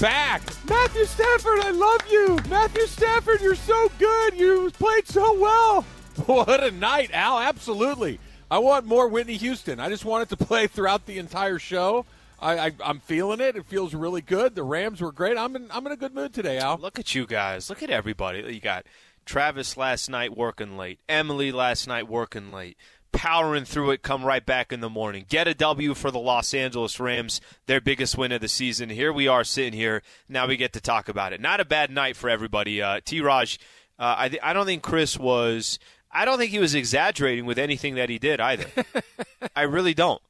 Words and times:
Back. 0.00 0.42
Matthew 0.68 1.04
Stafford, 1.04 1.60
I 1.60 1.70
love 1.70 2.00
you. 2.10 2.38
Matthew 2.48 2.86
Stafford, 2.86 3.40
you're 3.40 3.54
so 3.54 3.90
good. 3.98 4.38
You 4.38 4.70
played 4.72 5.06
so 5.06 5.38
well. 5.38 5.84
What 6.26 6.62
a 6.62 6.70
night, 6.70 7.10
Al. 7.14 7.38
Absolutely. 7.38 8.18
I 8.50 8.58
want 8.58 8.84
more 8.84 9.08
Whitney 9.08 9.36
Houston. 9.36 9.80
I 9.80 9.88
just 9.88 10.04
want 10.04 10.24
it 10.24 10.36
to 10.36 10.44
play 10.44 10.66
throughout 10.66 11.06
the 11.06 11.18
entire 11.18 11.58
show. 11.58 12.04
I, 12.38 12.58
I, 12.58 12.72
I'm 12.84 12.98
feeling 12.98 13.40
it. 13.40 13.56
It 13.56 13.64
feels 13.64 13.94
really 13.94 14.20
good. 14.20 14.54
The 14.54 14.62
Rams 14.62 15.00
were 15.00 15.12
great. 15.12 15.38
I'm 15.38 15.56
in, 15.56 15.68
I'm 15.70 15.86
in 15.86 15.92
a 15.92 15.96
good 15.96 16.14
mood 16.14 16.34
today, 16.34 16.58
Al. 16.58 16.76
Look 16.76 16.98
at 16.98 17.14
you 17.14 17.26
guys. 17.26 17.70
Look 17.70 17.82
at 17.82 17.90
everybody. 17.90 18.40
You 18.52 18.60
got 18.60 18.86
Travis 19.24 19.76
last 19.76 20.10
night 20.10 20.36
working 20.36 20.76
late. 20.76 20.98
Emily 21.08 21.52
last 21.52 21.86
night 21.86 22.08
working 22.08 22.50
late. 22.52 22.76
Powering 23.12 23.64
through 23.64 23.90
it, 23.90 24.02
come 24.02 24.24
right 24.24 24.44
back 24.44 24.72
in 24.72 24.80
the 24.80 24.88
morning. 24.88 25.26
Get 25.28 25.48
a 25.48 25.54
W 25.54 25.94
for 25.94 26.10
the 26.10 26.18
Los 26.18 26.54
Angeles 26.54 26.98
Rams, 27.00 27.40
their 27.66 27.80
biggest 27.80 28.16
win 28.16 28.32
of 28.32 28.40
the 28.40 28.48
season. 28.48 28.88
Here 28.88 29.12
we 29.12 29.26
are 29.28 29.44
sitting 29.44 29.72
here. 29.72 30.02
Now 30.28 30.46
we 30.46 30.56
get 30.56 30.72
to 30.74 30.80
talk 30.80 31.08
about 31.08 31.32
it. 31.32 31.40
Not 31.40 31.60
a 31.60 31.64
bad 31.64 31.90
night 31.90 32.16
for 32.16 32.30
everybody. 32.30 32.80
Uh, 32.80 33.00
T. 33.04 33.20
Raj, 33.20 33.58
uh, 33.98 34.14
I, 34.16 34.28
th- 34.28 34.42
I 34.42 34.52
don't 34.52 34.66
think 34.66 34.82
Chris 34.82 35.18
was. 35.18 35.78
I 36.10 36.24
don't 36.24 36.38
think 36.38 36.50
he 36.50 36.58
was 36.58 36.74
exaggerating 36.74 37.46
with 37.46 37.58
anything 37.58 37.96
that 37.96 38.08
he 38.08 38.18
did 38.18 38.40
either. 38.40 38.66
I 39.56 39.62
really 39.62 39.94
don't. 39.94 40.22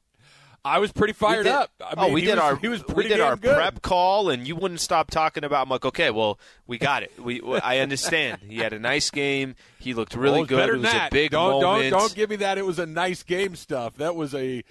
I 0.63 0.77
was 0.77 0.91
pretty 0.91 1.13
fired 1.13 1.43
did, 1.43 1.53
up. 1.53 1.71
I 1.81 1.93
oh, 1.97 2.11
we 2.11 2.21
he 2.21 2.27
did 2.27 2.35
was, 2.35 2.43
our 2.43 2.55
he 2.55 2.67
was 2.67 2.85
we 2.87 3.07
did 3.07 3.19
our 3.19 3.35
good. 3.35 3.55
prep 3.55 3.81
call, 3.81 4.29
and 4.29 4.47
you 4.47 4.55
wouldn't 4.55 4.79
stop 4.79 5.09
talking 5.09 5.43
about. 5.43 5.63
I'm 5.63 5.69
like, 5.69 5.85
okay, 5.85 6.11
well, 6.11 6.39
we 6.67 6.77
got 6.77 7.01
it. 7.01 7.11
We 7.19 7.41
I 7.63 7.79
understand. 7.79 8.41
He 8.47 8.57
had 8.57 8.73
a 8.73 8.79
nice 8.79 9.09
game. 9.09 9.55
He 9.79 9.95
looked 9.95 10.15
really 10.15 10.33
Well, 10.35 10.43
it 10.43 10.49
good. 10.49 10.69
It 10.69 10.77
was 10.77 10.93
a 10.93 11.09
big 11.11 11.31
don't, 11.31 11.61
moment. 11.61 11.89
Don't, 11.91 11.99
don't 11.99 12.15
give 12.15 12.29
me 12.29 12.35
that. 12.37 12.59
It 12.59 12.65
was 12.65 12.77
a 12.77 12.85
nice 12.85 13.23
game 13.23 13.55
stuff. 13.55 13.95
That 13.95 14.15
was 14.15 14.35
a 14.35 14.63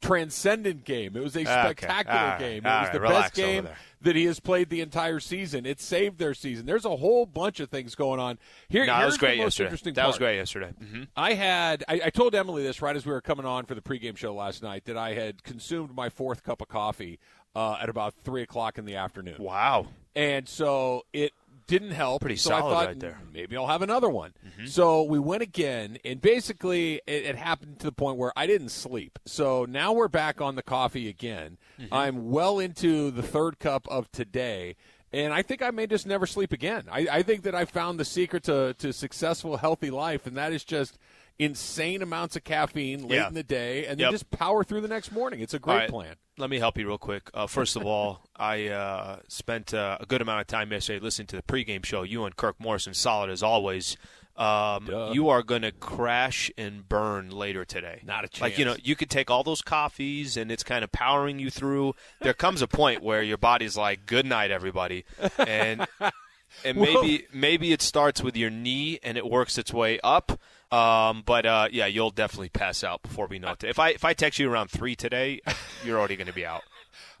transcendent 0.00 0.84
game. 0.84 1.16
It 1.16 1.22
was 1.22 1.36
a 1.36 1.40
Okay. 1.40 1.50
spectacular 1.50 2.16
right. 2.16 2.38
game. 2.38 2.64
It 2.64 2.68
All 2.68 2.80
was 2.80 2.86
right. 2.88 2.92
the 2.92 3.00
Relax 3.00 3.22
best 3.30 3.34
game 3.34 3.68
that 4.02 4.16
he 4.16 4.24
has 4.26 4.40
played 4.40 4.68
the 4.70 4.80
entire 4.80 5.20
season. 5.20 5.66
It 5.66 5.80
saved 5.80 6.18
their 6.18 6.34
season. 6.34 6.66
There's 6.66 6.84
a 6.84 6.96
whole 6.96 7.26
bunch 7.26 7.60
of 7.60 7.68
things 7.70 7.94
going 7.94 8.20
on 8.20 8.38
here. 8.68 8.86
no, 8.86 8.98
that 8.98 9.06
was 9.06 9.18
great 9.18 9.38
yesterday. 9.38 9.66
interesting 9.66 9.94
That 9.94 10.06
was 10.06 10.18
great 10.18 10.36
yesterday. 10.36 10.72
hmm 10.78 11.02
I 11.16 11.34
had 11.34 11.84
I, 11.88 12.00
I 12.06 12.10
told 12.10 12.34
Emily 12.34 12.62
this 12.62 12.80
right 12.82 12.94
as 12.96 13.04
we 13.06 13.12
were 13.12 13.20
coming 13.20 13.46
on 13.46 13.64
for 13.66 13.74
the 13.74 13.80
pregame 13.82 14.16
show 14.16 14.34
last 14.34 14.62
night 14.62 14.84
that 14.84 14.96
I 14.96 15.14
had 15.14 15.42
consumed 15.42 15.94
my 15.94 16.08
fourth 16.08 16.42
cup 16.42 16.60
of 16.60 16.68
coffee 16.68 17.18
uh, 17.54 17.78
at 17.80 17.88
about 17.88 18.14
three 18.22 18.42
o'clock 18.42 18.78
in 18.78 18.84
the 18.84 18.96
afternoon. 18.96 19.36
Wow. 19.38 19.88
and 20.14 20.48
so 20.48 21.04
it 21.12 21.32
didn't 21.66 21.90
help. 21.90 22.20
Pretty 22.20 22.36
so 22.36 22.50
solid 22.50 22.60
I 22.60 22.74
thought 22.74 22.86
right 22.86 23.00
there. 23.00 23.18
Mm-hmm. 23.22 23.32
maybe 23.32 23.56
I'll 23.56 23.66
have 23.66 23.82
another 23.82 24.08
one. 24.08 24.32
So 24.66 25.02
we 25.02 25.18
went 25.18 25.42
again, 25.42 25.98
and 26.04 26.20
basically 26.20 27.02
it, 27.06 27.24
it 27.24 27.36
happened 27.36 27.78
to 27.80 27.86
the 27.86 27.92
point 27.92 28.16
where 28.16 28.32
I 28.36 28.46
didn't 28.46 28.70
sleep. 28.70 29.18
So 29.26 29.66
now 29.68 29.92
we're 29.92 30.08
back 30.08 30.40
on 30.40 30.54
the 30.54 30.62
coffee 30.62 31.08
again. 31.08 31.58
Mm-hmm. 31.78 31.92
I'm 31.92 32.30
well 32.30 32.58
into 32.58 33.10
the 33.10 33.22
third 33.22 33.58
cup 33.58 33.86
of 33.88 34.10
today. 34.10 34.76
And 35.12 35.32
I 35.32 35.42
think 35.42 35.62
I 35.62 35.70
may 35.70 35.86
just 35.86 36.06
never 36.06 36.26
sleep 36.26 36.52
again. 36.52 36.84
I, 36.90 37.06
I 37.10 37.22
think 37.22 37.44
that 37.44 37.54
I 37.54 37.64
found 37.64 38.00
the 38.00 38.04
secret 38.04 38.42
to, 38.44 38.74
to 38.74 38.92
successful, 38.92 39.56
healthy 39.56 39.90
life, 39.90 40.26
and 40.26 40.36
that 40.36 40.52
is 40.52 40.64
just 40.64 40.98
insane 41.38 42.02
amounts 42.02 42.36
of 42.36 42.44
caffeine 42.44 43.06
late 43.08 43.16
Yeah. 43.16 43.28
in 43.28 43.34
the 43.34 43.42
day, 43.42 43.86
and 43.86 43.98
then 43.98 44.06
Yep. 44.06 44.10
just 44.12 44.30
power 44.30 44.64
through 44.64 44.80
the 44.80 44.88
next 44.88 45.12
morning. 45.12 45.40
It's 45.40 45.54
a 45.54 45.58
great 45.58 45.74
right. 45.76 45.88
plan. 45.90 46.16
Let 46.38 46.50
me 46.50 46.58
help 46.58 46.76
you 46.78 46.86
real 46.86 46.98
quick. 46.98 47.30
Uh, 47.34 47.46
first 47.46 47.76
of 47.76 47.84
all, 47.86 48.22
I 48.36 48.68
uh, 48.68 49.20
spent 49.28 49.72
uh, 49.74 49.98
a 50.00 50.06
good 50.06 50.20
amount 50.22 50.40
of 50.42 50.46
time 50.46 50.70
yesterday 50.72 50.98
listening 51.02 51.26
to 51.28 51.36
the 51.36 51.42
pregame 51.42 51.84
show. 51.84 52.02
You 52.02 52.24
and 52.24 52.36
Kirk 52.36 52.56
Morrison, 52.58 52.94
solid 52.94 53.30
as 53.30 53.42
always. 53.42 53.96
Um, 54.36 54.90
you 55.14 55.30
are 55.30 55.42
going 55.42 55.62
to 55.62 55.72
crash 55.72 56.50
and 56.58 56.86
burn 56.86 57.30
later 57.30 57.64
today. 57.64 58.02
Not 58.04 58.26
a 58.26 58.28
chance. 58.28 58.40
Like 58.42 58.58
you 58.58 58.66
know, 58.66 58.76
you 58.82 58.94
could 58.94 59.08
take 59.08 59.30
all 59.30 59.42
those 59.42 59.62
coffees 59.62 60.36
and 60.36 60.52
it's 60.52 60.62
kind 60.62 60.84
of 60.84 60.92
powering 60.92 61.38
you 61.38 61.48
through. 61.48 61.94
There 62.20 62.34
comes 62.34 62.60
a 62.60 62.68
point 62.68 63.02
where 63.02 63.22
your 63.22 63.38
body's 63.38 63.78
like, 63.78 64.04
"Good 64.04 64.26
night, 64.26 64.50
everybody," 64.50 65.06
and 65.38 65.86
and 66.64 66.78
maybe 66.78 67.26
maybe 67.32 67.72
it 67.72 67.82
starts 67.82 68.22
with 68.22 68.36
your 68.36 68.50
knee 68.50 68.98
and 69.02 69.16
it 69.16 69.28
works 69.28 69.58
its 69.58 69.72
way 69.72 70.00
up. 70.02 70.40
Um, 70.70 71.22
but 71.24 71.46
uh, 71.46 71.68
yeah, 71.70 71.86
you'll 71.86 72.10
definitely 72.10 72.48
pass 72.48 72.82
out 72.82 73.02
before 73.02 73.26
we 73.26 73.38
know 73.38 73.52
it. 73.52 73.64
If 73.64 73.78
I 73.78 73.90
if 73.90 74.04
I 74.04 74.14
text 74.14 74.38
you 74.38 74.50
around 74.50 74.70
three 74.70 74.96
today, 74.96 75.40
you're 75.84 75.98
already 75.98 76.16
going 76.16 76.26
to 76.26 76.32
be 76.32 76.46
out. 76.46 76.62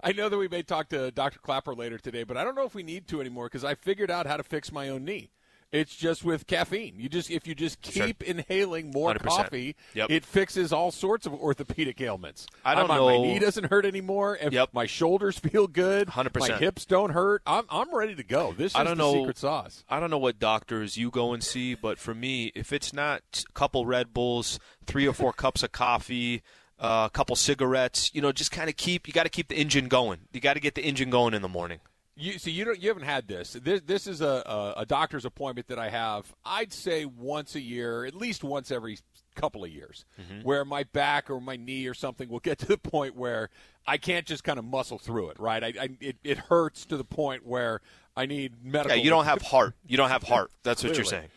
I 0.02 0.12
know 0.12 0.28
that 0.28 0.36
we 0.36 0.48
may 0.48 0.62
talk 0.62 0.88
to 0.90 1.10
Dr. 1.10 1.38
Clapper 1.38 1.74
later 1.74 1.98
today, 1.98 2.22
but 2.22 2.36
I 2.36 2.44
don't 2.44 2.54
know 2.54 2.66
if 2.66 2.74
we 2.74 2.82
need 2.82 3.08
to 3.08 3.20
anymore 3.20 3.46
because 3.46 3.64
I 3.64 3.74
figured 3.74 4.10
out 4.10 4.26
how 4.26 4.36
to 4.36 4.42
fix 4.42 4.70
my 4.70 4.88
own 4.88 5.04
knee. 5.04 5.30
It's 5.72 5.96
just 5.96 6.24
with 6.24 6.46
caffeine. 6.46 6.94
You 6.98 7.08
just 7.08 7.30
if 7.30 7.46
you 7.46 7.54
just 7.54 7.84
Sure. 7.84 8.06
keep 8.06 8.22
inhaling 8.22 8.92
more 8.92 9.10
100%. 9.12 9.24
coffee, 9.28 9.76
Yep. 9.94 10.10
it 10.10 10.24
fixes 10.24 10.72
all 10.72 10.90
sorts 10.92 11.26
of 11.26 11.34
orthopedic 11.34 12.00
ailments. 12.00 12.46
I 12.64 12.74
don't 12.76 12.88
I'm- 12.90 12.98
know- 13.00 13.06
My 13.08 13.16
knee 13.26 13.38
doesn't 13.40 13.64
hurt 13.64 13.84
anymore. 13.84 14.38
and 14.40 14.52
Yep. 14.52 14.70
My 14.72 14.86
shoulders 14.86 15.38
feel 15.38 15.66
good. 15.66 16.08
100%. 16.10 16.48
My 16.54 16.58
hips 16.58 16.84
don't 16.86 17.10
hurt. 17.10 17.42
I'm 17.46 17.64
I'm 17.68 17.92
ready 17.94 18.14
to 18.14 18.22
go. 18.22 18.52
This 18.52 18.72
is 18.72 18.76
I 18.76 18.84
don't 18.84 18.96
the 18.96 19.02
know- 19.04 19.14
secret 19.20 19.38
sauce. 19.38 19.84
I 19.88 19.98
don't 20.00 20.10
know 20.10 20.18
what 20.18 20.38
doctors 20.38 20.96
you 20.96 21.10
go 21.10 21.32
and 21.32 21.42
see, 21.42 21.74
but 21.74 21.98
for 21.98 22.14
me, 22.14 22.52
if 22.54 22.72
it's 22.72 22.92
not 22.92 23.22
a 23.48 23.52
couple 23.52 23.86
Red 23.86 24.14
Bulls, 24.14 24.58
three 24.86 25.06
or 25.06 25.12
four 25.12 25.32
cups 25.32 25.62
of 25.64 25.72
coffee, 25.72 26.42
uh, 26.78 27.08
a 27.08 27.10
couple 27.10 27.34
cigarettes, 27.34 28.10
you 28.14 28.20
know, 28.22 28.30
just 28.32 28.50
kind 28.52 28.68
of 28.70 28.76
keep. 28.76 29.08
You 29.08 29.12
got 29.14 29.24
to 29.24 29.30
keep 29.30 29.48
the 29.48 29.56
engine 29.56 29.88
going. 29.88 30.20
You 30.32 30.40
got 30.40 30.54
to 30.54 30.60
get 30.60 30.74
the 30.76 30.82
engine 30.82 31.10
going 31.10 31.34
in 31.34 31.42
the 31.42 31.48
morning. 31.48 31.80
You 32.18 32.38
see, 32.38 32.50
you 32.50 32.64
don't, 32.64 32.80
you 32.80 32.88
haven't 32.88 33.02
had 33.04 33.28
this. 33.28 33.52
This 33.52 33.82
this 33.82 34.06
is 34.06 34.20
a, 34.22 34.42
a 34.46 34.80
a 34.82 34.86
doctor's 34.86 35.24
appointment 35.26 35.68
that 35.68 35.78
I 35.78 35.90
have. 35.90 36.34
I'd 36.44 36.72
say 36.72 37.04
once 37.04 37.54
a 37.54 37.60
year, 37.60 38.04
at 38.06 38.14
least 38.14 38.42
once 38.42 38.70
every 38.70 38.98
couple 39.34 39.64
of 39.64 39.70
years, 39.70 40.06
Mm-hmm. 40.18 40.40
where 40.42 40.64
my 40.64 40.84
back 40.84 41.28
or 41.30 41.40
my 41.42 41.56
knee 41.56 41.86
or 41.86 41.92
something 41.94 42.28
will 42.30 42.40
get 42.40 42.58
to 42.60 42.66
the 42.66 42.78
point 42.78 43.16
where 43.16 43.50
I 43.86 43.98
can't 43.98 44.24
just 44.26 44.44
kind 44.44 44.58
of 44.58 44.64
muscle 44.64 44.98
through 44.98 45.28
it. 45.30 45.38
Right? 45.38 45.62
I, 45.62 45.66
I 45.78 45.88
it, 46.00 46.16
it 46.24 46.38
hurts 46.38 46.86
to 46.86 46.96
the 46.96 47.04
point 47.04 47.44
where 47.46 47.82
I 48.16 48.24
need 48.24 48.64
medical. 48.64 48.96
Yeah, 48.96 49.02
you 49.04 49.10
don't 49.10 49.26
have 49.26 49.42
heart. 49.52 49.74
You 49.86 49.98
don't 49.98 50.08
have 50.08 50.22
heart. 50.22 50.50
That's 50.62 50.82
what 50.82 50.96
you're 50.96 51.04
saying. 51.04 51.28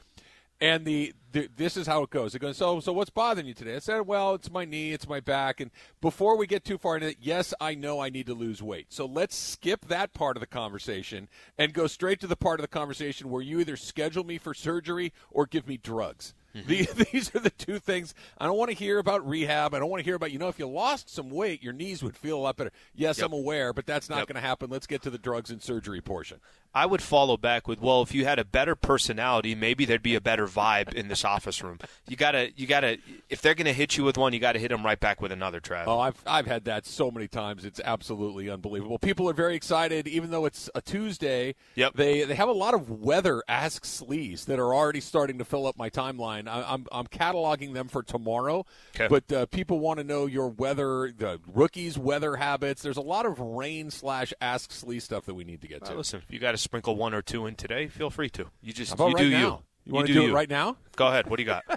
And 0.62 0.84
the, 0.86 1.14
the 1.32 1.48
this 1.56 1.78
is 1.78 1.88
how 1.88 2.04
it 2.04 2.10
goes. 2.10 2.36
It 2.36 2.40
goes. 2.40 2.58
So 2.58 2.80
so 2.82 2.92
what's 2.92 3.10
bothering 3.10 3.48
you 3.48 3.54
today? 3.54 3.76
I 3.76 3.80
said, 3.80 4.02
well, 4.02 4.34
it's 4.34 4.52
my 4.52 4.66
knee, 4.66 4.92
it's 4.92 5.08
my 5.08 5.20
back. 5.20 5.62
And 5.62 5.72
before 6.02 6.38
we 6.38 6.48
get 6.48 6.66
too 6.66 6.78
far 6.78 6.96
into 6.96 7.10
it, 7.10 7.18
yes, 7.22 7.54
I 7.62 7.76
know 7.76 8.00
I 8.00 8.10
need 8.10 8.26
to 8.26 8.34
lose 8.34 8.62
weight. 8.62 8.88
So 8.90 9.06
let's 9.06 9.36
skip 9.36 9.86
that 9.86 10.14
part 10.14 10.36
of 10.36 10.42
the 10.42 10.48
conversation 10.48 11.30
and 11.58 11.74
go 11.74 11.88
straight 11.88 12.20
to 12.22 12.28
the 12.28 12.36
part 12.36 12.60
of 12.60 12.64
the 12.64 12.68
conversation 12.68 13.30
where 13.30 13.42
you 13.42 13.60
either 13.60 13.78
schedule 13.78 14.26
me 14.26 14.38
for 14.38 14.54
surgery 14.54 15.14
or 15.32 15.46
give 15.46 15.68
me 15.68 15.78
drugs. 15.78 16.34
The, 16.68 17.06
these 17.12 17.34
are 17.36 17.40
the 17.40 17.50
two 17.50 17.80
things. 17.80 18.14
I 18.38 18.46
don't 18.46 18.58
want 18.58 18.72
to 18.72 18.76
hear 18.78 19.00
about 19.00 19.28
rehab. 19.28 19.74
I 19.74 19.80
don't 19.80 19.90
want 19.90 20.00
to 20.02 20.06
hear 20.06 20.16
about, 20.16 20.32
you 20.32 20.40
know, 20.40 20.48
if 20.48 20.60
you 20.60 20.68
lost 20.68 21.10
some 21.10 21.30
weight, 21.30 21.64
your 21.64 21.74
knees 21.74 22.02
would 22.04 22.16
feel 22.18 22.38
a 22.38 22.42
lot 22.42 22.58
better. 22.58 22.72
Yes, 22.96 23.18
Yep. 23.20 23.28
I'm 23.28 23.34
aware, 23.34 23.74
but 23.74 23.86
that's 23.86 24.10
not 24.10 24.20
Yep. 24.20 24.28
going 24.28 24.36
to 24.42 24.48
happen. 24.48 24.70
Let's 24.70 24.88
get 24.88 25.02
to 25.04 25.10
the 25.10 25.18
drugs 25.18 25.50
and 25.50 25.62
surgery 25.62 26.02
portion. 26.02 26.40
I 26.74 26.86
would 26.86 27.02
follow 27.02 27.36
back 27.36 27.68
with, 27.68 27.82
well, 27.82 28.04
if 28.04 28.14
you 28.14 28.26
had 28.26 28.38
a 28.38 28.46
better 28.46 28.76
personality, 28.76 29.56
maybe 29.56 29.86
there'd 29.86 30.04
be 30.04 30.14
a 30.14 30.22
better 30.22 30.46
vibe 30.46 30.94
in 30.94 31.08
this 31.08 31.26
office 31.26 31.64
room. 31.64 31.80
You 32.08 32.16
gotta, 32.16 32.52
you 32.56 32.68
gotta. 32.68 33.00
If 33.28 33.42
they're 33.42 33.56
gonna 33.56 33.74
hit 33.74 33.98
you 33.98 34.04
with 34.04 34.20
one, 34.20 34.34
you 34.34 34.40
gotta 34.40 34.60
hit 34.60 34.70
them 34.70 34.86
right 34.86 35.00
back 35.00 35.20
with 35.20 35.32
another. 35.32 35.60
Trav. 35.60 35.86
Oh, 35.88 36.00
I've 36.00 36.22
I've 36.28 36.46
had 36.46 36.66
that 36.66 36.86
so 36.86 37.10
many 37.10 37.28
times. 37.28 37.66
It's 37.66 37.82
absolutely 37.84 38.52
unbelievable. 38.52 39.00
People 39.00 39.28
are 39.30 39.34
very 39.34 39.56
excited, 39.56 40.08
even 40.08 40.30
though 40.30 40.46
it's 40.46 40.70
a 40.76 40.82
Tuesday. 40.82 41.56
Yep. 41.74 41.94
They 41.96 42.24
they 42.26 42.36
have 42.36 42.50
a 42.50 42.54
lot 42.54 42.76
of 42.76 42.90
weather 42.92 43.42
Ask 43.48 43.84
Slees 43.84 44.46
that 44.46 44.60
are 44.60 44.72
already 44.74 45.02
starting 45.02 45.40
to 45.40 45.46
fill 45.46 45.66
up 45.66 45.76
my 45.76 45.90
timeline. 45.90 46.48
I, 46.50 46.74
I'm 46.74 46.86
I'm 46.92 47.08
cataloging 47.08 47.74
them 47.74 47.88
for 47.88 48.04
tomorrow. 48.04 48.66
Okay. 48.96 49.08
But 49.08 49.32
uh, 49.32 49.46
people 49.48 49.80
want 49.80 50.00
to 50.00 50.04
know 50.04 50.26
your 50.26 50.48
weather, 50.50 51.14
the 51.16 51.40
rookies' 51.48 51.98
weather 51.98 52.36
habits. 52.38 52.82
There's 52.82 52.98
a 52.98 53.02
lot 53.02 53.26
of 53.26 53.40
rain 53.40 53.92
slash 53.92 54.34
Ask 54.42 54.72
Slees 54.72 55.04
stuff 55.04 55.26
that 55.26 55.36
we 55.36 55.44
need 55.44 55.62
to 55.62 55.68
get 55.68 55.82
Well, 55.82 55.92
to. 55.92 55.98
listen, 55.98 56.22
if 56.28 56.34
you 56.34 56.40
got 56.40 56.52
to 56.52 56.58
sprinkle 56.58 56.96
one 56.96 57.14
or 57.14 57.22
two 57.22 57.46
in 57.46 57.56
today, 57.56 57.88
feel 57.88 58.10
free 58.10 58.30
to. 58.32 58.48
You 58.62 58.74
just 58.74 58.98
you 58.98 59.06
right 59.06 59.18
do 59.18 59.30
now? 59.30 59.40
you. 59.40 59.60
You 59.86 59.94
want 59.96 60.08
to 60.08 60.14
do 60.14 60.22
do, 60.22 60.30
it 60.30 60.34
right 60.34 60.50
now? 60.50 60.78
Go 60.98 61.08
ahead. 61.08 61.28
What 61.28 61.38
do 61.38 61.44
you 61.44 61.48
got? 61.48 61.64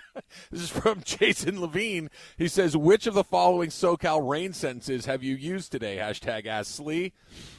This 0.50 0.62
is 0.62 0.70
from 0.70 1.02
Jason 1.04 1.60
Levine. 1.60 2.08
He 2.38 2.48
says, 2.48 2.74
"Which 2.74 3.06
of 3.06 3.12
the 3.12 3.22
following 3.24 3.68
SoCal 3.68 4.26
rain 4.26 4.54
sentences 4.54 5.04
have 5.04 5.22
you 5.22 5.34
used 5.36 5.70
today?" 5.72 5.98
Hashtag 5.98 6.46
Ask 6.46 6.74
Slee. 6.74 7.12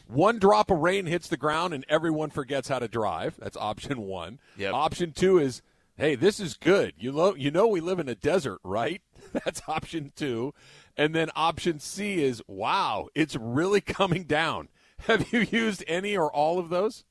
One 0.07 0.39
drop 0.39 0.71
of 0.71 0.79
rain 0.79 1.05
hits 1.05 1.27
the 1.27 1.37
ground 1.37 1.73
and 1.75 1.85
everyone 1.87 2.31
forgets 2.31 2.69
how 2.69 2.79
to 2.79 2.87
drive. 2.87 3.35
That's 3.39 3.57
option 3.57 4.01
one. 4.01 4.39
Yep. 4.57 4.73
Option 4.73 5.11
two 5.11 5.37
is, 5.37 5.61
"Hey, 5.97 6.15
this 6.15 6.39
is 6.39 6.55
good. 6.55 6.93
You 6.97 7.11
know, 7.11 7.35
you 7.35 7.51
know, 7.51 7.67
we 7.67 7.81
live 7.81 7.99
in 7.99 8.09
a 8.09 8.15
desert, 8.15 8.59
right?" 8.63 9.01
That's 9.33 9.61
option 9.67 10.11
two. 10.15 10.53
And 10.95 11.15
then 11.15 11.29
option 11.35 11.79
C 11.79 12.23
is, 12.23 12.41
"Wow, 12.47 13.09
it's 13.15 13.35
really 13.35 13.81
coming 13.99 14.23
down." 14.23 14.69
Have 15.07 15.33
you 15.33 15.41
used 15.41 15.83
any 15.87 16.15
or 16.15 16.31
all 16.31 16.59
of 16.59 16.69
those? 16.69 17.03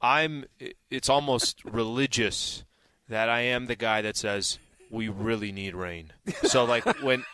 I'm. 0.00 0.44
It's 0.90 1.08
almost 1.08 1.64
religious 1.64 2.64
that 3.08 3.28
I 3.28 3.40
am 3.40 3.66
the 3.66 3.76
guy 3.76 4.02
that 4.02 4.16
says 4.16 4.58
we 4.90 5.08
really 5.08 5.52
need 5.52 5.74
rain. 5.74 6.12
So 6.44 6.64
like 6.64 6.84
when 7.02 7.24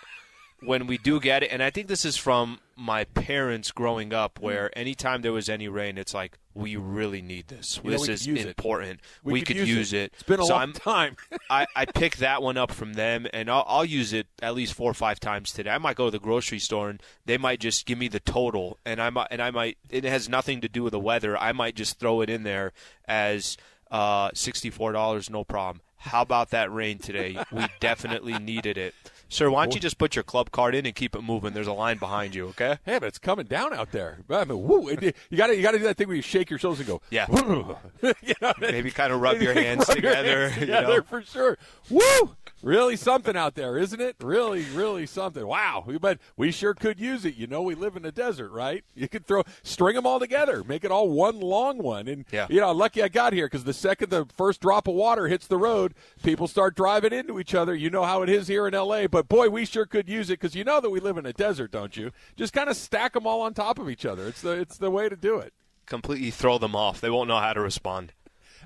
when 0.64 0.86
we 0.86 0.98
do 0.98 1.20
get 1.20 1.42
it, 1.42 1.50
and 1.52 1.62
I 1.62 1.70
think 1.70 1.88
this 1.88 2.04
is 2.04 2.16
from 2.16 2.60
my 2.76 3.04
parents 3.04 3.70
growing 3.70 4.12
up, 4.12 4.40
where 4.40 4.76
anytime 4.78 5.22
there 5.22 5.32
was 5.32 5.48
any 5.48 5.68
rain, 5.68 5.98
it's 5.98 6.14
like 6.14 6.38
we 6.54 6.76
really 6.76 7.22
need 7.22 7.48
this. 7.48 7.80
You 7.82 7.90
know, 7.90 7.98
this 8.04 8.26
is 8.26 8.26
it. 8.26 8.46
important. 8.46 9.00
We 9.22 9.34
We, 9.34 9.42
could 9.42 9.56
could, 9.56 9.68
use 9.68 9.92
it. 9.92 9.96
it. 9.96 10.12
It's 10.14 10.22
been 10.22 10.40
a 10.40 10.44
so 10.44 10.54
long 10.54 10.62
I'm, 10.62 10.72
time. 10.72 11.16
I, 11.50 11.66
I 11.74 11.84
pick 11.94 12.16
that 12.16 12.42
one 12.42 12.56
up 12.56 12.70
from 12.72 12.94
them, 12.94 13.26
and 13.32 13.50
I'll, 13.50 13.64
I'll 13.66 13.84
use 13.84 14.12
it 14.12 14.26
at 14.40 14.54
least 14.54 14.74
four 14.74 14.90
or 14.90 14.94
five 14.94 15.20
times 15.20 15.52
today. 15.52 15.70
I 15.70 15.78
might 15.78 15.96
go 15.96 16.06
to 16.06 16.10
the 16.10 16.18
grocery 16.18 16.58
store, 16.58 16.90
and 16.90 17.02
they 17.26 17.38
might 17.38 17.60
just 17.60 17.86
give 17.86 17.98
me 17.98 18.08
the 18.08 18.20
total, 18.20 18.78
and 18.84 19.00
I 19.00 19.10
might, 19.10 19.28
and 19.30 19.42
I 19.42 19.50
might. 19.50 19.78
It 19.90 20.04
has 20.04 20.28
nothing 20.28 20.60
to 20.62 20.68
do 20.68 20.82
with 20.82 20.92
the 20.92 21.00
weather. 21.00 21.36
I 21.36 21.52
might 21.52 21.74
just 21.74 21.98
throw 21.98 22.20
it 22.20 22.30
in 22.30 22.42
there 22.42 22.72
as 23.06 23.56
uh, 23.90 24.30
sixty-four 24.34 24.92
dollars, 24.92 25.28
no 25.30 25.44
problem. 25.44 25.82
How 25.96 26.22
about 26.22 26.50
that 26.50 26.72
rain 26.72 26.98
today? 26.98 27.38
We 27.52 27.66
definitely 27.78 28.36
needed 28.38 28.76
it. 28.76 28.92
Sir, 29.32 29.48
why 29.50 29.64
don't 29.64 29.74
you 29.74 29.80
just 29.80 29.96
put 29.96 30.14
your 30.14 30.22
club 30.22 30.50
card 30.50 30.74
in 30.74 30.84
and 30.84 30.94
keep 30.94 31.16
it 31.16 31.22
moving? 31.22 31.54
There's 31.54 31.66
a 31.66 31.72
line 31.72 31.96
behind 31.96 32.34
you, 32.34 32.48
okay? 32.48 32.76
Hey, 32.84 32.98
but 32.98 33.06
it's 33.08 33.18
coming 33.18 33.46
down 33.46 33.72
out 33.72 33.90
there. 33.90 34.18
I 34.28 34.44
mean, 34.44 34.62
woo, 34.62 34.88
it- 34.88 35.16
you 35.30 35.38
got 35.38 35.46
to 35.46 35.56
you 35.56 35.62
got 35.62 35.70
to 35.72 35.78
do 35.78 35.84
that 35.84 35.96
thing 35.96 36.06
where 36.08 36.16
you 36.16 36.22
shake 36.22 36.50
your 36.50 36.58
shoulders 36.58 36.80
and 36.80 36.88
go. 36.88 37.00
Yeah. 37.10 37.26
you 38.22 38.34
know, 38.42 38.52
Maybe 38.60 38.90
kind 38.90 39.10
of 39.10 39.22
rub 39.22 39.40
your 39.40 39.54
hands 39.62 39.88
Rub 39.88 39.98
your 39.98 40.10
together. 40.14 40.48
you 40.50 40.60
together 40.60 40.96
know? 40.98 41.02
for 41.02 41.22
sure. 41.22 41.56
Woo! 41.88 42.36
Really 42.62 42.94
something 42.94 43.36
out 43.36 43.56
there, 43.56 43.76
isn't 43.76 44.00
it? 44.00 44.14
Really, 44.20 44.62
really 44.74 45.04
something. 45.06 45.44
Wow. 45.44 45.84
But 46.00 46.18
we 46.36 46.52
sure 46.52 46.74
could 46.74 47.00
use 47.00 47.24
it. 47.24 47.34
You 47.34 47.48
know, 47.48 47.60
we 47.62 47.74
live 47.74 47.96
in 47.96 48.04
a 48.04 48.12
desert, 48.12 48.52
right? 48.52 48.84
You 48.94 49.08
could 49.08 49.26
throw 49.26 49.42
string 49.64 49.96
them 49.96 50.06
all 50.06 50.20
together, 50.20 50.62
make 50.62 50.84
it 50.84 50.92
all 50.92 51.08
one 51.08 51.40
long 51.40 51.78
one. 51.78 52.06
And 52.06 52.24
Yeah. 52.30 52.46
you 52.50 52.60
know, 52.60 52.70
lucky 52.70 53.02
I 53.02 53.08
got 53.08 53.32
here 53.32 53.46
because 53.46 53.64
the 53.64 53.72
second 53.72 54.10
the 54.10 54.26
first 54.36 54.60
drop 54.60 54.86
of 54.86 54.94
water 54.94 55.26
hits 55.26 55.48
the 55.48 55.56
road, 55.58 55.94
people 56.22 56.46
start 56.46 56.76
driving 56.76 57.12
into 57.12 57.40
each 57.40 57.52
other. 57.54 57.74
You 57.74 57.90
know 57.90 58.04
how 58.04 58.22
it 58.22 58.28
is 58.28 58.46
here 58.46 58.68
in 58.68 58.74
L.A. 58.74 59.06
But 59.08 59.21
boy, 59.22 59.48
we 59.48 59.64
sure 59.64 59.86
could 59.86 60.08
use 60.08 60.30
it 60.30 60.40
because 60.40 60.54
you 60.54 60.64
know 60.64 60.80
that 60.80 60.90
we 60.90 61.00
live 61.00 61.16
in 61.18 61.26
a 61.26 61.32
desert, 61.32 61.70
don't 61.70 61.96
you? 61.96 62.12
Just 62.36 62.52
kind 62.52 62.68
of 62.68 62.76
stack 62.76 63.12
them 63.14 63.26
all 63.26 63.40
on 63.42 63.54
top 63.54 63.78
of 63.78 63.88
each 63.90 64.04
other. 64.06 64.26
It's 64.28 64.40
the 64.42 64.52
it's 64.52 64.78
the 64.78 64.90
way 64.90 65.08
to 65.08 65.16
do 65.16 65.38
it. 65.38 65.52
Completely 65.86 66.30
throw 66.30 66.58
them 66.58 66.74
off. 66.76 67.00
They 67.00 67.10
won't 67.10 67.28
know 67.28 67.38
how 67.38 67.52
to 67.52 67.60
respond. 67.60 68.12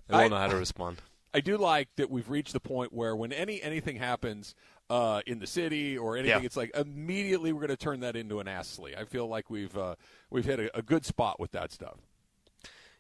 They 0.09 0.15
I- 0.17 0.21
won't 0.23 0.31
know 0.33 0.39
how 0.39 0.49
to 0.49 0.57
respond. 0.57 1.03
I 1.35 1.41
do 1.41 1.59
like 1.59 1.89
that 1.97 2.11
we've 2.11 2.31
reached 2.31 2.55
the 2.55 2.61
point 2.61 2.95
where 2.95 3.15
when 3.15 3.31
any 3.31 3.61
anything 3.63 3.97
happens 3.97 4.55
uh, 4.89 5.21
in 5.27 5.39
the 5.39 5.47
city 5.47 5.99
or 5.99 6.17
anything, 6.17 6.41
Yeah. 6.41 6.47
it's 6.47 6.57
like 6.57 6.71
immediately 6.75 7.53
we're 7.53 7.61
going 7.61 7.69
to 7.69 7.77
turn 7.77 8.01
that 8.01 8.17
into 8.17 8.41
an 8.41 8.49
Ask 8.49 8.77
Slee. 8.77 8.95
I 8.97 9.05
feel 9.05 9.27
like 9.27 9.51
we've 9.51 9.77
uh, 9.77 9.97
we've 10.31 10.47
hit 10.47 10.61
a, 10.61 10.75
a 10.79 10.81
good 10.81 11.05
spot 11.05 11.39
with 11.39 11.51
that 11.53 11.73
stuff. 11.73 11.97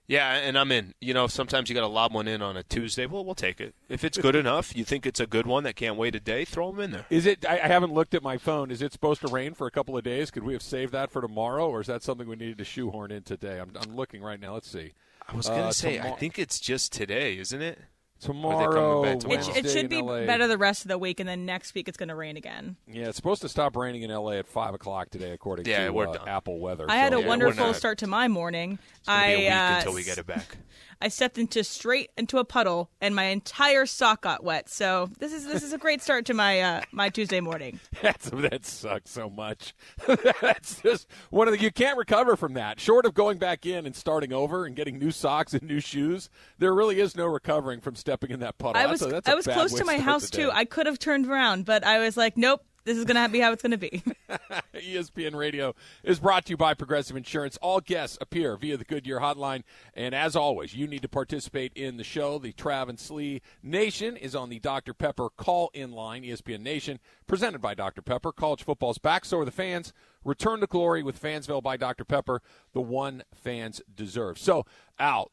Yeah, 0.08 0.34
and 0.34 0.56
I'm 0.56 0.70
in. 0.70 0.94
You 1.00 1.14
know, 1.14 1.26
sometimes 1.26 1.68
you 1.68 1.74
got 1.74 1.80
to 1.80 1.88
lob 1.88 2.14
one 2.14 2.28
in 2.28 2.40
on 2.40 2.56
a 2.56 2.62
Tuesday. 2.62 3.06
Well, 3.06 3.24
we'll 3.24 3.34
take 3.34 3.60
it. 3.60 3.74
If 3.88 4.04
it's 4.04 4.16
good 4.18 4.36
enough, 4.36 4.76
you 4.76 4.84
think 4.84 5.04
it's 5.04 5.18
a 5.18 5.26
good 5.26 5.46
one 5.46 5.64
that 5.64 5.74
can't 5.74 5.96
wait 5.96 6.14
a 6.14 6.20
day, 6.20 6.44
throw 6.44 6.70
them 6.70 6.80
in 6.80 6.90
there. 6.92 7.06
Is 7.10 7.26
it? 7.26 7.44
I, 7.44 7.54
I 7.58 7.66
haven't 7.66 7.92
looked 7.92 8.14
at 8.14 8.22
my 8.22 8.38
phone. 8.38 8.70
Is 8.70 8.82
it 8.82 8.92
supposed 8.92 9.20
to 9.22 9.28
rain 9.28 9.54
for 9.54 9.66
a 9.66 9.70
couple 9.70 9.96
of 9.96 10.04
days? 10.04 10.30
Could 10.30 10.44
we 10.44 10.52
have 10.52 10.62
saved 10.62 10.92
that 10.92 11.10
for 11.10 11.20
tomorrow, 11.20 11.68
or 11.68 11.80
is 11.80 11.88
that 11.88 12.02
something 12.04 12.28
we 12.28 12.36
needed 12.36 12.58
to 12.58 12.64
shoehorn 12.64 13.10
in 13.10 13.24
today? 13.24 13.58
I'm, 13.58 13.72
I'm 13.80 13.96
looking 13.96 14.22
right 14.22 14.38
now. 14.38 14.54
Let's 14.54 14.70
see. 14.70 14.92
I 15.28 15.34
was 15.34 15.48
gonna 15.48 15.62
Uh, 15.64 15.72
say, 15.72 15.96
tomorrow- 15.96 16.14
I 16.14 16.18
think 16.18 16.38
it's 16.38 16.60
just 16.60 16.92
today, 16.92 17.36
isn't 17.38 17.60
it? 17.62 17.78
Tomorrow, 18.20 19.02
back 19.02 19.18
tomorrow? 19.18 19.40
It, 19.40 19.66
it 19.66 19.70
should 19.70 19.88
be 19.90 20.00
LA. 20.00 20.24
better 20.24 20.48
the 20.48 20.56
rest 20.58 20.84
of 20.84 20.88
the 20.88 20.98
week, 20.98 21.20
and 21.20 21.28
then 21.28 21.44
next 21.44 21.74
week 21.74 21.86
it's 21.88 21.98
going 21.98 22.08
to 22.08 22.14
rain 22.14 22.36
again. 22.36 22.76
Yeah, 22.90 23.08
it's 23.08 23.16
supposed 23.16 23.42
to 23.42 23.48
stop 23.48 23.76
raining 23.76 24.02
in 24.02 24.10
LA 24.10 24.32
at 24.32 24.46
five 24.46 24.72
o'clock 24.74 25.10
today, 25.10 25.32
according 25.32 25.66
Yeah, 25.66 25.86
to 25.86 25.92
we're 25.92 26.08
uh. 26.08 26.18
Apple 26.26 26.58
Weather. 26.58 26.86
I 26.88 26.96
had 26.96 27.12
a 27.12 27.20
Yeah, 27.20 27.26
wonderful 27.26 27.74
start 27.74 27.98
to 27.98 28.06
my 28.06 28.28
morning. 28.28 28.78
It's 28.98 29.06
gonna 29.06 29.18
I 29.20 29.26
be 29.26 29.34
a 29.34 29.38
week 29.38 29.52
uh, 29.52 29.74
until 29.78 29.94
we 29.94 30.04
get 30.04 30.18
it 30.18 30.26
back. 30.26 30.56
I 31.00 31.08
stepped 31.08 31.38
into 31.38 31.62
straight 31.62 32.10
into 32.16 32.38
a 32.38 32.44
puddle, 32.44 32.90
and 33.00 33.14
my 33.14 33.24
entire 33.24 33.86
sock 33.86 34.22
got 34.22 34.42
wet. 34.42 34.68
So 34.68 35.10
this 35.18 35.32
is 35.32 35.46
this 35.46 35.62
is 35.62 35.72
a 35.72 35.78
great 35.78 36.02
start 36.02 36.26
to 36.26 36.34
my 36.34 36.60
uh, 36.60 36.80
my 36.92 37.08
Tuesday 37.08 37.40
morning. 37.40 37.80
That's, 38.02 38.30
that 38.30 38.64
sucks 38.64 39.10
so 39.10 39.28
much. 39.28 39.74
That's 40.40 40.80
just 40.80 41.06
one 41.30 41.48
of 41.48 41.52
the 41.54 41.60
you 41.60 41.70
can't 41.70 41.98
recover 41.98 42.36
from 42.36 42.54
that. 42.54 42.80
Short 42.80 43.04
of 43.04 43.14
going 43.14 43.38
back 43.38 43.66
in 43.66 43.86
and 43.86 43.94
starting 43.94 44.32
over 44.32 44.64
and 44.64 44.74
getting 44.74 44.98
new 44.98 45.10
socks 45.10 45.52
and 45.54 45.62
new 45.62 45.80
shoes, 45.80 46.30
there 46.58 46.72
really 46.74 47.00
is 47.00 47.16
no 47.16 47.26
recovering 47.26 47.80
from 47.80 47.94
stepping 47.94 48.30
in 48.30 48.40
that 48.40 48.58
puddle. 48.58 48.80
I 48.80 48.86
That's 48.86 49.02
was 49.02 49.02
a- 49.02 49.14
that's 49.14 49.28
a 49.28 49.32
I 49.32 49.34
was 49.34 49.46
close 49.46 49.74
to 49.74 49.84
my 49.84 49.98
house 49.98 50.30
the 50.30 50.36
too. 50.36 50.50
I 50.52 50.64
could 50.64 50.86
have 50.86 50.98
turned 50.98 51.26
around, 51.26 51.64
but 51.64 51.84
I 51.84 51.98
was 51.98 52.16
like, 52.16 52.36
nope. 52.36 52.62
This 52.86 52.98
is 52.98 53.04
gonna 53.04 53.28
be 53.28 53.40
how 53.40 53.50
it's 53.50 53.64
gonna 53.64 53.76
be. 53.76 54.00
ESPN 54.74 55.34
Radio 55.34 55.74
is 56.04 56.20
brought 56.20 56.44
to 56.46 56.50
you 56.50 56.56
by 56.56 56.72
Progressive 56.72 57.16
Insurance. 57.16 57.56
All 57.60 57.80
guests 57.80 58.16
appear 58.20 58.56
via 58.56 58.76
the 58.76 58.84
Goodyear 58.84 59.18
Hotline. 59.18 59.64
And 59.94 60.14
as 60.14 60.36
always, 60.36 60.72
you 60.72 60.86
need 60.86 61.02
to 61.02 61.08
participate 61.08 61.72
in 61.74 61.96
the 61.96 62.04
show. 62.04 62.38
The 62.38 62.52
Trav 62.52 62.88
and 62.88 63.00
Slee 63.00 63.42
Nation 63.60 64.16
is 64.16 64.36
on 64.36 64.50
the 64.50 64.60
Dr. 64.60 64.94
Pepper 64.94 65.30
call 65.30 65.70
in 65.74 65.90
line, 65.90 66.22
ESPN 66.22 66.60
Nation, 66.60 67.00
presented 67.26 67.60
by 67.60 67.74
Dr. 67.74 68.02
Pepper. 68.02 68.30
College 68.30 68.62
football's 68.62 68.98
back, 68.98 69.24
so 69.24 69.40
are 69.40 69.44
the 69.44 69.50
fans. 69.50 69.92
Return 70.24 70.60
to 70.60 70.68
glory 70.68 71.02
with 71.02 71.20
Fansville 71.20 71.64
by 71.64 71.76
Dr. 71.76 72.04
Pepper, 72.04 72.40
the 72.72 72.80
one 72.80 73.24
fans 73.34 73.82
deserve. 73.92 74.38
So, 74.38 74.64
Al, 74.96 75.32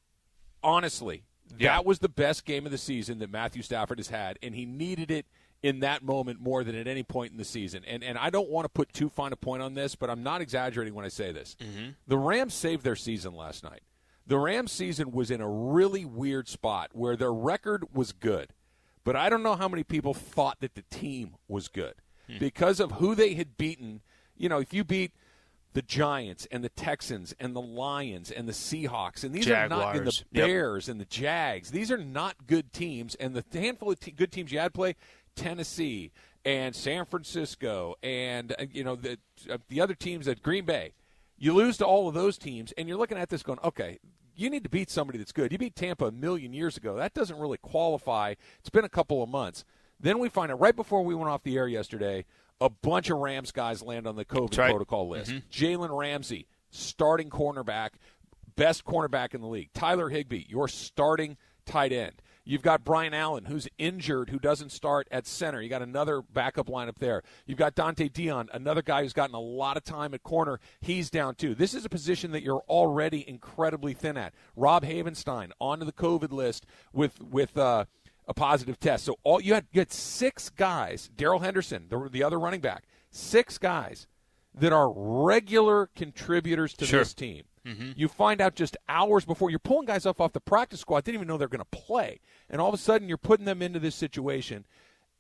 honestly, 0.63 1.23
Yeah. 1.55 1.75
that 1.75 1.85
was 1.85 1.99
the 1.99 2.09
best 2.09 2.45
game 2.45 2.65
of 2.65 2.71
the 2.71 2.79
season 2.79 3.19
that 3.19 3.29
Matthew 3.29 3.61
Stafford 3.61 3.99
has 3.99 4.07
had, 4.07 4.39
and 4.41 4.55
he 4.55 4.65
needed 4.65 5.11
it 5.11 5.27
in 5.63 5.79
that 5.79 6.03
moment 6.03 6.41
more 6.41 6.63
than 6.63 6.75
at 6.75 6.87
any 6.87 7.01
point 7.01 7.31
in 7.31 7.37
the 7.37 7.45
season. 7.45 7.83
And 7.87 8.03
and 8.03 8.17
I 8.17 8.29
don't 8.29 8.49
want 8.49 8.65
to 8.65 8.69
put 8.69 8.93
too 8.93 9.09
fine 9.09 9.31
a 9.31 9.37
point 9.37 9.63
on 9.63 9.73
this, 9.73 9.95
but 9.95 10.09
I'm 10.09 10.21
not 10.21 10.41
exaggerating 10.41 10.93
when 10.93 11.05
I 11.05 11.09
say 11.09 11.31
this. 11.31 11.55
Mm-hmm. 11.59 11.91
The 12.05 12.17
Rams 12.17 12.53
saved 12.53 12.83
their 12.83 12.97
season 12.97 13.33
last 13.33 13.63
night. 13.63 13.81
The 14.27 14.37
Rams 14.37 14.71
season 14.71 15.11
was 15.11 15.31
in 15.31 15.41
a 15.41 15.49
really 15.49 16.05
weird 16.05 16.47
spot 16.47 16.91
where 16.93 17.15
their 17.15 17.33
record 17.33 17.85
was 17.93 18.11
good, 18.11 18.53
but 19.03 19.15
I 19.15 19.29
don't 19.29 19.43
know 19.43 19.55
how 19.55 19.67
many 19.67 19.83
people 19.83 20.13
thought 20.13 20.59
that 20.59 20.75
the 20.75 20.83
team 20.83 21.35
was 21.47 21.67
good 21.67 21.95
hmm. 22.29 22.37
because 22.37 22.79
of 22.79 22.93
who 22.93 23.15
they 23.15 23.33
had 23.33 23.57
beaten. 23.57 24.01
You 24.35 24.49
know, 24.49 24.59
if 24.59 24.73
you 24.73 24.83
beat 24.83 25.11
the 25.73 25.81
Giants 25.81 26.47
and 26.51 26.63
the 26.63 26.69
Texans 26.69 27.33
and 27.39 27.55
the 27.55 27.61
Lions 27.61 28.31
and 28.31 28.47
the 28.47 28.53
Seahawks 28.53 29.23
and 29.23 29.33
these 29.33 29.49
are 29.49 29.67
not 29.67 29.95
in 29.95 30.05
the 30.05 30.11
Jaguars. 30.11 30.25
Yep. 30.31 30.45
Bears 30.45 30.89
and 30.89 31.01
the 31.01 31.05
Jags. 31.05 31.71
These 31.71 31.91
are 31.91 31.97
not 31.97 32.47
good 32.47 32.71
teams. 32.71 33.15
And 33.15 33.35
the 33.35 33.43
handful 33.59 33.91
of 33.91 33.99
good 34.15 34.31
teams 34.31 34.51
you 34.51 34.59
had 34.59 34.73
play, 34.73 34.95
Tennessee 35.35 36.11
and 36.45 36.75
San 36.75 37.05
Francisco 37.05 37.95
and 38.03 38.53
uh, 38.53 38.65
you 38.71 38.83
know 38.83 38.95
the 38.95 39.17
uh, 39.49 39.57
the 39.69 39.81
other 39.81 39.95
teams 39.95 40.27
at 40.27 40.41
Green 40.41 40.65
Bay. 40.65 40.93
You 41.37 41.53
lose 41.53 41.77
to 41.77 41.85
all 41.85 42.07
of 42.07 42.13
those 42.13 42.37
teams, 42.37 42.71
and 42.77 42.87
you're 42.87 42.97
looking 42.97 43.17
at 43.17 43.29
this 43.29 43.43
going, 43.43 43.59
okay. 43.63 43.99
You 44.35 44.49
need 44.49 44.63
to 44.63 44.69
beat 44.69 44.89
somebody 44.89 45.19
that's 45.19 45.31
good. 45.31 45.51
You 45.51 45.59
beat 45.59 45.75
Tampa 45.75 46.07
a 46.07 46.11
million 46.11 46.53
years 46.53 46.75
ago. 46.75 46.95
That 46.95 47.13
doesn't 47.13 47.37
really 47.37 47.59
qualify. 47.59 48.33
It's 48.61 48.69
been 48.71 48.83
a 48.83 48.89
couple 48.89 49.21
of 49.21 49.29
months. 49.29 49.63
Then 49.99 50.17
we 50.17 50.27
find 50.27 50.51
out 50.51 50.59
right 50.59 50.75
before 50.75 51.03
we 51.03 51.13
went 51.13 51.29
off 51.29 51.43
the 51.43 51.55
air 51.55 51.67
yesterday, 51.67 52.25
a 52.59 52.69
bunch 52.69 53.11
of 53.11 53.19
Rams 53.19 53.51
guys 53.51 53.83
land 53.83 54.07
on 54.07 54.15
the 54.15 54.25
COVID 54.25 54.57
right. 54.57 54.71
protocol 54.71 55.07
list. 55.07 55.33
Jalen 55.51 55.95
Ramsey, 55.95 56.47
starting 56.71 57.29
cornerback, 57.29 57.89
best 58.55 58.85
cornerback 58.85 59.35
in 59.35 59.41
the 59.41 59.47
league. 59.47 59.69
Tyler 59.73 60.09
Higbee, 60.09 60.45
your 60.47 60.67
starting 60.67 61.37
tight 61.65 61.91
end. 61.91 62.21
You've 62.45 62.61
got 62.61 62.83
Brian 62.83 63.13
Allen, 63.13 63.45
who's 63.45 63.69
injured, 63.77 64.29
who 64.29 64.37
doesn't 64.37 64.71
start 64.71 65.07
at 65.11 65.25
center. 65.25 65.61
You 65.61 65.69
got 65.69 65.81
another 65.81 66.21
backup 66.21 66.67
lineup 66.67 66.97
there. 66.99 67.23
You've 67.45 67.57
got 67.57 67.73
Dont'e 67.73 68.11
Deayon, 68.11 68.47
another 68.53 68.81
guy 68.81 69.01
who's 69.03 69.13
gotten 69.13 69.33
a 69.35 69.39
lot 69.39 69.77
of 69.77 69.83
time 69.85 70.13
at 70.13 70.23
corner. 70.23 70.59
He's 70.81 71.09
down 71.09 71.35
too. 71.35 71.55
This 71.55 71.73
is 71.73 71.85
a 71.85 71.89
position 71.89 72.31
that 72.31 72.43
you're 72.43 72.63
already 72.67 73.27
incredibly 73.27 73.93
thin 73.93 74.17
at. 74.17 74.33
Rob 74.57 74.83
Havenstein 74.83 75.51
onto 75.61 75.85
the 75.85 75.93
COVID 75.93 76.31
list 76.33 76.65
with 76.91 77.21
with 77.21 77.57
uh, 77.57 77.85
a 78.27 78.33
positive 78.33 78.77
test. 78.79 79.05
So 79.05 79.15
all 79.23 79.39
you 79.39 79.53
had 79.53 79.67
you 79.71 79.79
had 79.79 79.91
six 79.93 80.49
guys. 80.49 81.09
Darrell 81.15 81.39
Henderson, 81.39 81.85
the, 81.89 82.09
the 82.11 82.23
other 82.23 82.39
running 82.39 82.59
back, 82.61 82.83
six 83.09 83.57
guys 83.57 84.05
that 84.53 84.73
are 84.73 84.91
regular 84.95 85.87
contributors 85.95 86.73
to 86.73 86.85
Sure. 86.85 86.99
this 86.99 87.13
team. 87.13 87.43
Mm-hmm. 87.65 87.91
You 87.95 88.07
find 88.07 88.41
out 88.41 88.55
just 88.55 88.75
hours 88.89 89.25
before 89.25 89.49
you're 89.49 89.59
pulling 89.59 89.85
guys 89.85 90.05
off 90.05 90.19
off 90.19 90.33
the 90.33 90.41
practice 90.41 90.81
squad, 90.81 91.03
didn't 91.03 91.15
even 91.15 91.27
know 91.27 91.37
they're 91.37 91.47
going 91.47 91.59
to 91.59 91.65
play, 91.65 92.19
and 92.49 92.59
all 92.59 92.67
of 92.69 92.73
a 92.73 92.77
sudden 92.77 93.07
you're 93.07 93.17
putting 93.17 93.45
them 93.45 93.61
into 93.61 93.79
this 93.79 93.95
situation. 93.95 94.65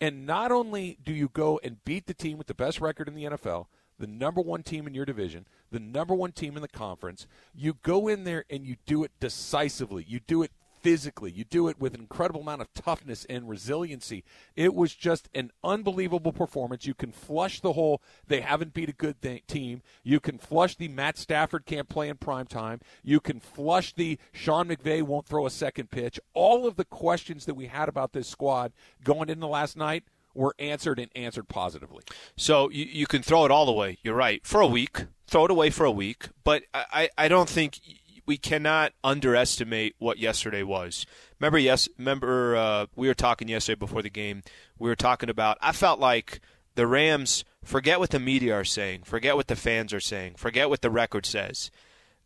And 0.01 0.25
not 0.25 0.51
only 0.51 0.97
do 1.01 1.13
you 1.13 1.29
go 1.29 1.59
and 1.63 1.83
beat 1.85 2.07
the 2.07 2.13
team 2.13 2.37
with 2.37 2.47
the 2.47 2.53
best 2.53 2.81
record 2.81 3.07
in 3.07 3.15
the 3.15 3.23
NFL, 3.23 3.67
the 3.99 4.07
number 4.07 4.41
one 4.41 4.63
team 4.63 4.87
in 4.87 4.93
your 4.93 5.05
division, 5.05 5.47
the 5.71 5.79
number 5.79 6.13
one 6.13 6.33
team 6.33 6.55
in 6.57 6.61
the 6.61 6.67
conference, 6.67 7.27
you 7.53 7.77
go 7.83 8.07
in 8.07 8.25
there 8.25 8.43
and 8.49 8.65
you 8.65 8.75
do 8.85 9.03
it 9.03 9.11
decisively. 9.19 10.03
You 10.05 10.19
do 10.19 10.43
it 10.43 10.51
physically. 10.83 11.31
You 11.31 11.45
do 11.45 11.69
it 11.69 11.79
with 11.79 11.95
an 11.95 12.01
incredible 12.01 12.41
amount 12.41 12.61
of 12.61 12.73
toughness 12.73 13.25
and 13.29 13.49
resiliency. 13.49 14.23
It 14.55 14.75
was 14.75 14.93
just 14.93 15.29
an 15.33 15.51
unbelievable 15.63 16.33
performance. 16.33 16.85
You 16.85 16.93
can 16.93 17.11
flush 17.11 17.61
the 17.61 17.73
whole 17.73 18.01
they 18.27 18.41
haven't 18.41 18.73
beat 18.73 18.89
a 18.89 18.93
good 18.93 19.21
th- 19.21 19.47
team. 19.47 19.81
You 20.03 20.19
can 20.19 20.37
flush 20.37 20.75
the 20.75 20.89
Matt 20.89 21.17
Stafford 21.17 21.65
can't 21.65 21.89
play 21.89 22.09
in 22.09 22.17
prime 22.17 22.47
time. 22.47 22.81
You 23.01 23.19
can 23.19 23.39
flush 23.39 23.93
the 23.93 24.19
Sean 24.33 24.67
McVay 24.67 25.01
won't 25.01 25.25
throw 25.25 25.45
a 25.45 25.49
second 25.49 25.89
pitch. 25.89 26.19
All 26.33 26.67
of 26.67 26.75
the 26.75 26.85
questions 26.85 27.45
that 27.45 27.55
we 27.55 27.67
had 27.67 27.87
about 27.89 28.11
this 28.11 28.27
squad 28.27 28.73
going 29.03 29.29
into 29.29 29.47
last 29.47 29.77
night 29.77 30.03
were 30.33 30.55
answered 30.59 30.99
and 30.99 31.09
answered 31.15 31.47
positively. 31.47 32.03
So 32.35 32.69
you, 32.69 32.85
you 32.85 33.07
can 33.07 33.21
throw 33.21 33.45
it 33.45 33.51
all 33.51 33.69
away. 33.69 33.99
You're 34.03 34.15
right. 34.15 34.45
For 34.45 34.61
a 34.61 34.67
week, 34.67 35.05
throw 35.27 35.45
it 35.45 35.51
away 35.51 35.69
for 35.69 35.85
a 35.85 35.91
week. 35.91 36.29
But 36.43 36.63
I, 36.73 37.09
I 37.17 37.27
don't 37.27 37.49
think 37.49 37.79
we 38.25 38.37
cannot 38.37 38.93
underestimate 39.03 39.95
what 39.99 40.17
yesterday 40.17 40.63
was. 40.63 41.05
Remember, 41.39 41.57
yes, 41.57 41.89
remember 41.97 42.55
uh, 42.55 42.85
we 42.95 43.07
were 43.07 43.13
talking 43.13 43.47
yesterday 43.47 43.79
before 43.79 44.01
the 44.01 44.09
game. 44.09 44.43
We 44.79 44.89
were 44.89 44.95
talking 44.95 45.29
about. 45.29 45.57
I 45.61 45.71
felt 45.71 45.99
like 45.99 46.39
the 46.75 46.87
Rams. 46.87 47.43
Forget 47.63 47.99
what 47.99 48.09
the 48.09 48.19
media 48.19 48.55
are 48.55 48.65
saying. 48.65 49.03
Forget 49.03 49.35
what 49.35 49.47
the 49.47 49.55
fans 49.55 49.93
are 49.93 50.01
saying. 50.01 50.35
Forget 50.35 50.69
what 50.69 50.81
the 50.81 50.89
record 50.89 51.25
says. 51.25 51.71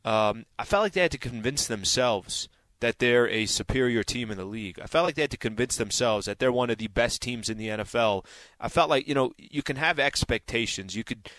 Um, 0.03 0.45
I 0.57 0.63
felt 0.63 0.83
like 0.83 0.93
they 0.93 1.01
had 1.01 1.11
to 1.11 1.17
convince 1.17 1.67
themselves 1.67 2.49
that 2.79 2.99
they're 2.99 3.27
a 3.27 3.45
superior 3.45 4.03
team 4.03 4.29
in 4.31 4.37
the 4.37 4.45
league. 4.45 4.79
I 4.79 4.85
felt 4.85 5.05
like 5.05 5.15
they 5.15 5.23
had 5.23 5.31
to 5.31 5.37
convince 5.37 5.77
themselves 5.77 6.27
that 6.27 6.39
they're 6.39 6.51
one 6.51 6.69
of 6.69 6.77
the 6.77 6.87
best 6.87 7.21
teams 7.21 7.49
in 7.49 7.57
the 7.57 7.69
NFL. 7.69 8.25
I 8.59 8.69
felt 8.69 8.89
like, 8.89 9.07
you 9.07 9.15
know, 9.15 9.33
you 9.37 9.63
can 9.63 9.77
have 9.77 9.99
expectations. 9.99 10.95
You 10.95 11.03
could 11.03 11.29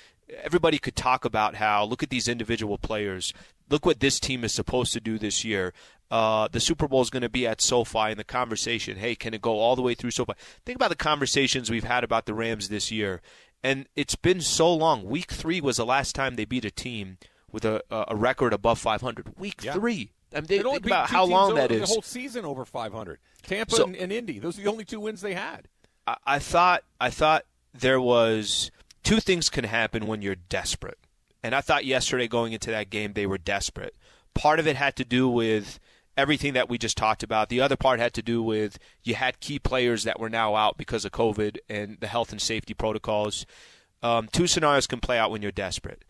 everybody 0.42 0.78
could 0.78 0.96
talk 0.96 1.24
about 1.24 1.54
how 1.56 1.84
look 1.84 2.02
at 2.02 2.10
these 2.10 2.28
individual 2.28 2.78
players. 2.78 3.32
Look 3.70 3.84
what 3.84 4.00
this 4.00 4.18
team 4.18 4.44
is 4.44 4.52
supposed 4.52 4.92
to 4.94 5.00
do 5.00 5.18
this 5.18 5.44
year. 5.44 5.72
Uh, 6.10 6.48
the 6.50 6.60
Super 6.60 6.88
Bowl 6.88 7.02
is 7.02 7.10
going 7.10 7.22
to 7.22 7.28
be 7.28 7.46
at 7.46 7.60
SoFi, 7.60 7.98
and 8.10 8.18
the 8.18 8.24
conversation, 8.24 8.96
hey, 8.96 9.14
can 9.14 9.34
it 9.34 9.42
go 9.42 9.58
all 9.58 9.76
the 9.76 9.82
way 9.82 9.94
through 9.94 10.10
SoFi? 10.10 10.32
Think 10.64 10.76
about 10.76 10.88
the 10.88 10.96
conversations 10.96 11.70
we've 11.70 11.84
had 11.84 12.02
about 12.02 12.24
the 12.24 12.32
Rams 12.32 12.70
this 12.70 12.90
year, 12.90 13.20
and 13.62 13.86
it's 13.94 14.14
been 14.16 14.40
so 14.40 14.72
long. 14.72 15.04
Week 15.04 15.30
three 15.30 15.60
was 15.60 15.76
the 15.76 15.84
last 15.84 16.14
time 16.14 16.36
they 16.36 16.46
beat 16.46 16.64
a 16.64 16.70
team 16.70 17.18
with 17.52 17.64
a, 17.64 17.82
a 17.90 18.16
record 18.16 18.54
above 18.54 18.78
500. 18.78 19.38
Week 19.38 19.62
Yeah. 19.62 19.74
three. 19.74 20.12
I 20.32 20.36
mean, 20.40 20.46
they, 20.46 20.58
think 20.62 20.86
about 20.86 21.08
how 21.08 21.24
long 21.24 21.54
that 21.54 21.68
The 21.70 21.84
whole 21.86 22.02
season 22.02 22.44
over 22.44 22.64
500. 22.64 23.18
Tampa 23.42 23.74
So- 23.76 23.84
and, 23.84 23.96
and 23.96 24.12
Indy. 24.12 24.38
Those 24.38 24.58
are 24.58 24.62
the 24.62 24.70
only 24.70 24.84
two 24.84 25.00
wins 25.00 25.20
they 25.20 25.34
had. 25.34 25.68
I, 26.06 26.16
I 26.26 26.38
thought 26.38 26.84
I 27.00 27.10
thought 27.10 27.44
there 27.74 28.00
was 28.00 28.70
two 29.08 29.20
things 29.20 29.48
can 29.48 29.64
happen 29.64 30.06
when 30.06 30.20
you're 30.20 30.34
desperate, 30.34 30.98
and 31.42 31.54
I 31.54 31.62
thought 31.62 31.86
yesterday 31.86 32.28
going 32.28 32.52
into 32.52 32.70
that 32.70 32.90
game 32.90 33.14
they 33.14 33.26
were 33.26 33.38
desperate. 33.38 33.96
Part 34.34 34.60
of 34.60 34.66
it 34.66 34.76
had 34.76 34.96
to 34.96 35.04
do 35.04 35.26
with 35.30 35.80
everything 36.14 36.52
that 36.52 36.68
we 36.68 36.76
just 36.76 36.98
talked 36.98 37.22
about. 37.22 37.48
The 37.48 37.62
other 37.62 37.74
part 37.74 38.00
had 38.00 38.12
to 38.14 38.22
do 38.22 38.42
with 38.42 38.78
you 39.02 39.14
had 39.14 39.40
key 39.40 39.58
players 39.58 40.04
that 40.04 40.20
were 40.20 40.28
now 40.28 40.56
out 40.56 40.76
because 40.76 41.06
of 41.06 41.12
COVID 41.12 41.56
and 41.70 41.96
the 42.00 42.06
health 42.06 42.32
and 42.32 42.40
safety 42.40 42.74
protocols. 42.74 43.46
Um, 44.02 44.28
two 44.30 44.46
scenarios 44.46 44.86
can 44.86 45.00
play 45.00 45.16
out 45.16 45.30
when 45.30 45.40
you're 45.40 45.52
desperate. 45.52 46.04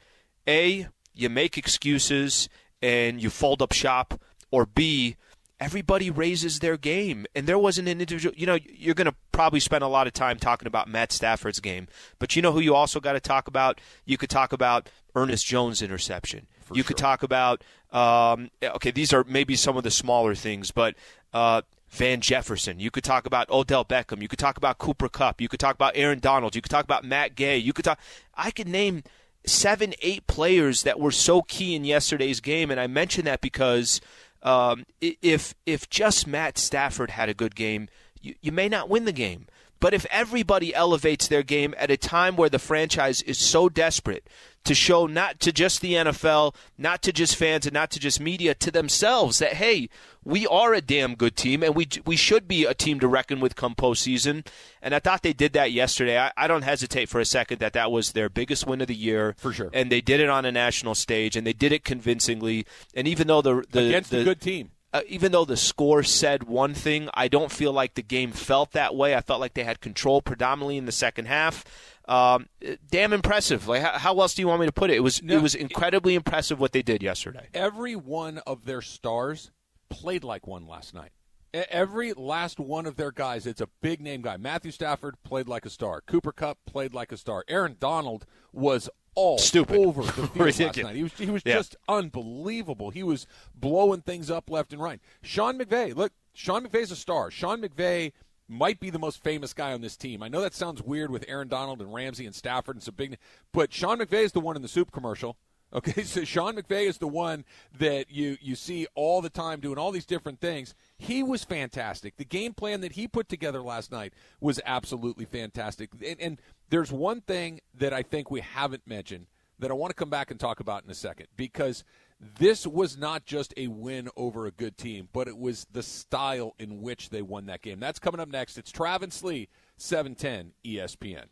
A, 0.49 0.89
you 1.15 1.29
make 1.29 1.57
excuses 1.57 2.49
and 2.83 3.23
you 3.23 3.31
fold 3.31 3.63
up 3.63 3.73
shop, 3.73 4.21
or 4.51 4.67
B, 4.67 5.15
everybody 5.61 6.11
raises 6.11 6.61
their 6.61 6.77
game. 6.77 7.27
And 7.35 7.47
there 7.47 7.59
wasn't 7.59 7.89
an 7.89 8.01
individual, 8.01 8.35
you 8.37 8.47
know, 8.47 8.59
you're 8.65 8.95
going 8.95 9.11
to 9.11 9.15
probably 9.33 9.61
spend 9.61 9.83
a 9.83 9.89
lot 9.89 10.07
of 10.07 10.13
time 10.13 10.39
talking 10.39 10.67
about 10.67 10.89
Matt 10.89 11.13
Stafford's 11.13 11.61
game, 11.61 11.89
but 12.19 12.37
you 12.37 12.43
know 12.43 12.53
who 12.53 12.61
you 12.61 12.75
also 12.75 13.01
got 13.01 13.15
to 13.15 13.21
talk 13.21 13.49
about? 13.49 13.81
You 14.05 14.17
could 14.17 14.31
talk 14.31 14.53
about 14.53 14.89
Ernest 15.15 15.47
Jones' 15.47 15.83
interception. 15.83 16.47
you 16.73 16.85
could 16.85 16.97
talk 16.97 17.23
about, 17.23 17.65
um, 17.93 18.51
okay, 18.63 18.91
these 18.91 19.13
are 19.13 19.25
maybe 19.25 19.57
some 19.57 19.77
of 19.77 19.85
the 19.85 19.91
smaller 19.91 20.35
things, 20.35 20.71
but. 20.71 20.95
Uh, 21.33 21.63
Van 21.91 22.21
Jefferson. 22.21 22.79
You 22.79 22.91
could 22.91 23.03
talk 23.03 23.25
about 23.25 23.49
Odell 23.49 23.83
Beckham. 23.83 24.21
You 24.21 24.29
could 24.29 24.39
talk 24.39 24.59
about 24.59 24.77
Cooper 24.77 25.09
Kupp. 25.09 25.41
You 25.41 25.49
could 25.49 25.59
talk 25.59 25.75
about 25.75 25.93
Aaron 25.95 26.19
Donald. 26.19 26.55
You 26.55 26.61
could 26.61 26.71
talk 26.71 26.85
about 26.85 27.03
Matt 27.03 27.35
Gay. 27.35 27.57
You 27.57 27.73
could 27.73 27.87
talk. 27.87 27.99
I 28.35 28.51
could 28.51 28.69
name 28.69 29.03
seven, 29.47 29.95
eight 30.03 30.27
players 30.27 30.83
that 30.83 31.01
were 31.01 31.11
so 31.11 31.43
key 31.43 31.75
in 31.75 31.85
yesterday's 31.85 32.41
game, 32.41 32.71
and 32.71 32.79
I 32.79 32.87
mention 32.87 33.25
that 33.25 33.41
because 33.41 34.01
um, 34.43 34.87
if 35.01 35.55
if 35.67 35.89
just 35.91 36.27
Matt 36.27 36.59
Stafford 36.59 37.11
had 37.11 37.29
a 37.29 37.35
good 37.35 37.55
game, 37.55 37.89
you, 38.21 38.35
you 38.41 38.53
may 38.53 38.69
not 38.69 38.89
win 38.89 39.05
the 39.05 39.13
game. 39.13 39.47
But 39.81 39.95
if 39.95 40.07
everybody 40.11 40.75
elevates 40.75 41.29
their 41.29 41.45
game 41.45 41.75
at 41.79 41.91
a 41.91 41.97
time 41.97 42.35
where 42.37 42.49
the 42.49 42.59
franchise 42.59 43.23
is 43.23 43.39
so 43.39 43.69
desperate 43.69 44.27
to 44.69 44.75
show 44.75 45.07
not 45.07 45.41
to 45.41 45.51
just 45.51 45.81
the 45.81 45.95
NFL, 45.95 46.55
not 46.77 47.03
to 47.03 47.13
just 47.13 47.37
fans, 47.37 47.67
and 47.67 47.75
not 47.75 47.91
to 47.91 47.99
just 47.99 48.21
media, 48.21 48.55
to 48.55 48.71
themselves 48.71 49.39
that 49.39 49.55
hey, 49.55 49.89
we 50.25 50.47
are 50.47 50.75
a 50.75 50.83
damn 50.83 51.15
good 51.15 51.37
team, 51.37 51.63
and 51.63 51.75
we 51.75 51.89
we 52.05 52.17
should 52.17 52.47
be 52.47 52.65
a 52.65 52.75
team 52.75 53.01
to 53.01 53.09
reckon 53.09 53.41
with 53.41 53.57
come 53.57 53.75
postseason. 53.75 54.47
And 54.83 54.95
I 54.95 54.99
thought 54.99 55.23
they 55.23 55.33
did 55.33 55.55
that 55.55 55.73
yesterday. 55.73 56.19
I, 56.19 56.33
I 56.37 56.47
don't 56.47 56.63
hesitate 56.63 57.09
for 57.09 57.19
a 57.19 57.25
second 57.25 57.59
that 57.61 57.73
that 57.73 57.91
was 57.91 58.13
their 58.13 58.29
biggest 58.29 58.67
win 58.67 58.81
of 58.83 58.87
the 58.89 58.95
year 58.95 59.35
For 59.39 59.53
sure. 59.53 59.71
And 59.73 59.91
they 59.91 60.03
did 60.03 60.21
it 60.21 60.29
on 60.29 60.45
a 60.45 60.53
national 60.53 60.95
stage, 60.95 61.35
and 61.35 61.47
they 61.47 61.55
did 61.55 61.73
it 61.73 61.83
convincingly. 61.85 62.67
And 62.95 63.09
even 63.09 63.27
though 63.27 63.41
the 63.43 63.65
the, 63.71 63.89
Against 63.89 64.11
the 64.11 64.21
a 64.21 64.25
good 64.25 64.41
team. 64.43 64.71
uh, 64.93 65.01
even 65.09 65.33
though 65.33 65.47
the 65.47 65.57
score 65.57 66.03
said 66.03 66.45
one 66.45 66.75
thing, 66.75 67.09
I 67.15 67.29
don't 67.29 67.51
feel 67.51 67.73
like 67.73 67.95
the 67.95 68.03
game 68.03 68.33
felt 68.33 68.73
that 68.73 68.95
way. 68.95 69.15
I 69.15 69.23
felt 69.23 69.41
like 69.41 69.55
they 69.55 69.65
had 69.65 69.81
control 69.81 70.21
predominantly 70.21 70.77
in 70.77 70.85
the 70.85 70.93
second 70.93 71.25
half. 71.27 71.65
Um, 72.09 72.49
damn 72.91 73.13
impressive. 73.13 73.69
Like 73.69 73.83
how, 73.83 73.99
how 73.99 74.21
else 74.21 74.35
do 74.35 74.43
you 74.43 74.49
want 74.49 74.61
me 74.61 74.67
to 74.67 74.73
put 74.73 74.91
it? 74.91 74.97
It 74.97 75.01
was 75.01 75.23
No, 75.23 75.37
it 75.37 75.43
was 75.43 75.55
incredibly 75.55 76.15
impressive 76.15 76.59
what 76.59 76.73
they 76.73 76.83
did 76.83 77.03
yesterday. 77.03 77.49
Every 77.55 77.95
one 77.97 78.39
of 78.47 78.65
their 78.65 78.81
stars 78.83 79.51
played 79.91 80.25
like 80.25 80.47
one 80.47 80.67
last 80.67 80.95
night. 80.95 81.11
Every 81.55 82.13
last 82.13 82.61
one 82.61 82.85
of 82.85 82.97
their 82.97 83.11
guys, 83.11 83.47
it's 83.47 83.61
a 83.63 83.69
big 83.81 84.01
name 84.03 84.21
guy. 84.23 84.37
Matthew 84.37 84.71
Stafford 84.71 85.17
played 85.23 85.49
like 85.49 85.65
a 85.65 85.71
star. 85.71 86.03
Cooper 86.03 86.31
Kupp 86.33 86.59
played 86.67 86.93
like 86.93 87.11
a 87.11 87.17
star. 87.17 87.43
Aaron 87.49 87.77
Donald 87.81 88.27
was 88.53 88.91
all 89.15 89.39
Stupid. 89.39 89.77
over 89.79 90.03
the 90.03 90.13
field 90.29 90.37
last 90.61 90.77
night. 90.77 90.95
He 90.97 91.03
was, 91.03 91.13
he 91.15 91.27
was 91.31 91.43
Yeah. 91.47 91.55
just 91.55 91.75
unbelievable. 91.89 92.91
He 92.91 93.03
was 93.03 93.27
blowing 93.55 94.03
things 94.03 94.31
up 94.31 94.51
left 94.51 94.73
and 94.75 94.83
right. 94.83 95.01
Sean 95.23 95.59
McVay, 95.59 95.95
look, 95.97 96.13
Sean 96.35 96.67
McVay's 96.67 96.91
a 96.91 96.97
star. 96.97 97.31
Sean 97.31 97.63
McVay 97.63 98.13
might 98.49 98.81
be 98.81 98.91
the 98.91 98.99
most 98.99 99.23
famous 99.23 99.53
guy 99.53 99.73
on 99.73 99.81
this 99.81 99.97
team. 99.97 100.23
I 100.23 100.29
know 100.29 100.41
that 100.41 100.55
sounds 100.55 100.83
weird 100.83 101.11
with 101.11 101.25
Aaron 101.29 101.49
Donald 101.49 101.81
and 101.81 101.93
Ramsey 101.93 102.27
and 102.27 102.35
Stafford 102.35 102.77
and 102.77 102.83
some 102.83 102.95
big, 102.95 103.19
but 103.53 103.73
Sean 103.73 103.99
McVay 103.99 104.25
is 104.25 104.33
the 104.33 104.41
one 104.41 104.57
in 104.57 104.63
the 104.63 104.69
soup 104.69 104.91
commercial. 104.91 105.37
Okay, 105.73 106.03
so 106.05 106.25
Sean 106.25 106.57
McVay 106.57 106.87
is 106.87 106.99
the 106.99 107.09
one 107.09 107.45
that 107.79 108.11
you 108.11 108.39
you 108.41 108.55
see 108.55 108.87
all 108.95 109.21
the 109.21 109.31
time 109.31 109.61
doing 109.61 109.79
all 109.79 109.91
these 109.91 110.07
different 110.07 110.41
things. 110.41 110.75
He 110.97 111.23
was 111.23 111.45
fantastic. 111.45 112.17
The 112.17 112.25
game 112.25 112.55
plan 112.55 112.81
that 112.81 112.93
he 112.93 113.07
put 113.07 113.29
together 113.29 113.61
last 113.61 113.93
night 113.93 114.15
was 114.41 114.61
absolutely 114.65 115.27
fantastic. 115.27 115.91
And, 116.05 116.21
and 116.21 116.43
there's 116.71 116.91
one 116.91 117.21
thing 117.21 117.61
that 117.75 117.93
I 117.93 118.03
think 118.03 118.31
we 118.31 118.41
haven't 118.41 118.87
mentioned 118.87 119.27
that 119.59 119.71
I 119.71 119.75
want 119.75 119.91
to 119.91 119.95
come 119.95 120.11
back 120.11 120.31
and 120.31 120.39
talk 120.39 120.61
about 120.61 120.85
in 120.85 120.91
a 120.91 120.95
second 120.95 121.27
because 121.37 121.85
this 122.21 122.67
was 122.67 122.97
not 122.97 123.25
just 123.25 123.55
a 123.57 123.69
win 123.69 124.09
over 124.17 124.47
a 124.47 124.51
good 124.51 124.77
team, 124.77 125.09
but 125.13 125.29
it 125.29 125.39
was 125.39 125.67
the 125.73 125.83
style 125.83 126.55
in 126.59 126.83
which 126.83 127.11
they 127.11 127.23
won 127.23 127.47
that 127.47 127.63
game. 127.63 127.79
That's 127.79 127.99
coming 127.99 128.21
up 128.21 128.29
next. 128.29 128.59
It's 128.59 128.73
Travis 128.73 129.23
Lee, 129.23 129.43
E 129.43 129.49
710 129.77 130.53
ESPN. 130.65 131.27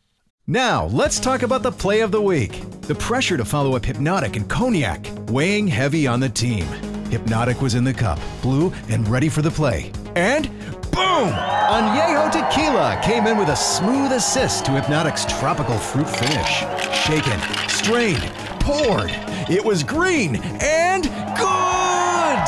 Now, 0.46 0.86
let's 0.86 1.18
talk 1.18 1.42
about 1.42 1.64
the 1.64 1.72
play 1.72 2.00
of 2.00 2.12
the 2.12 2.22
week. 2.22 2.62
The 2.82 2.94
pressure 2.94 3.36
to 3.36 3.44
follow 3.44 3.74
up 3.74 3.82
Hpnotiq 3.82 4.36
and 4.36 4.48
Cognac, 4.48 5.04
weighing 5.28 5.66
heavy 5.66 6.06
on 6.06 6.20
the 6.20 6.28
team. 6.28 6.64
Hpnotiq 7.10 7.60
was 7.60 7.74
in 7.74 7.82
the 7.82 7.92
cup, 7.92 8.20
blue, 8.42 8.72
and 8.88 9.08
ready 9.08 9.28
for 9.28 9.42
the 9.42 9.50
play. 9.50 9.90
And 10.14 10.48
boom! 10.92 11.32
Añejo 11.66 12.30
Tequila 12.30 13.00
came 13.02 13.26
in 13.26 13.36
with 13.36 13.48
a 13.48 13.56
smooth 13.56 14.12
assist 14.12 14.64
to 14.66 14.70
Hpnotiq's 14.70 15.26
tropical 15.40 15.78
fruit 15.78 16.08
finish. 16.08 16.64
Shaken, 16.94 17.40
strained, 17.68 18.32
poured. 18.66 19.12
It 19.48 19.64
was 19.64 19.84
green 19.84 20.36
and 20.60 21.04
good! 21.04 22.38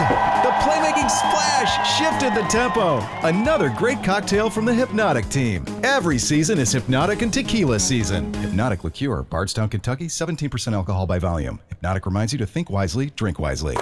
The 0.43 0.53
playmaking 0.65 1.09
splash 1.09 1.97
shifted 1.97 2.35
the 2.35 2.47
tempo. 2.49 2.99
Another 3.23 3.73
great 3.79 4.03
cocktail 4.03 4.51
from 4.51 4.65
the 4.65 4.73
Hpnotiq 4.73 5.31
team. 5.31 5.65
Every 5.85 6.19
season 6.19 6.59
is 6.59 6.75
Hpnotiq 6.75 7.23
and 7.23 7.33
Tequila 7.33 7.79
season. 7.79 8.33
Hpnotiq 8.33 8.83
Liqueur, 8.83 9.23
Bardstown, 9.23 9.69
Kentucky, 9.69 10.09
17% 10.09 10.73
alcohol 10.73 11.07
by 11.07 11.21
volume. 11.21 11.61
Hpnotiq 11.81 12.05
reminds 12.05 12.33
you 12.33 12.39
to 12.41 12.47
think 12.47 12.69
wisely, 12.69 13.11
drink 13.11 13.39
wisely. 13.39 13.77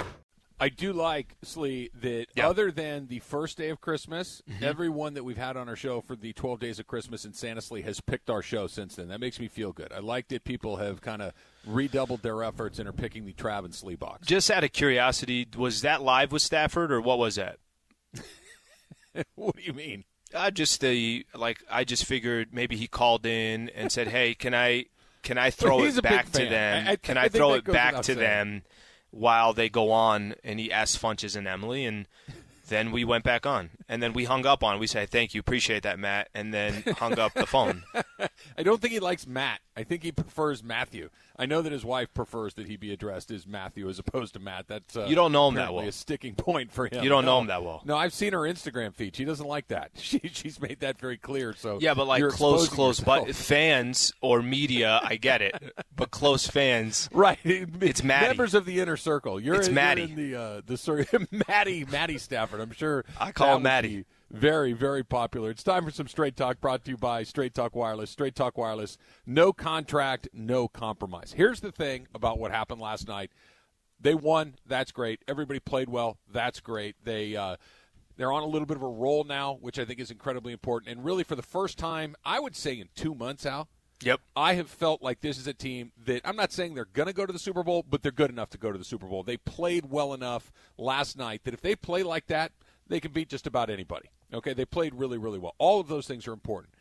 I 0.59 0.69
do 0.69 0.91
like 0.91 1.35
Slee 1.43 1.89
that 2.01 2.27
Yeah. 2.35 2.49
other 2.49 2.71
than 2.71 3.07
the 3.07 3.19
first 3.19 3.57
day 3.57 3.69
of 3.69 3.79
Christmas, 3.79 4.41
mm-hmm. 4.49 4.63
everyone 4.63 5.13
that 5.13 5.23
we've 5.23 5.37
had 5.37 5.55
on 5.55 5.69
our 5.69 5.75
show 5.75 6.01
for 6.01 6.15
the 6.15 6.33
12 6.33 6.59
days 6.59 6.79
of 6.79 6.87
Christmas 6.87 7.25
in 7.25 7.33
Santa 7.33 7.61
Slee 7.61 7.83
has 7.83 8.01
picked 8.01 8.29
our 8.29 8.41
show 8.41 8.65
since 8.65 8.95
then. 8.95 9.07
That 9.07 9.19
makes 9.19 9.39
me 9.39 9.47
feel 9.47 9.71
good. 9.71 9.91
I 9.91 9.99
like 9.99 10.27
that 10.29 10.43
people 10.43 10.77
have 10.77 11.01
kind 11.01 11.21
of 11.21 11.33
redoubled 11.67 12.21
their 12.23 12.43
efforts 12.43 12.79
and 12.79 12.87
are 12.87 12.93
picking 12.93 13.25
the 13.25 13.33
Trav 13.33 13.65
and 13.65 13.75
Slee 13.75 13.95
box. 13.95 14.25
Just 14.27 14.49
out 14.49 14.63
of 14.63 14.71
curiosity, 14.71 15.47
was 15.55 15.81
that 15.81 16.01
live 16.01 16.31
with 16.31 16.41
Stafford 16.41 16.91
or 16.91 17.01
what 17.01 17.17
was 17.19 17.35
that? 17.35 17.57
what 19.35 19.55
do 19.55 19.61
you 19.61 19.73
mean? 19.73 20.03
I 20.35 20.49
just 20.49 20.81
the 20.81 21.25
like 21.33 21.59
I 21.71 21.83
just 21.83 22.05
figured 22.05 22.53
maybe 22.53 22.75
he 22.75 22.87
called 22.87 23.25
in 23.25 23.69
and 23.69 23.91
said, 23.91 24.07
"Hey, 24.09 24.33
can 24.33 24.53
I 24.53 24.85
can 25.23 25.37
I 25.37 25.49
throw 25.51 25.83
it 25.83 26.01
back 26.01 26.31
to 26.33 26.45
them? 26.45 26.87
I- 26.87 26.91
I- 26.91 26.95
can 26.97 27.17
I 27.17 27.23
I, 27.23 27.29
throw 27.29 27.53
it 27.53 27.63
back 27.65 28.01
to 28.03 28.15
them 28.15 28.63
while 29.11 29.53
they 29.53 29.69
go 29.69 29.91
on?" 29.91 30.35
And 30.43 30.59
he 30.59 30.71
asked 30.71 31.01
Funches 31.01 31.35
and 31.35 31.47
Emily, 31.47 31.85
and 31.85 32.07
Then 32.67 32.91
we 32.91 33.05
went 33.05 33.23
back 33.23 33.45
on, 33.45 33.69
and 33.87 34.03
then 34.03 34.11
we 34.11 34.25
hung 34.25 34.45
up 34.45 34.61
on. 34.61 34.77
We 34.79 34.87
said, 34.87 35.09
"Thank 35.09 35.33
you, 35.33 35.39
appreciate 35.39 35.83
that, 35.83 35.97
Matt," 35.97 36.27
and 36.35 36.53
then 36.53 36.83
hung 36.97 37.17
up 37.17 37.33
the 37.33 37.45
phone. 37.45 37.83
I 38.57 38.63
don't 38.63 38.81
think 38.81 38.91
he 38.91 38.99
likes 38.99 39.25
Matt. 39.25 39.61
I 39.77 39.83
think 39.83 40.03
he 40.03 40.11
prefers 40.11 40.61
Matthew. 40.61 41.09
I 41.39 41.45
know 41.45 41.61
that 41.61 41.71
his 41.71 41.85
wife 41.85 42.13
prefers 42.13 42.55
that 42.55 42.65
he 42.67 42.77
be 42.77 42.91
addressed 42.91 43.29
as 43.29 43.45
Matthew 43.45 43.87
as 43.89 43.99
opposed 43.99 44.33
to 44.33 44.39
Matt. 44.39 44.67
That's 44.67 44.95
uh, 44.97 45.05
You 45.07 45.15
don't 45.15 45.31
know 45.31 45.47
him 45.47 45.55
that 45.55 45.73
well. 45.73 45.87
A 45.87 45.91
sticking 45.91 46.33
point 46.33 46.71
for 46.71 46.87
him. 46.87 47.03
You 47.03 47.09
don't 47.09 47.25
know 47.25 47.39
him 47.39 47.47
that 47.47 47.63
well. 47.63 47.81
No, 47.85 47.95
I've 47.95 48.13
seen 48.13 48.33
her 48.33 48.39
Instagram 48.39 48.93
feed. 48.93 49.15
She 49.15 49.23
doesn't 49.23 49.47
like 49.47 49.67
that. 49.67 49.91
She 50.07 50.19
she's 50.31 50.61
made 50.61 50.79
that 50.79 50.97
very 50.99 51.17
clear. 51.17 51.53
So 51.53 51.79
Yeah, 51.81 51.93
but 51.93 52.07
like 52.07 52.21
close, 52.29 52.69
close, 52.69 52.99
yourself. 52.99 53.25
but 53.27 53.35
fans 53.35 54.13
or 54.21 54.41
media, 54.41 54.99
I 55.03 55.17
get 55.17 55.41
it. 55.41 55.53
But 55.95 56.11
close 56.11 56.45
fans, 56.45 57.09
Right, 57.11 57.39
It's 57.43 58.03
Maddie. 58.03 58.27
Members 58.27 58.53
of 58.53 58.65
the 58.65 58.79
inner 58.79 58.97
circle. 58.97 59.39
You're, 59.39 59.55
It's 59.55 59.67
you're 59.67 59.97
in 59.97 60.15
the 60.15 60.35
uh, 60.35 60.61
the. 60.63 61.27
Maddie, 61.47 61.85
Maddie 61.85 62.19
Stafford. 62.19 62.61
I'm 62.61 62.71
sure. 62.71 63.03
I 63.19 63.31
call 63.31 63.57
him 63.57 63.63
Maddie. 63.63 63.97
be 63.97 64.05
Very, 64.29 64.73
very 64.73 65.03
popular. 65.03 65.49
It's 65.49 65.63
time 65.63 65.85
for 65.85 65.91
some 65.91 66.07
straight 66.07 66.35
talk. 66.35 66.59
Brought 66.59 66.83
to 66.85 66.91
you 66.91 66.97
by 66.97 67.23
Straight 67.23 67.53
Talk 67.53 67.75
Wireless. 67.75 68.09
Straight 68.09 68.35
Talk 68.35 68.57
Wireless. 68.57 68.97
No 69.25 69.53
contract, 69.53 70.27
no 70.33 70.67
compromise. 70.67 71.33
Here's 71.35 71.61
the 71.61 71.71
thing 71.71 72.07
about 72.13 72.37
what 72.37 72.51
happened 72.51 72.81
last 72.81 73.07
night. 73.07 73.31
They 73.99 74.15
won. 74.15 74.55
That's 74.65 74.91
great. 74.91 75.23
Everybody 75.27 75.59
played 75.59 75.89
well. 75.89 76.17
That's 76.31 76.59
great. 76.59 76.95
They. 77.03 77.35
Uh, 77.35 77.55
they're 78.17 78.31
on 78.31 78.41
a 78.41 78.47
little 78.47 78.65
bit 78.65 78.77
of 78.77 78.83
a 78.83 78.87
roll 78.87 79.23
now, 79.23 79.59
which 79.61 79.77
I 79.77 79.85
think 79.85 79.99
is 79.99 80.09
incredibly 80.09 80.51
important. 80.51 80.91
And 80.91 81.05
really, 81.05 81.23
for 81.23 81.35
the 81.35 81.43
first 81.43 81.77
time, 81.77 82.15
I 82.25 82.39
would 82.39 82.55
say 82.55 82.73
in 82.73 82.89
two 82.95 83.13
months, 83.13 83.45
Al, 83.45 83.69
yep. 84.01 84.19
I 84.35 84.55
have 84.55 84.69
felt 84.69 85.03
like 85.03 85.21
this 85.21 85.37
is 85.37 85.45
a 85.45 85.53
team 85.53 85.91
that 86.05 86.21
I'm 86.25 86.35
not 86.35 86.51
saying 86.51 86.73
they're 86.73 86.85
going 86.85 87.07
to 87.07 87.13
go 87.13 87.27
to 87.27 87.33
the 87.33 87.39
Super 87.39 87.63
Bowl, 87.63 87.85
but 87.87 88.01
they're 88.01 88.11
good 88.11 88.31
enough 88.31 88.49
to 88.51 88.57
go 88.57 88.71
to 88.71 88.77
the 88.77 88.83
Super 88.83 89.05
Bowl. 89.05 89.21
They 89.21 89.37
played 89.37 89.91
well 89.91 90.15
enough 90.15 90.51
last 90.79 91.15
night 91.15 91.43
that 91.43 91.53
if 91.53 91.61
they 91.61 91.75
play 91.75 92.01
like 92.01 92.25
that, 92.25 92.51
they 92.87 92.99
can 92.99 93.11
beat 93.11 93.29
just 93.29 93.45
about 93.45 93.69
anybody. 93.69 94.09
Okay, 94.33 94.53
they 94.53 94.65
played 94.65 94.93
really, 94.95 95.17
really 95.17 95.39
well. 95.39 95.55
All 95.57 95.79
of 95.79 95.87
those 95.87 96.07
things 96.07 96.27
are 96.27 96.33
important. 96.33 96.73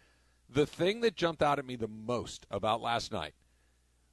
The 0.49 0.67
thing 0.67 1.01
that 1.01 1.17
jumped 1.17 1.43
out 1.43 1.59
at 1.59 1.65
me 1.65 1.77
the 1.77 1.89
most 1.89 2.47
about 2.51 2.81
last 2.81 3.13
night 3.13 3.35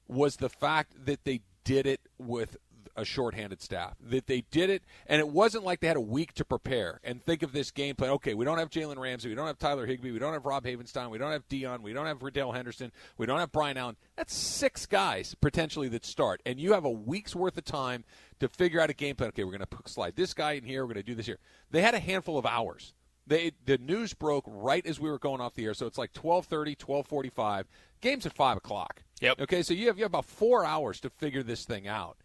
was 0.07 0.37
the 0.37 0.49
fact 0.49 1.05
that 1.05 1.23
they 1.23 1.41
did 1.63 1.85
it 1.85 2.01
with 2.17 2.57
a 2.95 3.05
shorthanded 3.05 3.61
staff. 3.61 3.95
That 3.99 4.27
they 4.27 4.41
did 4.51 4.69
it, 4.69 4.83
and 5.07 5.19
it 5.19 5.27
wasn't 5.27 5.63
like 5.63 5.79
they 5.79 5.87
had 5.87 5.97
a 5.97 6.01
week 6.01 6.33
to 6.33 6.45
prepare 6.45 6.99
and 7.03 7.23
think 7.23 7.43
of 7.43 7.51
this 7.51 7.71
game 7.71 7.95
plan. 7.95 8.11
Okay, 8.11 8.33
we 8.33 8.45
don't 8.45 8.57
have 8.57 8.69
Jalen 8.69 8.97
Ramsey, 8.97 9.29
we 9.29 9.35
don't 9.35 9.47
have 9.47 9.57
Tyler 9.57 9.85
Higbee, 9.85 10.11
we 10.11 10.19
don't 10.19 10.33
have 10.33 10.45
Rob 10.45 10.63
Havenstein, 10.63 11.09
we 11.09 11.17
don't 11.17 11.31
have 11.31 11.47
Deayon, 11.49 11.81
we 11.81 11.93
don't 11.93 12.05
have 12.05 12.21
Darrell 12.33 12.51
Henderson, 12.51 12.91
we 13.17 13.25
don't 13.25 13.39
have 13.39 13.51
Brian 13.51 13.77
Allen. 13.77 13.95
That's 14.15 14.35
six 14.35 14.85
guys 14.85 15.35
potentially 15.41 15.87
that 15.89 16.05
start, 16.05 16.41
and 16.45 16.59
you 16.59 16.73
have 16.73 16.85
a 16.85 16.91
week's 16.91 17.35
worth 17.35 17.57
of 17.57 17.65
time 17.65 18.03
to 18.39 18.47
figure 18.47 18.79
out 18.79 18.89
a 18.89 18.93
game 18.93 19.15
plan. 19.15 19.29
Okay, 19.29 19.43
we're 19.43 19.57
going 19.57 19.65
to 19.69 19.89
slide 19.89 20.15
this 20.15 20.33
guy 20.33 20.53
in 20.53 20.63
here, 20.63 20.83
we're 20.83 20.93
going 20.93 21.03
to 21.03 21.11
do 21.11 21.15
this 21.15 21.25
here. 21.25 21.39
They 21.71 21.81
had 21.81 21.95
a 21.95 21.99
handful 21.99 22.37
of 22.37 22.45
hours. 22.45 22.93
They 23.25 23.51
the 23.65 23.77
news 23.77 24.13
broke 24.13 24.43
right 24.47 24.85
as 24.85 24.99
we 24.99 25.09
were 25.09 25.19
going 25.19 25.39
off 25.41 25.53
the 25.53 25.65
air, 25.65 25.73
so 25.73 25.85
it's 25.85 25.97
like 25.97 26.13
12:30, 26.13 26.75
12:45. 26.77 27.65
Game's 28.01 28.25
at 28.25 28.33
five 28.33 28.57
o'clock. 28.57 29.03
Yep. 29.21 29.41
Okay, 29.41 29.63
so 29.63 29.73
you 29.73 29.87
have 29.87 29.97
you 29.97 30.03
have 30.03 30.11
about 30.11 30.25
four 30.25 30.65
hours 30.65 30.99
to 31.01 31.09
figure 31.09 31.43
this 31.43 31.63
thing 31.63 31.87
out. 31.87 32.17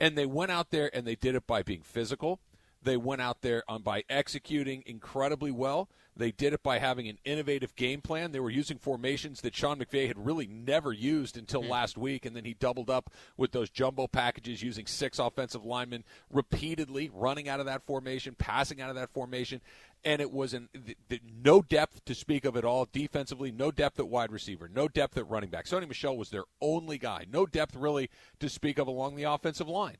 And 0.00 0.16
they 0.16 0.24
went 0.24 0.50
out 0.50 0.70
there 0.70 0.90
and 0.94 1.06
they 1.06 1.14
did 1.14 1.34
it 1.34 1.46
by 1.46 1.62
being 1.62 1.82
physical. 1.82 2.40
They 2.82 2.96
went 2.96 3.20
out 3.20 3.42
there 3.42 3.62
on 3.68 3.82
by 3.82 4.04
executing 4.08 4.82
incredibly 4.86 5.50
well. 5.50 5.90
They 6.20 6.32
did 6.32 6.52
it 6.52 6.62
by 6.62 6.78
having 6.78 7.08
an 7.08 7.18
innovative 7.24 7.74
game 7.76 8.02
plan. 8.02 8.32
They 8.32 8.40
were 8.40 8.50
using 8.50 8.78
formations 8.78 9.40
that 9.40 9.54
Sean 9.54 9.78
McVay 9.78 10.06
had 10.06 10.24
really 10.24 10.46
never 10.46 10.92
used 10.92 11.38
until 11.38 11.62
hmm. 11.62 11.70
last 11.70 11.96
week, 11.96 12.26
and 12.26 12.36
then 12.36 12.44
he 12.44 12.52
doubled 12.52 12.90
up 12.90 13.10
with 13.38 13.52
those 13.52 13.70
jumbo 13.70 14.06
packages, 14.06 14.62
using 14.62 14.86
six 14.86 15.18
offensive 15.18 15.64
linemen 15.64 16.04
repeatedly, 16.30 17.10
running 17.12 17.48
out 17.48 17.58
of 17.58 17.66
that 17.66 17.86
formation, 17.86 18.34
passing 18.38 18.82
out 18.82 18.90
of 18.90 18.96
that 18.96 19.10
formation, 19.10 19.62
and 20.04 20.20
it 20.20 20.30
was 20.30 20.52
an, 20.52 20.68
th- 20.72 20.98
th- 21.08 21.22
no 21.42 21.62
depth 21.62 22.04
to 22.04 22.14
speak 22.14 22.44
of 22.44 22.54
at 22.54 22.64
all 22.64 22.86
defensively, 22.92 23.50
no 23.50 23.70
depth 23.70 23.98
at 23.98 24.08
wide 24.08 24.30
receiver, 24.30 24.68
no 24.68 24.88
depth 24.88 25.16
at 25.16 25.28
running 25.28 25.48
back. 25.48 25.64
Sony 25.64 25.88
Michel 25.88 26.18
was 26.18 26.28
their 26.28 26.44
only 26.60 26.98
guy, 26.98 27.24
no 27.32 27.46
depth 27.46 27.74
really 27.74 28.10
to 28.38 28.50
speak 28.50 28.78
of 28.78 28.86
along 28.86 29.16
the 29.16 29.24
offensive 29.24 29.68
line 29.68 29.96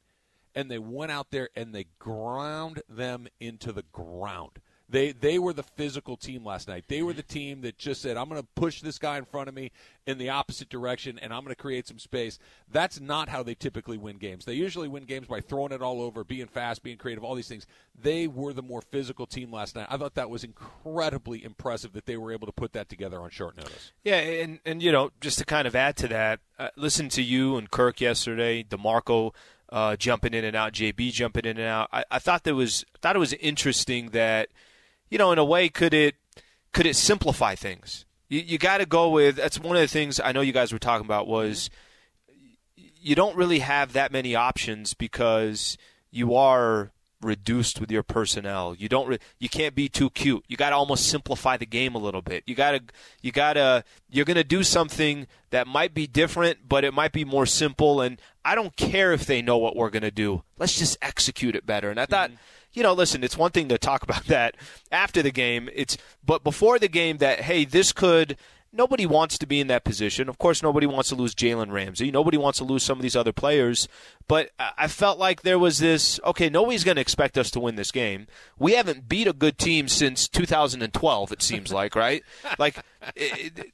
and 0.54 0.70
they 0.70 0.78
went 0.78 1.12
out 1.12 1.30
there 1.30 1.48
and 1.54 1.74
they 1.74 1.86
ground 1.98 2.82
them 2.88 3.28
into 3.38 3.72
the 3.72 3.84
ground. 3.92 4.58
They 4.90 5.12
they 5.12 5.38
were 5.38 5.52
the 5.52 5.62
physical 5.62 6.16
team 6.16 6.44
last 6.44 6.68
night. 6.68 6.84
They 6.88 7.02
were 7.02 7.12
the 7.12 7.22
team 7.22 7.60
that 7.62 7.78
just 7.78 8.02
said, 8.02 8.16
"I'm 8.16 8.28
going 8.28 8.40
to 8.40 8.48
push 8.54 8.80
this 8.80 8.98
guy 8.98 9.18
in 9.18 9.24
front 9.24 9.48
of 9.48 9.54
me 9.54 9.70
in 10.06 10.18
the 10.18 10.30
opposite 10.30 10.68
direction, 10.68 11.18
and 11.18 11.32
I'm 11.32 11.44
going 11.44 11.54
to 11.54 11.60
create 11.60 11.86
some 11.86 11.98
space." 11.98 12.38
That's 12.70 13.00
not 13.00 13.28
how 13.28 13.42
they 13.42 13.54
typically 13.54 13.98
win 13.98 14.16
games. 14.16 14.44
They 14.44 14.54
usually 14.54 14.88
win 14.88 15.04
games 15.04 15.28
by 15.28 15.40
throwing 15.40 15.72
it 15.72 15.80
all 15.82 16.02
over, 16.02 16.24
being 16.24 16.46
fast, 16.46 16.82
being 16.82 16.96
creative, 16.98 17.22
all 17.22 17.34
these 17.34 17.48
things. 17.48 17.66
They 18.00 18.26
were 18.26 18.52
the 18.52 18.62
more 18.62 18.82
physical 18.82 19.26
team 19.26 19.52
last 19.52 19.76
night. 19.76 19.86
I 19.88 19.96
thought 19.96 20.14
that 20.14 20.30
was 20.30 20.42
incredibly 20.44 21.44
impressive 21.44 21.92
that 21.92 22.06
they 22.06 22.16
were 22.16 22.32
able 22.32 22.46
to 22.46 22.52
put 22.52 22.72
that 22.72 22.88
together 22.88 23.20
on 23.20 23.30
short 23.30 23.56
notice. 23.56 23.92
Yeah, 24.02 24.16
and 24.16 24.58
and 24.64 24.82
you 24.82 24.90
know, 24.90 25.10
just 25.20 25.38
to 25.38 25.44
kind 25.44 25.68
of 25.68 25.76
add 25.76 25.96
to 25.98 26.08
that, 26.08 26.40
uh, 26.58 26.68
listen 26.76 27.08
to 27.10 27.22
you 27.22 27.56
and 27.56 27.70
Kirk 27.70 28.00
yesterday, 28.00 28.64
Demarco 28.64 29.32
uh, 29.70 29.96
jumping 29.96 30.34
in 30.34 30.44
and 30.44 30.56
out, 30.56 30.72
JB 30.72 31.12
jumping 31.12 31.44
in 31.44 31.56
and 31.56 31.66
out. 31.66 31.88
I, 31.92 32.04
I 32.10 32.18
thought 32.18 32.44
that 32.44 32.54
was 32.54 32.84
thought 33.00 33.16
it 33.16 33.20
was 33.20 33.32
interesting 33.34 34.10
that, 34.10 34.48
you 35.10 35.18
know, 35.18 35.32
in 35.32 35.38
a 35.38 35.44
way, 35.44 35.68
could 35.68 35.92
it 35.92 36.14
could 36.72 36.86
it 36.86 36.96
simplify 36.96 37.54
things? 37.54 38.06
You, 38.28 38.40
you 38.40 38.58
got 38.58 38.78
to 38.78 38.86
go 38.86 39.10
with 39.10 39.36
that's 39.36 39.58
one 39.58 39.76
of 39.76 39.82
the 39.82 39.88
things 39.88 40.20
I 40.20 40.32
know 40.32 40.40
you 40.40 40.52
guys 40.52 40.72
were 40.72 40.78
talking 40.78 41.04
about 41.04 41.26
was 41.26 41.68
mm-hmm. 42.30 42.86
you 43.00 43.14
don't 43.14 43.36
really 43.36 43.58
have 43.58 43.92
that 43.92 44.12
many 44.12 44.34
options 44.34 44.94
because 44.94 45.76
you 46.10 46.34
are 46.34 46.92
reduced 47.22 47.80
with 47.80 47.90
your 47.90 48.02
personnel. 48.02 48.74
You 48.74 48.88
don't 48.88 49.06
re- 49.06 49.18
you 49.38 49.48
can't 49.48 49.74
be 49.74 49.88
too 49.88 50.10
cute. 50.10 50.44
You 50.48 50.56
got 50.56 50.70
to 50.70 50.76
almost 50.76 51.08
simplify 51.08 51.56
the 51.56 51.66
game 51.66 51.94
a 51.94 51.98
little 51.98 52.22
bit. 52.22 52.44
You 52.46 52.54
got 52.54 52.72
to 52.72 52.82
you 53.20 53.32
got 53.32 53.54
to 53.54 53.84
you're 54.08 54.24
going 54.24 54.36
to 54.36 54.44
do 54.44 54.62
something 54.62 55.26
that 55.50 55.66
might 55.66 55.92
be 55.92 56.06
different, 56.06 56.68
but 56.68 56.84
it 56.84 56.94
might 56.94 57.12
be 57.12 57.24
more 57.24 57.46
simple 57.46 58.00
and 58.00 58.20
I 58.44 58.54
don't 58.54 58.74
care 58.76 59.12
if 59.12 59.26
they 59.26 59.42
know 59.42 59.58
what 59.58 59.76
we're 59.76 59.90
going 59.90 60.02
to 60.02 60.10
do. 60.10 60.44
Let's 60.58 60.78
just 60.78 60.96
execute 61.02 61.54
it 61.54 61.66
better. 61.66 61.90
And 61.90 62.00
I 62.00 62.06
thought 62.06 62.30
mm-hmm. 62.30 62.40
You 62.72 62.82
know, 62.82 62.92
listen, 62.92 63.24
it's 63.24 63.36
one 63.36 63.50
thing 63.50 63.68
to 63.68 63.78
talk 63.78 64.02
about 64.04 64.26
that 64.26 64.56
after 64.90 65.22
the 65.22 65.30
game. 65.32 65.68
It's 65.74 65.96
but 66.24 66.44
before 66.44 66.78
the 66.78 66.88
game 66.88 67.18
that 67.18 67.40
hey, 67.40 67.64
this 67.64 67.92
could 67.92 68.36
nobody 68.72 69.04
wants 69.04 69.36
to 69.36 69.46
be 69.46 69.60
in 69.60 69.66
that 69.66 69.82
position. 69.82 70.28
Of 70.28 70.38
course, 70.38 70.62
nobody 70.62 70.86
wants 70.86 71.08
to 71.08 71.16
lose 71.16 71.34
Jalen 71.34 71.72
Ramsey. 71.72 72.10
Nobody 72.12 72.38
wants 72.38 72.58
to 72.58 72.64
lose 72.64 72.84
some 72.84 72.98
of 72.98 73.02
these 73.02 73.16
other 73.16 73.32
players. 73.32 73.88
But 74.28 74.50
I 74.78 74.86
felt 74.86 75.18
like 75.18 75.42
there 75.42 75.58
was 75.58 75.78
this 75.78 76.20
okay, 76.24 76.48
nobody's 76.48 76.84
going 76.84 76.94
to 76.94 77.00
expect 77.00 77.36
us 77.36 77.50
to 77.52 77.60
win 77.60 77.74
this 77.76 77.90
game. 77.90 78.26
We 78.58 78.72
haven't 78.74 79.08
beat 79.08 79.26
a 79.26 79.32
good 79.32 79.58
team 79.58 79.88
since 79.88 80.28
2012, 80.28 81.32
it 81.32 81.42
seems 81.42 81.72
like, 81.72 81.94
right? 81.96 82.22
Like, 82.58 82.76
it- 83.16 83.72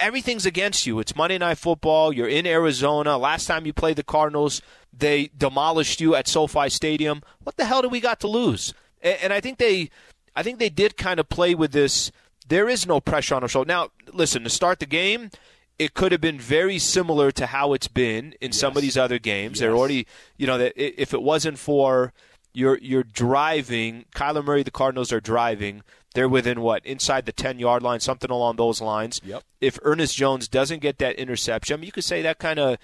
everything's 0.00 0.46
against 0.46 0.86
you. 0.86 0.98
It's 0.98 1.14
Monday 1.14 1.38
Night 1.38 1.58
Football. 1.58 2.12
You're 2.12 2.28
in 2.28 2.46
Arizona. 2.46 3.16
Last 3.18 3.46
time 3.46 3.66
you 3.66 3.72
played 3.72 3.96
the 3.96 4.02
Cardinals, 4.02 4.62
they 4.92 5.30
demolished 5.36 6.00
you 6.00 6.14
at 6.14 6.26
SoFi 6.26 6.68
Stadium. 6.70 7.22
What 7.42 7.56
the 7.56 7.66
hell 7.66 7.82
do 7.82 7.88
we 7.88 8.00
got 8.00 8.20
to 8.20 8.26
lose? 8.28 8.74
A- 9.02 9.22
And 9.22 9.32
I 9.32 9.40
think 9.40 9.58
they, 9.58 9.90
I 10.34 10.42
think 10.42 10.58
they 10.58 10.70
did 10.70 10.96
kind 10.96 11.20
of 11.20 11.28
play 11.28 11.54
with 11.54 11.72
this. 11.72 12.10
There 12.48 12.68
is 12.68 12.86
no 12.86 13.00
pressure 13.00 13.34
on 13.36 13.42
our 13.42 13.48
shoulder. 13.48 13.68
Now, 13.68 13.90
listen, 14.12 14.42
to 14.42 14.50
start 14.50 14.80
the 14.80 14.86
game, 14.86 15.30
it 15.78 15.94
could 15.94 16.12
have 16.12 16.20
been 16.20 16.38
very 16.40 16.78
similar 16.78 17.30
to 17.32 17.46
how 17.46 17.72
it's 17.74 17.88
been 17.88 18.34
in 18.40 18.52
some 18.52 18.76
of 18.76 18.82
these 18.82 18.96
other 18.96 19.18
games. 19.18 19.60
They're 19.60 19.76
already, 19.76 20.06
you 20.36 20.46
know, 20.46 20.58
that 20.58 20.72
if 20.76 21.14
it 21.14 21.22
wasn't 21.22 21.58
for 21.58 22.12
you're 22.52 22.78
you're 22.78 23.04
driving, 23.04 24.04
Kyler 24.14 24.44
Murray, 24.44 24.62
the 24.64 24.72
Cardinals 24.72 25.12
are 25.12 25.20
driving. 25.20 25.82
They're 26.14 26.28
within 26.28 26.60
what 26.60 26.84
inside 26.84 27.26
the 27.26 27.32
ten 27.32 27.58
yard 27.58 27.82
line, 27.82 28.00
something 28.00 28.30
along 28.30 28.56
those 28.56 28.80
lines. 28.80 29.20
Yep. 29.24 29.44
If 29.60 29.78
Ernest 29.82 30.16
Jones 30.16 30.48
doesn't 30.48 30.80
get 30.80 30.98
that 30.98 31.16
interception, 31.16 31.74
I 31.74 31.76
mean, 31.78 31.86
you 31.86 31.92
could 31.92 32.04
say 32.04 32.22
that 32.22 32.38
kind 32.38 32.58
of 32.58 32.78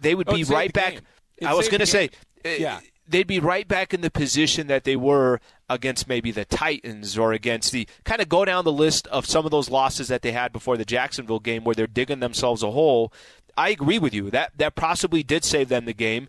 they 0.00 0.14
would 0.14 0.28
Oh, 0.28 0.34
be 0.34 0.44
right 0.44 0.72
back. 0.72 1.00
I 1.44 1.54
was 1.54 1.68
going 1.68 1.80
to 1.80 1.86
say, 1.86 2.10
uh, 2.44 2.48
Yeah. 2.50 2.80
they'd 3.08 3.26
be 3.26 3.40
right 3.40 3.66
back 3.66 3.92
in 3.94 4.00
the 4.00 4.10
position 4.10 4.66
that 4.68 4.84
they 4.84 4.96
were 4.96 5.40
against 5.68 6.08
maybe 6.08 6.30
the 6.30 6.44
Titans 6.44 7.18
or 7.18 7.32
against 7.32 7.72
the 7.72 7.86
kind 8.04 8.20
of 8.22 8.28
go 8.28 8.44
down 8.44 8.64
the 8.64 8.72
list 8.72 9.06
of 9.08 9.26
some 9.26 9.44
of 9.44 9.50
those 9.50 9.68
losses 9.70 10.08
that 10.08 10.22
they 10.22 10.32
had 10.32 10.52
before 10.52 10.76
the 10.76 10.84
Jacksonville 10.84 11.40
game 11.40 11.64
where 11.64 11.74
they're 11.74 11.86
digging 11.86 12.20
themselves 12.20 12.62
a 12.62 12.70
hole. 12.70 13.12
I 13.58 13.70
agree 13.70 13.98
with 13.98 14.14
you. 14.14 14.30
That 14.30 14.52
that 14.56 14.76
possibly 14.76 15.24
did 15.24 15.44
save 15.44 15.68
them 15.68 15.84
the 15.84 15.92
game. 15.92 16.28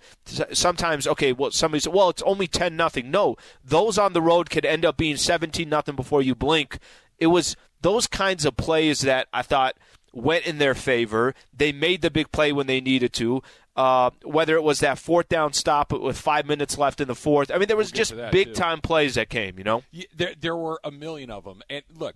Sometimes, 0.51 1.05
okay, 1.05 1.31
well, 1.31 1.51
somebody 1.51 1.79
said, 1.79 1.93
well, 1.93 2.09
it's 2.09 2.23
only 2.23 2.47
ten 2.47 2.75
nothing. 2.75 3.11
No, 3.11 3.35
those 3.63 3.99
on 3.99 4.13
the 4.13 4.21
road 4.21 4.49
could 4.49 4.65
end 4.65 4.83
up 4.83 4.97
being 4.97 5.15
seventeen 5.15 5.69
nothing 5.69 5.95
before 5.95 6.23
you 6.23 6.33
blink. 6.33 6.79
It 7.19 7.27
was 7.27 7.55
those 7.81 8.07
kinds 8.07 8.45
of 8.45 8.57
plays 8.57 9.01
that 9.01 9.27
I 9.31 9.43
thought 9.43 9.77
went 10.11 10.47
in 10.47 10.57
their 10.57 10.73
favor. 10.73 11.35
They 11.55 11.71
made 11.71 12.01
the 12.01 12.09
big 12.09 12.31
play 12.31 12.51
when 12.51 12.65
they 12.65 12.81
needed 12.81 13.13
to. 13.13 13.43
Uh, 13.75 14.09
whether 14.23 14.55
it 14.55 14.63
was 14.63 14.79
that 14.79 14.97
fourth 14.97 15.29
down 15.29 15.53
stop 15.53 15.93
with 15.93 16.17
five 16.17 16.45
minutes 16.47 16.77
left 16.79 16.99
in 16.99 17.07
the 17.07 17.15
fourth, 17.15 17.51
I 17.51 17.59
mean, 17.59 17.67
there 17.67 17.77
was 17.77 17.91
get 17.91 17.97
just 17.99 18.15
big 18.31 18.47
too. 18.47 18.53
time 18.53 18.81
plays 18.81 19.15
that 19.15 19.29
came. 19.29 19.57
You 19.59 19.63
know, 19.63 19.83
there 20.15 20.33
there 20.37 20.57
were 20.57 20.79
a 20.83 20.89
million 20.91 21.29
of 21.29 21.43
them 21.43 21.61
and 21.69 21.83
look 21.95 22.15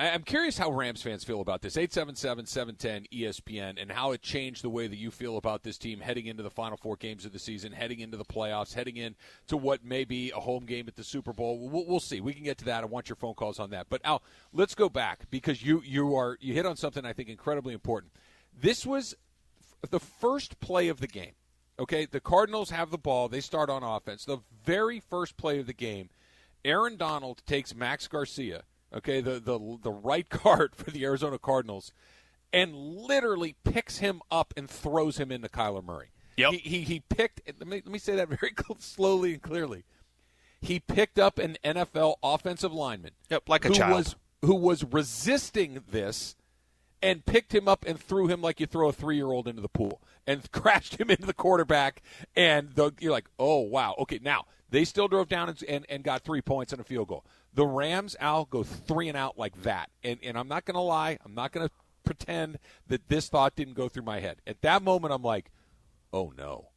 I'm 0.00 0.22
curious 0.22 0.56
how 0.56 0.70
Rams 0.70 1.02
fans 1.02 1.24
feel 1.24 1.40
about 1.40 1.60
this 1.60 1.76
877 1.76 2.46
710 2.46 3.06
ESPN 3.12 3.82
and 3.82 3.90
how 3.90 4.12
it 4.12 4.22
changed 4.22 4.62
the 4.62 4.70
way 4.70 4.86
that 4.86 4.96
you 4.96 5.10
feel 5.10 5.36
about 5.36 5.64
this 5.64 5.76
team 5.76 5.98
heading 5.98 6.26
into 6.26 6.44
the 6.44 6.50
final 6.50 6.76
four 6.76 6.94
games 6.94 7.24
of 7.24 7.32
the 7.32 7.38
season, 7.40 7.72
heading 7.72 7.98
into 7.98 8.16
the 8.16 8.24
playoffs, 8.24 8.74
heading 8.74 8.96
into 8.96 9.56
what 9.56 9.84
may 9.84 10.04
be 10.04 10.30
a 10.30 10.38
home 10.38 10.66
game 10.66 10.86
at 10.86 10.94
the 10.94 11.02
Super 11.02 11.32
Bowl. 11.32 11.68
We'll, 11.68 11.84
we'll 11.84 11.98
see. 11.98 12.20
We 12.20 12.32
can 12.32 12.44
get 12.44 12.58
to 12.58 12.64
that. 12.66 12.84
I 12.84 12.86
want 12.86 13.08
your 13.08 13.16
phone 13.16 13.34
calls 13.34 13.58
on 13.58 13.70
that. 13.70 13.88
But 13.90 14.00
Al, 14.04 14.22
let's 14.52 14.76
go 14.76 14.88
back 14.88 15.28
because 15.30 15.64
you 15.64 15.82
you 15.84 16.14
are 16.14 16.38
you 16.40 16.54
hit 16.54 16.64
on 16.64 16.76
something 16.76 17.04
I 17.04 17.12
think 17.12 17.28
incredibly 17.28 17.74
important. 17.74 18.12
This 18.56 18.86
was 18.86 19.16
the 19.90 20.00
first 20.00 20.60
play 20.60 20.86
of 20.86 21.00
the 21.00 21.08
game. 21.08 21.32
Okay, 21.80 22.06
the 22.06 22.20
Cardinals 22.20 22.70
have 22.70 22.92
the 22.92 22.98
ball. 22.98 23.28
They 23.28 23.40
start 23.40 23.68
on 23.68 23.82
offense. 23.82 24.24
The 24.24 24.38
very 24.64 25.00
first 25.00 25.36
play 25.36 25.58
of 25.58 25.66
the 25.66 25.72
game, 25.72 26.08
Aaron 26.64 26.96
Donald 26.96 27.42
takes 27.46 27.74
Max 27.74 28.06
Garcia, 28.06 28.62
okay, 28.94 29.20
the 29.20 29.40
the 29.40 29.78
the 29.82 29.92
right 29.92 30.28
guard 30.42 30.74
for 30.74 30.90
the 30.90 31.04
Arizona 31.04 31.38
Cardinals, 31.38 31.92
and 32.52 32.74
literally 32.74 33.56
picks 33.64 33.98
him 33.98 34.20
up 34.30 34.54
and 34.56 34.68
throws 34.68 35.18
him 35.18 35.30
into 35.30 35.48
Kyler 35.48 35.84
Murray. 35.84 36.10
Yep. 36.36 36.52
He 36.52 36.58
he, 36.58 36.80
he 36.82 37.00
picked. 37.00 37.40
Let 37.46 37.66
me 37.66 37.82
let 37.84 37.92
me 37.92 37.98
say 37.98 38.16
that 38.16 38.28
very 38.40 38.52
slowly 38.78 39.34
and 39.34 39.42
clearly. 39.42 39.84
He 40.60 40.80
picked 40.80 41.20
up 41.20 41.38
an 41.38 41.56
NFL 41.64 42.16
offensive 42.22 42.72
lineman. 42.72 43.12
Yep, 43.30 43.48
like 43.48 43.64
a 43.64 43.68
who 43.68 43.74
child. 43.74 43.96
was 43.96 44.16
who 44.42 44.54
was 44.54 44.84
resisting 44.84 45.82
this 45.90 46.36
and 47.02 47.24
picked 47.24 47.54
him 47.54 47.68
up 47.68 47.84
and 47.86 47.98
threw 48.00 48.26
him 48.26 48.40
like 48.40 48.60
you 48.60 48.66
throw 48.66 48.88
a 48.88 48.92
three-year-old 48.92 49.46
into 49.46 49.62
the 49.62 49.68
pool 49.68 50.00
and 50.26 50.50
crashed 50.52 51.00
him 51.00 51.10
into 51.10 51.26
the 51.26 51.34
quarterback. 51.34 52.02
And 52.36 52.72
the, 52.74 52.92
you're 53.00 53.12
like, 53.12 53.28
oh 53.38 53.60
wow, 53.60 53.94
okay. 54.00 54.18
Now 54.22 54.46
they 54.70 54.84
still 54.84 55.08
drove 55.08 55.28
down 55.28 55.48
and, 55.48 55.62
and, 55.68 55.86
and 55.88 56.04
got 56.04 56.22
three 56.22 56.42
points 56.42 56.72
and 56.72 56.80
a 56.80 56.84
field 56.84 57.08
goal. 57.08 57.24
The 57.54 57.66
Rams, 57.66 58.16
Al, 58.20 58.44
go 58.44 58.62
three 58.62 59.08
and 59.08 59.16
out 59.16 59.38
like 59.38 59.62
that. 59.62 59.90
And 60.02 60.18
and 60.22 60.38
I'm 60.38 60.48
not 60.48 60.64
going 60.64 60.74
to 60.74 60.80
lie, 60.80 61.18
I'm 61.24 61.34
not 61.34 61.52
going 61.52 61.66
to 61.66 61.74
pretend 62.04 62.58
that 62.86 63.08
this 63.08 63.28
thought 63.28 63.56
didn't 63.56 63.74
go 63.74 63.88
through 63.88 64.04
my 64.04 64.20
head. 64.20 64.40
At 64.46 64.62
that 64.62 64.82
moment, 64.82 65.12
I'm 65.12 65.22
like, 65.22 65.50
oh 66.12 66.32
no, 66.36 66.68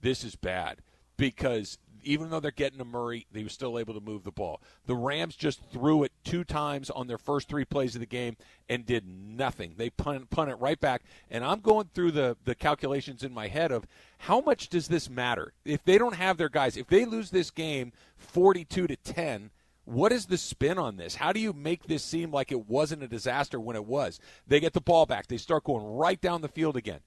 this 0.00 0.24
is 0.24 0.36
bad 0.36 0.82
because 1.16 1.78
even 2.06 2.30
though 2.30 2.40
they're 2.40 2.50
getting 2.50 2.78
to 2.78 2.84
Murray, 2.84 3.26
they 3.32 3.42
were 3.42 3.48
still 3.48 3.78
able 3.78 3.94
to 3.94 4.00
move 4.00 4.22
the 4.22 4.30
ball. 4.30 4.60
The 4.86 4.94
Rams 4.94 5.34
just 5.34 5.60
threw 5.72 6.04
it 6.04 6.12
two 6.24 6.44
times 6.44 6.88
on 6.88 7.08
their 7.08 7.18
first 7.18 7.48
three 7.48 7.64
plays 7.64 7.94
of 7.94 8.00
the 8.00 8.06
game 8.06 8.36
and 8.68 8.86
did 8.86 9.04
nothing. 9.06 9.74
They 9.76 9.90
punt, 9.90 10.30
punt 10.30 10.50
it 10.50 10.54
right 10.56 10.78
back. 10.78 11.02
And 11.30 11.44
I'm 11.44 11.60
going 11.60 11.90
through 11.92 12.12
the, 12.12 12.36
the 12.44 12.54
calculations 12.54 13.22
in 13.22 13.34
my 13.34 13.48
head 13.48 13.72
of 13.72 13.86
how 14.18 14.40
much 14.40 14.68
does 14.68 14.88
this 14.88 15.10
matter? 15.10 15.52
If 15.64 15.84
they 15.84 15.98
don't 15.98 16.14
have 16.14 16.36
their 16.36 16.48
guys, 16.48 16.76
if 16.76 16.86
they 16.86 17.04
lose 17.04 17.30
this 17.30 17.50
game 17.50 17.92
42 18.16 18.86
to 18.86 18.96
10, 18.96 19.50
what 19.86 20.12
is 20.12 20.26
the 20.26 20.36
spin 20.36 20.78
on 20.78 20.96
this? 20.98 21.14
How 21.14 21.32
do 21.32 21.40
you 21.40 21.52
make 21.54 21.86
this 21.86 22.02
seem 22.04 22.30
like 22.30 22.52
it 22.52 22.68
wasn't 22.68 23.02
a 23.02 23.08
disaster 23.08 23.58
when 23.58 23.74
it 23.76 23.86
was? 23.86 24.20
They 24.46 24.60
get 24.60 24.74
the 24.74 24.80
ball 24.80 25.06
back. 25.06 25.28
They 25.28 25.38
start 25.38 25.64
going 25.64 25.84
right 25.86 26.20
down 26.20 26.42
the 26.42 26.48
field 26.48 26.76
again. 26.76 27.00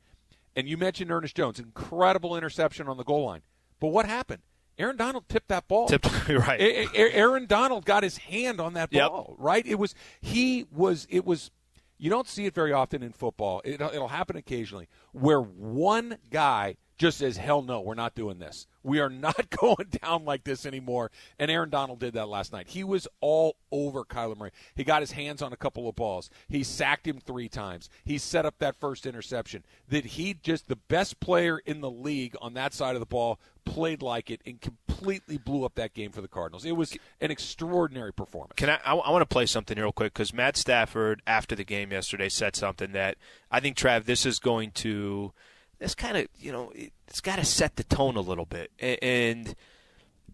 And 0.56 0.68
you 0.68 0.78
mentioned 0.78 1.12
Ernest 1.12 1.36
Jones, 1.36 1.60
incredible 1.60 2.36
interception 2.36 2.88
on 2.88 2.98
the 2.98 3.04
goal 3.04 3.26
line. 3.26 3.42
But 3.80 3.90
what 3.90 4.06
happened? 4.08 4.42
Aaron 4.78 4.96
Donald 4.98 5.28
tipped 5.30 5.50
that 5.50 5.68
ball. 5.68 5.88
Tipped- 5.88 6.10
right. 6.30 6.90
Aaron 6.96 7.46
Donald 7.46 7.86
got 7.86 8.02
his 8.04 8.18
hand 8.18 8.60
on 8.62 8.74
that 8.74 8.90
Yep. 8.92 9.10
ball, 9.10 9.36
right? 9.38 9.66
It 9.68 9.76
was 9.76 9.94
he 10.22 10.66
was 10.72 11.06
it 11.10 11.26
was 11.26 11.52
you 11.98 12.10
don't 12.10 12.28
see 12.30 12.46
it 12.46 12.54
very 12.56 12.72
often 12.72 13.04
in 13.04 13.12
football. 13.12 13.62
It, 13.66 13.82
it'll 13.82 14.08
happen 14.08 14.38
occasionally 14.38 14.88
where 15.12 15.42
one 15.42 16.18
guy 16.30 16.78
just 17.00 17.18
says, 17.18 17.38
"Hell 17.38 17.64
no, 17.64 17.82
we're 17.82 17.96
not 17.96 18.14
doing 18.14 18.38
this. 18.38 18.68
We 18.84 19.00
are 19.00 19.10
not 19.10 19.50
going 19.60 19.88
down 20.04 20.26
like 20.26 20.44
this 20.44 20.66
anymore." 20.66 21.10
And 21.40 21.50
Aaron 21.50 21.72
Donald 21.72 22.00
did 22.00 22.14
that 22.14 22.30
last 22.30 22.54
night. 22.54 22.68
He 22.68 22.84
was 22.84 23.08
all 23.22 23.56
over 23.72 24.04
Kyler 24.04 24.38
Murray. 24.38 24.52
He 24.76 24.84
got 24.84 25.02
his 25.02 25.14
hands 25.14 25.42
on 25.42 25.52
a 25.52 25.58
couple 25.58 25.90
of 25.90 25.96
balls. 25.96 26.30
He 26.48 26.64
sacked 26.64 27.08
him 27.08 27.20
three 27.20 27.50
times. 27.50 27.90
He 28.04 28.20
set 28.20 28.46
up 28.46 28.60
that 28.60 28.76
first 28.76 29.08
interception. 29.08 29.64
That 29.88 30.06
he 30.06 30.36
just 30.36 30.68
the 30.68 30.76
best 30.76 31.20
player 31.20 31.58
in 31.66 31.82
the 31.82 31.90
league 31.90 32.36
on 32.42 32.54
that 32.54 32.74
side 32.76 32.96
of 32.96 33.00
the 33.00 33.08
ball 33.08 33.40
played 33.66 34.02
like 34.02 34.30
it 34.30 34.42
and 34.46 34.60
completely 34.60 35.38
blew 35.38 35.64
up 35.64 35.76
that 35.76 35.94
game 35.94 36.12
for 36.12 36.22
the 36.22 36.28
Cardinals. 36.28 36.66
It 36.66 36.76
was 36.76 36.98
an 37.22 37.32
extraordinary 37.32 38.14
performance. 38.14 38.54
Can 38.58 38.70
I? 38.70 38.80
I, 38.84 38.96
I 38.96 39.12
want 39.12 39.22
to 39.22 39.34
play 39.34 39.46
something 39.46 39.78
real 39.78 39.92
quick 39.92 40.14
because 40.14 40.34
Matt 40.34 40.58
Stafford 40.58 41.22
after 41.26 41.56
the 41.56 41.64
game 41.64 41.92
yesterday 41.92 42.30
said 42.30 42.56
something 42.56 42.92
that 42.94 43.18
I 43.52 43.60
think 43.60 43.78
Trav, 43.78 44.06
this 44.06 44.26
is 44.26 44.40
going 44.40 44.72
to, 44.72 45.34
this 45.80 45.96
kind 45.96 46.18
of 46.18 46.28
you 46.38 46.52
know, 46.52 46.72
it, 46.76 46.94
it's 47.08 47.22
got 47.22 47.38
to 47.38 47.46
set 47.46 47.76
the 47.76 47.84
tone 47.84 48.16
a 48.16 48.22
little 48.22 48.46
bit. 48.46 48.72
And 48.80 49.56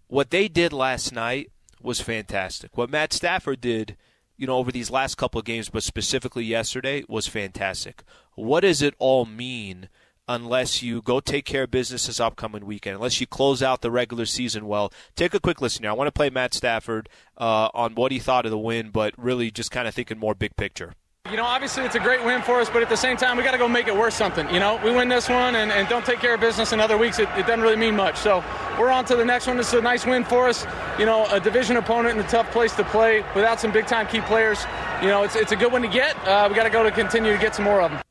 what 0.07 0.29
they 0.29 0.47
did 0.47 0.73
last 0.73 1.13
night 1.13 1.51
was 1.81 2.01
fantastic. 2.01 2.77
What 2.77 2.89
Matt 2.89 3.13
Stafford 3.13 3.61
did, 3.61 3.95
you 4.37 4.47
know, 4.47 4.57
over 4.57 4.71
these 4.71 4.91
last 4.91 5.15
couple 5.15 5.39
of 5.39 5.45
games, 5.45 5.69
but 5.69 5.83
specifically 5.83 6.43
yesterday, 6.43 7.03
was 7.07 7.27
fantastic. 7.27 8.03
What 8.33 8.61
does 8.61 8.81
it 8.81 8.95
all 8.99 9.25
mean? 9.25 9.89
Unless 10.27 10.81
you 10.81 11.03
go 11.03 11.19
take 11.19 11.45
care 11.45 11.65
of 11.65 11.71
business 11.71 12.07
this 12.07 12.19
upcoming 12.19 12.65
weekend, 12.65 12.95
unless 12.95 13.21
you 13.21 13.27
close 13.27 13.61
out 13.61 13.81
the 13.81 13.91
regular 13.91 14.25
season 14.25 14.65
well, 14.65 14.91
take 15.15 15.35
a 15.35 15.39
quick 15.39 15.61
listen 15.61 15.83
here. 15.83 15.91
I 15.91 15.93
want 15.93 16.07
to 16.07 16.11
play 16.11 16.31
Matt 16.31 16.55
Stafford 16.55 17.09
uh, 17.37 17.69
on 17.75 17.93
what 17.93 18.11
he 18.11 18.17
thought 18.17 18.45
of 18.45 18.49
the 18.49 18.57
win, 18.57 18.89
but 18.89 19.13
really 19.17 19.51
just 19.51 19.69
kind 19.69 19.87
of 19.87 19.93
thinking 19.93 20.17
more 20.17 20.33
big 20.33 20.55
picture. 20.55 20.93
You 21.31 21.37
know, 21.37 21.43
obviously 21.43 21.83
it's 21.83 21.95
a 21.95 21.99
great 21.99 22.23
win 22.23 22.43
for 22.43 22.61
us, 22.61 22.69
but 22.69 22.83
at 22.83 22.89
the 22.89 22.95
same 22.95 23.17
time, 23.17 23.35
we 23.35 23.41
got 23.41 23.53
to 23.53 23.57
go 23.57 23.67
make 23.67 23.87
it 23.87 23.95
worth 23.95 24.13
something. 24.13 24.47
You 24.53 24.59
know, 24.59 24.79
we 24.83 24.91
win 24.91 25.09
this 25.09 25.27
one 25.27 25.55
and, 25.55 25.71
and 25.71 25.89
don't 25.89 26.05
take 26.05 26.19
care 26.19 26.35
of 26.35 26.39
business 26.39 26.71
in 26.71 26.79
other 26.79 26.99
weeks, 26.99 27.17
it, 27.17 27.27
it 27.29 27.47
doesn't 27.47 27.61
really 27.61 27.75
mean 27.75 27.95
much. 27.95 28.17
So 28.17 28.43
we're 28.79 28.91
on 28.91 29.05
to 29.05 29.15
the 29.15 29.25
next 29.25 29.47
one. 29.47 29.57
This 29.57 29.69
is 29.69 29.73
a 29.73 29.81
nice 29.81 30.05
win 30.05 30.23
for 30.23 30.47
us. 30.47 30.67
You 30.99 31.07
know, 31.07 31.25
a 31.31 31.39
division 31.39 31.77
opponent 31.77 32.15
and 32.15 32.23
a 32.23 32.29
tough 32.29 32.51
place 32.51 32.75
to 32.75 32.83
play 32.83 33.25
without 33.33 33.59
some 33.59 33.71
big 33.71 33.87
time 33.87 34.05
key 34.05 34.21
players. 34.21 34.63
You 35.01 35.07
know, 35.07 35.23
it's, 35.23 35.35
it's 35.35 35.51
a 35.51 35.55
good 35.55 35.71
one 35.71 35.81
to 35.81 35.87
get. 35.87 36.15
Uh, 36.27 36.45
we 36.47 36.55
got 36.55 36.65
to 36.65 36.69
go 36.69 36.83
to 36.83 36.91
continue 36.91 37.33
to 37.33 37.39
get 37.39 37.55
some 37.55 37.65
more 37.65 37.81
of 37.81 37.89
them. 37.89 38.01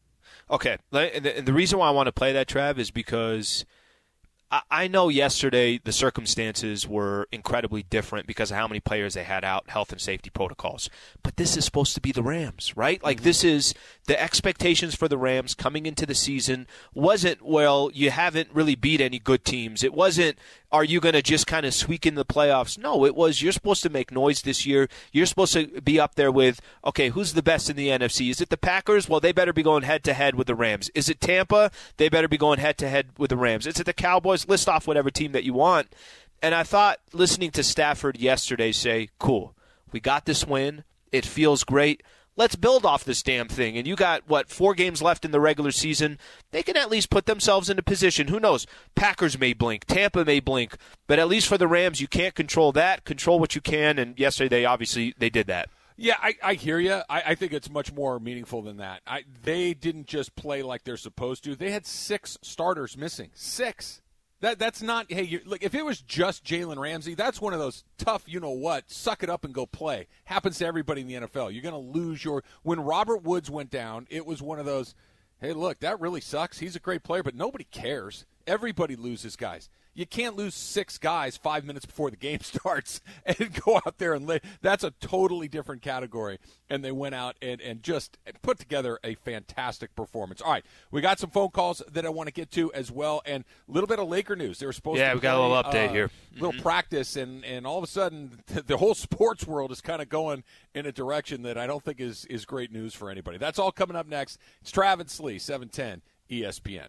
Okay, 0.50 0.76
the, 0.90 1.40
the 1.44 1.52
reason 1.52 1.78
why 1.78 1.86
I 1.86 1.92
want 1.92 2.08
to 2.08 2.12
play 2.12 2.32
that, 2.32 2.48
Trav, 2.48 2.78
is 2.78 2.90
because 2.90 3.64
I, 4.70 4.88
know 4.88 5.08
yesterday 5.08 5.78
the 5.82 5.92
circumstances 5.92 6.86
were 6.86 7.28
incredibly 7.32 7.82
different 7.82 8.26
because 8.26 8.50
of 8.50 8.56
how 8.56 8.68
many 8.68 8.80
players 8.80 9.14
they 9.14 9.24
had 9.24 9.44
out, 9.44 9.68
health 9.70 9.92
and 9.92 10.00
safety 10.00 10.30
protocols. 10.30 10.90
But 11.22 11.36
this 11.36 11.56
is 11.56 11.64
supposed 11.64 11.94
to 11.94 12.00
be 12.00 12.12
the 12.12 12.22
Rams, 12.22 12.76
right? 12.76 13.02
Like 13.02 13.18
mm-hmm. 13.18 13.24
this 13.24 13.44
is 13.44 13.74
the 14.06 14.20
expectations 14.20 14.94
for 14.94 15.08
the 15.08 15.18
Rams 15.18 15.54
coming 15.54 15.86
into 15.86 16.06
the 16.06 16.14
season 16.14 16.66
wasn't 16.92 17.42
well, 17.42 17.90
you 17.94 18.10
haven't 18.10 18.50
really 18.52 18.74
beat 18.74 19.00
any 19.00 19.18
good 19.18 19.44
teams. 19.44 19.82
It 19.82 19.94
wasn't 19.94 20.38
are 20.74 20.82
you 20.82 20.98
going 20.98 21.12
to 21.12 21.22
just 21.22 21.46
kind 21.46 21.64
of 21.64 21.72
squeak 21.72 22.04
in 22.04 22.16
the 22.16 22.24
playoffs? 22.24 22.76
No, 22.76 23.04
it 23.04 23.14
was 23.14 23.40
you're 23.40 23.52
supposed 23.52 23.84
to 23.84 23.88
make 23.88 24.10
noise 24.10 24.42
this 24.42 24.66
year. 24.66 24.88
You're 25.12 25.24
supposed 25.24 25.52
to 25.52 25.80
be 25.80 26.00
up 26.00 26.16
there 26.16 26.32
with 26.32 26.60
okay, 26.84 27.10
who's 27.10 27.34
the 27.34 27.44
best 27.44 27.70
in 27.70 27.76
the 27.76 27.88
NFC? 27.88 28.28
Is 28.28 28.40
it 28.40 28.48
the 28.48 28.56
Packers? 28.56 29.08
Well, 29.08 29.20
they 29.20 29.30
better 29.30 29.52
be 29.52 29.62
going 29.62 29.84
head 29.84 30.02
to 30.02 30.12
head 30.12 30.34
with 30.34 30.48
the 30.48 30.56
Rams. 30.56 30.90
Is 30.92 31.08
it 31.08 31.20
Tampa? 31.20 31.70
They 31.96 32.08
better 32.08 32.26
be 32.26 32.36
going 32.36 32.58
head 32.58 32.76
to 32.78 32.88
head 32.88 33.10
with 33.16 33.30
the 33.30 33.36
Rams. 33.36 33.68
Is 33.68 33.78
it 33.78 33.86
the 33.86 33.92
Cowboys? 33.92 34.48
List 34.48 34.68
off 34.68 34.88
whatever 34.88 35.12
team 35.12 35.30
that 35.30 35.44
you 35.44 35.54
want. 35.54 35.94
And 36.42 36.56
I 36.56 36.64
thought 36.64 36.98
listening 37.12 37.52
to 37.52 37.62
Stafford 37.62 38.18
yesterday 38.18 38.72
say, 38.72 39.10
"Cool, 39.20 39.54
we 39.92 40.00
got 40.00 40.24
this 40.24 40.44
win. 40.44 40.82
It 41.12 41.24
feels 41.24 41.62
great." 41.62 42.02
Let's 42.36 42.56
build 42.56 42.84
off 42.84 43.04
this 43.04 43.22
damn 43.22 43.46
thing. 43.46 43.76
And 43.78 43.86
you 43.86 43.94
got, 43.94 44.28
what, 44.28 44.50
four 44.50 44.74
games 44.74 45.00
left 45.00 45.24
in 45.24 45.30
the 45.30 45.40
regular 45.40 45.70
season? 45.70 46.18
They 46.50 46.64
can 46.64 46.76
at 46.76 46.90
least 46.90 47.10
put 47.10 47.26
themselves 47.26 47.70
into 47.70 47.82
position. 47.82 48.28
Who 48.28 48.40
knows? 48.40 48.66
Packers 48.96 49.38
may 49.38 49.52
blink. 49.52 49.84
Tampa 49.84 50.24
may 50.24 50.40
blink. 50.40 50.76
But 51.06 51.20
at 51.20 51.28
least 51.28 51.46
for 51.46 51.58
the 51.58 51.68
Rams, 51.68 52.00
you 52.00 52.08
can't 52.08 52.34
control 52.34 52.72
that. 52.72 53.04
Control 53.04 53.38
what 53.38 53.54
you 53.54 53.60
can. 53.60 53.98
And 53.98 54.18
yesterday, 54.18 54.48
they 54.48 54.64
obviously 54.64 55.14
they 55.16 55.30
did 55.30 55.46
that. 55.46 55.68
Yeah, 55.96 56.16
I, 56.20 56.34
I 56.42 56.54
hear 56.54 56.80
you. 56.80 57.02
I, 57.08 57.22
I 57.26 57.34
think 57.36 57.52
it's 57.52 57.70
much 57.70 57.92
more 57.92 58.18
meaningful 58.18 58.62
than 58.62 58.78
that. 58.78 59.02
I, 59.06 59.22
they 59.44 59.74
didn't 59.74 60.08
just 60.08 60.34
play 60.34 60.62
like 60.62 60.82
they're 60.82 60.96
supposed 60.96 61.44
to. 61.44 61.54
They 61.54 61.70
had 61.70 61.86
six 61.86 62.36
starters 62.42 62.96
missing. 62.96 63.30
Six. 63.34 64.02
That 64.44 64.58
that's 64.58 64.82
not. 64.82 65.10
Hey, 65.10 65.40
look. 65.46 65.62
If 65.62 65.74
it 65.74 65.86
was 65.86 66.02
just 66.02 66.44
Jalen 66.44 66.76
Ramsey, 66.76 67.14
that's 67.14 67.40
one 67.40 67.54
of 67.54 67.58
those 67.58 67.82
tough. 67.96 68.24
You 68.26 68.40
know 68.40 68.50
what? 68.50 68.90
Suck 68.90 69.22
it 69.22 69.30
up 69.30 69.42
and 69.42 69.54
go 69.54 69.64
play. 69.64 70.06
Happens 70.24 70.58
to 70.58 70.66
everybody 70.66 71.00
in 71.00 71.06
the 71.06 71.14
NFL. 71.14 71.50
You're 71.50 71.62
going 71.62 71.72
to 71.72 71.98
lose 71.98 72.22
your. 72.22 72.44
When 72.62 72.78
Robert 72.78 73.22
Woods 73.22 73.50
went 73.50 73.70
down, 73.70 74.06
it 74.10 74.26
was 74.26 74.42
one 74.42 74.58
of 74.58 74.66
those. 74.66 74.94
Hey, 75.40 75.54
look, 75.54 75.80
that 75.80 75.98
really 75.98 76.20
sucks. 76.20 76.58
He's 76.58 76.76
a 76.76 76.78
great 76.78 77.02
player, 77.02 77.22
but 77.22 77.34
nobody 77.34 77.64
cares. 77.64 78.26
Everybody 78.46 78.96
loses 78.96 79.34
guys. 79.34 79.70
You 79.94 80.06
can't 80.06 80.34
lose 80.36 80.54
six 80.54 80.98
guys 80.98 81.36
five 81.36 81.64
minutes 81.64 81.86
before 81.86 82.10
the 82.10 82.16
game 82.16 82.40
starts 82.42 83.00
and 83.24 83.52
go 83.64 83.76
out 83.86 83.98
there 83.98 84.12
and 84.14 84.26
lay. 84.26 84.40
That's 84.60 84.82
a 84.84 84.90
totally 84.90 85.46
different 85.48 85.82
category. 85.82 86.38
And 86.68 86.84
they 86.84 86.90
went 86.92 87.14
out 87.14 87.36
and, 87.40 87.60
and 87.60 87.82
just 87.82 88.18
put 88.42 88.58
together 88.58 88.98
a 89.04 89.14
fantastic 89.14 89.94
performance. 89.94 90.40
All 90.40 90.50
right, 90.50 90.64
we 90.90 91.00
got 91.00 91.18
some 91.20 91.30
phone 91.30 91.50
calls 91.50 91.80
that 91.92 92.04
I 92.04 92.08
want 92.08 92.26
to 92.26 92.32
get 92.32 92.50
to 92.52 92.72
as 92.72 92.90
well, 92.90 93.22
and 93.24 93.44
a 93.68 93.72
little 93.72 93.86
bit 93.86 93.98
of 93.98 94.08
Laker 94.08 94.34
news. 94.34 94.58
They 94.58 94.66
were 94.66 94.72
supposed 94.72 94.98
Yeah, 94.98 95.10
to 95.10 95.14
we 95.16 95.20
got 95.20 95.36
a 95.36 95.40
little 95.40 95.62
update 95.62 95.90
uh, 95.90 95.92
here. 95.92 96.10
little 96.40 96.60
practice, 96.60 97.16
and, 97.16 97.44
and 97.44 97.66
all 97.66 97.78
of 97.78 97.84
a 97.84 97.86
sudden 97.86 98.40
the 98.66 98.76
whole 98.78 98.94
sports 98.94 99.46
world 99.46 99.70
is 99.70 99.80
kind 99.80 100.02
of 100.02 100.08
going 100.08 100.42
in 100.74 100.86
a 100.86 100.92
direction 100.92 101.42
that 101.42 101.56
I 101.56 101.66
don't 101.66 101.84
think 101.84 102.00
is, 102.00 102.24
is 102.26 102.44
great 102.44 102.72
news 102.72 102.94
for 102.94 103.10
anybody. 103.10 103.38
That's 103.38 103.58
all 103.58 103.70
coming 103.70 103.96
up 103.96 104.08
next. 104.08 104.38
It's 104.60 104.70
Travis 104.72 105.20
Lee, 105.20 105.38
710 105.38 106.02
ESPN. 106.30 106.88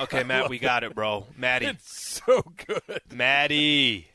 Okay, 0.00 0.22
Matt, 0.24 0.48
we 0.48 0.58
got 0.58 0.84
it, 0.84 0.94
bro. 0.94 1.26
Maddie. 1.36 1.66
It's 1.78 2.22
so 2.24 2.42
good. 2.66 3.00
Maddie. 3.12 4.08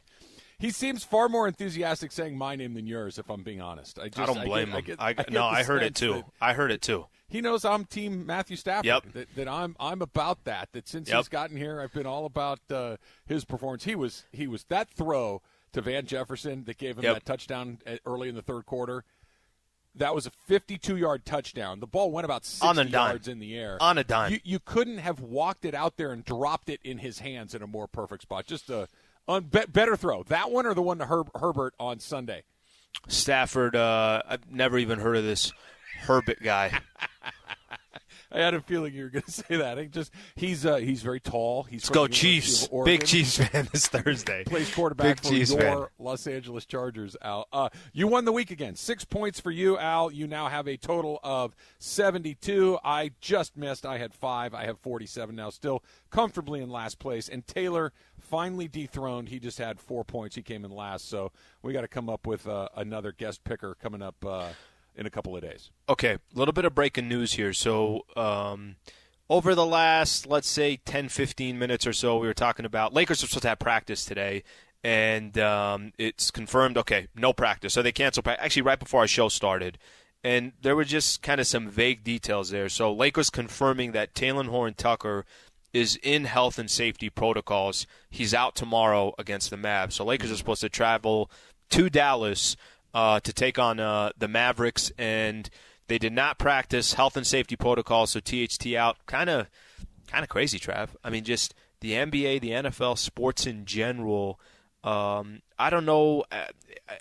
He 0.60 0.72
seems 0.72 1.04
far 1.04 1.28
more 1.28 1.48
enthusiastic 1.48 2.12
saying 2.12 2.38
my 2.38 2.56
name 2.56 2.74
than 2.74 2.88
yours, 2.88 3.18
if 3.20 3.30
I'm 3.30 3.44
being 3.44 3.62
honest. 3.62 4.00
I, 4.00 4.08
just, 4.08 4.20
I 4.20 4.26
don't 4.26 4.46
blame 4.46 4.68
get, 4.72 4.86
him. 4.86 4.96
I 5.00 5.14
get, 5.14 5.30
I, 5.30 5.32
no, 5.32 5.46
I 5.46 5.64
heard 5.64 5.84
it 5.84 5.94
too. 5.96 6.24
I 6.40 6.54
heard 6.54 6.72
it 6.72 6.82
too. 6.82 7.08
He 7.28 7.42
knows 7.42 7.66
I'm 7.66 7.84
Team 7.86 8.26
Matthew 8.26 8.56
Stafford. 8.56 8.86
Yep. 8.86 9.04
That, 9.14 9.36
that 9.36 9.48
I'm 9.48 9.76
I'm 9.80 10.02
about 10.02 10.44
that. 10.46 10.70
That 10.74 10.88
since 10.88 11.10
Yep. 11.10 11.18
he's 11.18 11.28
gotten 11.30 11.58
here, 11.58 11.82
I've 11.82 11.92
been 11.94 12.06
all 12.06 12.26
about 12.26 12.60
uh, 12.72 12.98
his 13.26 13.44
performance. 13.44 13.84
He 13.86 13.96
was 13.96 14.26
he 14.32 14.48
was 14.48 14.64
that 14.66 14.90
throw 14.90 15.42
to 15.74 15.82
Van 15.82 16.06
Jefferson 16.06 16.64
that 16.66 16.78
gave 16.78 16.98
him 16.98 17.04
Yep. 17.04 17.14
that 17.16 17.26
touchdown 17.26 17.80
early 18.06 18.30
in 18.30 18.36
the 18.36 18.42
third 18.44 18.66
quarter. 18.66 19.04
That 19.96 20.16
was 20.16 20.26
a 20.26 20.32
52 20.48 20.98
yard 20.98 21.26
touchdown. 21.26 21.80
The 21.80 21.88
ball 21.88 22.12
went 22.12 22.26
about 22.26 22.46
60 22.46 22.68
On 22.68 22.88
yards 22.88 23.28
in 23.28 23.40
the 23.40 23.56
air. 23.56 23.78
On 23.80 23.98
a 23.98 24.04
dime. 24.04 24.34
You, 24.34 24.40
you 24.44 24.60
couldn't 24.60 24.98
have 24.98 25.20
walked 25.20 25.66
it 25.66 25.76
out 25.76 25.98
there 25.98 26.12
and 26.12 26.26
dropped 26.26 26.70
it 26.70 26.80
in 26.84 26.98
his 26.98 27.20
hands 27.20 27.54
in 27.54 27.62
a 27.62 27.68
more 27.68 27.88
perfect 27.88 28.24
spot. 28.24 28.48
Just 28.48 28.70
a 28.70 28.88
un, 29.28 29.44
be, 29.44 29.62
better 29.68 29.96
throw. 29.96 30.24
That 30.24 30.52
one 30.52 30.66
or 30.66 30.74
the 30.74 30.82
one 30.82 30.98
to 30.98 31.06
Herb, 31.06 31.30
Herbert 31.36 31.74
on 31.80 32.00
Sunday. 32.00 32.44
Stafford, 33.08 33.76
uh, 33.76 34.22
I've 34.28 34.52
never 34.52 34.78
even 34.78 35.00
heard 35.00 35.18
of 35.18 35.24
this 35.24 35.52
Herbert 36.02 36.42
guy. 36.42 36.80
I 38.34 38.40
had 38.40 38.54
a 38.54 38.62
feeling 38.62 38.94
you 38.94 39.04
were 39.04 39.10
going 39.10 39.24
to 39.28 39.32
say 39.32 39.58
that. 39.58 39.78
He 39.78 39.86
just 39.86 40.12
he's 40.36 40.66
uh, 40.66 40.78
he's 40.78 41.02
very 41.02 41.20
tall. 41.20 41.64
He's 41.64 41.84
Let's 41.84 41.90
go 41.90 42.08
the 42.08 42.14
Chiefs. 42.14 42.68
Big 42.84 43.06
Chiefs 43.06 43.38
fan 43.38 43.70
this 43.72 43.88
Thursday. 43.88 44.44
plays 44.48 44.74
quarterback 44.74 45.18
Big 45.18 45.20
for 45.24 45.30
Chiefs 45.30 45.52
your 45.52 45.62
fan. 45.62 45.86
Los 46.00 46.26
Angeles 46.28 46.66
Chargers, 46.66 47.16
Al. 47.22 47.48
Uh, 47.54 47.70
you 47.94 48.08
won 48.08 48.26
the 48.26 48.32
week 48.32 48.52
again. 48.52 48.76
Six 48.76 49.06
points 49.06 49.40
for 49.40 49.52
you, 49.52 49.78
Al. 49.78 50.12
You 50.12 50.28
now 50.28 50.50
have 50.50 50.68
a 50.68 50.78
total 50.78 51.20
of 51.24 51.56
72. 51.80 52.80
I 52.84 53.12
just 53.22 53.56
missed. 53.56 53.86
I 53.86 53.98
had 53.98 54.14
five. 54.14 54.54
I 54.54 54.66
have 54.66 54.80
47 54.80 55.36
now, 55.36 55.50
still 55.50 55.84
comfortably 56.10 56.62
in 56.62 56.70
last 56.70 57.00
place. 57.00 57.30
And 57.30 57.46
Taylor 57.46 57.94
finally 58.20 58.68
dethroned. 58.68 59.30
He 59.30 59.40
just 59.40 59.58
had 59.58 59.80
four 59.80 60.04
points. 60.04 60.36
He 60.36 60.42
came 60.42 60.66
in 60.66 60.72
last. 60.72 61.10
So 61.10 61.32
we 61.62 61.74
got 61.74 61.82
to 61.82 61.88
come 61.88 62.10
up 62.10 62.26
with 62.26 62.48
uh, 62.48 62.70
another 62.76 63.12
guest 63.12 63.44
picker 63.44 63.76
coming 63.76 64.02
up 64.02 64.16
uh, 64.26 64.50
in 64.96 65.06
a 65.06 65.10
couple 65.10 65.36
of 65.36 65.42
days. 65.42 65.72
Okay, 65.90 66.14
a 66.14 66.20
little 66.34 66.54
bit 66.54 66.66
of 66.66 66.76
breaking 66.76 67.08
news 67.08 67.34
here. 67.34 67.54
So, 67.54 68.06
um, 68.16 68.76
over 69.30 69.56
the 69.56 69.66
last, 69.66 70.28
let's 70.28 70.48
say, 70.48 70.78
10, 70.86 71.10
15 71.10 71.58
minutes 71.58 71.88
or 71.88 71.94
so, 71.94 72.18
we 72.18 72.28
were 72.28 72.34
talking 72.34 72.66
about 72.66 72.94
Lakers 72.94 73.24
are 73.24 73.28
supposed 73.28 73.44
to 73.44 73.50
have 73.50 73.60
practice 73.60 74.06
today, 74.06 74.44
and 74.84 75.38
um, 75.38 75.94
it's 75.98 76.30
confirmed, 76.30 76.78
okay, 76.78 77.08
no 77.16 77.34
practice. 77.34 77.74
So 77.74 77.82
they 77.82 77.92
canceled 77.92 78.26
practice. 78.26 78.46
Actually, 78.46 78.64
right 78.64 78.80
before 78.80 79.02
our 79.02 79.08
show 79.08 79.30
started. 79.30 79.78
And 80.26 80.54
there 80.62 80.76
were 80.76 80.86
just 80.86 81.22
kind 81.22 81.42
of 81.42 81.48
some 81.48 81.70
vague 81.70 82.04
details 82.04 82.50
there. 82.50 82.70
So, 82.70 82.94
Lakers 82.94 83.30
confirming 83.30 83.92
that 83.92 84.14
Talen 84.14 84.48
Horton-Tucker 84.48 85.26
is 85.74 86.00
in 86.02 86.26
health 86.26 86.58
and 86.58 86.72
safety 86.72 87.10
protocols. 87.10 87.86
He's 88.10 88.34
out 88.34 88.56
tomorrow 88.56 89.14
against 89.20 89.50
the 89.50 89.58
Mavs. 89.58 89.94
So, 89.94 90.06
Lakers 90.06 90.32
are 90.32 90.38
supposed 90.38 90.62
to 90.62 90.70
travel 90.70 91.30
to 91.72 91.90
Dallas 91.90 92.56
uh, 92.94 93.20
to 93.22 93.34
take 93.34 93.58
on 93.58 93.80
uh, 93.80 94.12
the 94.18 94.28
Mavericks, 94.28 94.92
and 94.98 95.50
they 95.88 95.98
did 95.98 96.14
not 96.14 96.38
practice 96.38 96.94
health 96.94 97.18
and 97.18 97.26
safety 97.28 97.56
protocols, 97.56 98.12
so 98.12 98.20
THT 98.20 98.74
out. 98.76 98.98
Kind 99.06 99.30
of, 99.30 99.48
kind 100.08 100.24
of 100.24 100.30
crazy, 100.30 100.60
Trav. 100.60 100.90
I 101.04 101.10
mean, 101.10 101.24
just 101.24 101.54
the 101.82 101.92
NBA, 101.94 102.42
the 102.42 102.52
NFL, 102.52 102.98
sports 102.98 103.46
in 103.46 103.66
general. 103.66 104.40
Um, 104.84 105.42
I 105.58 105.70
don't 105.70 105.86
know. 105.86 106.24
I, 106.32 106.48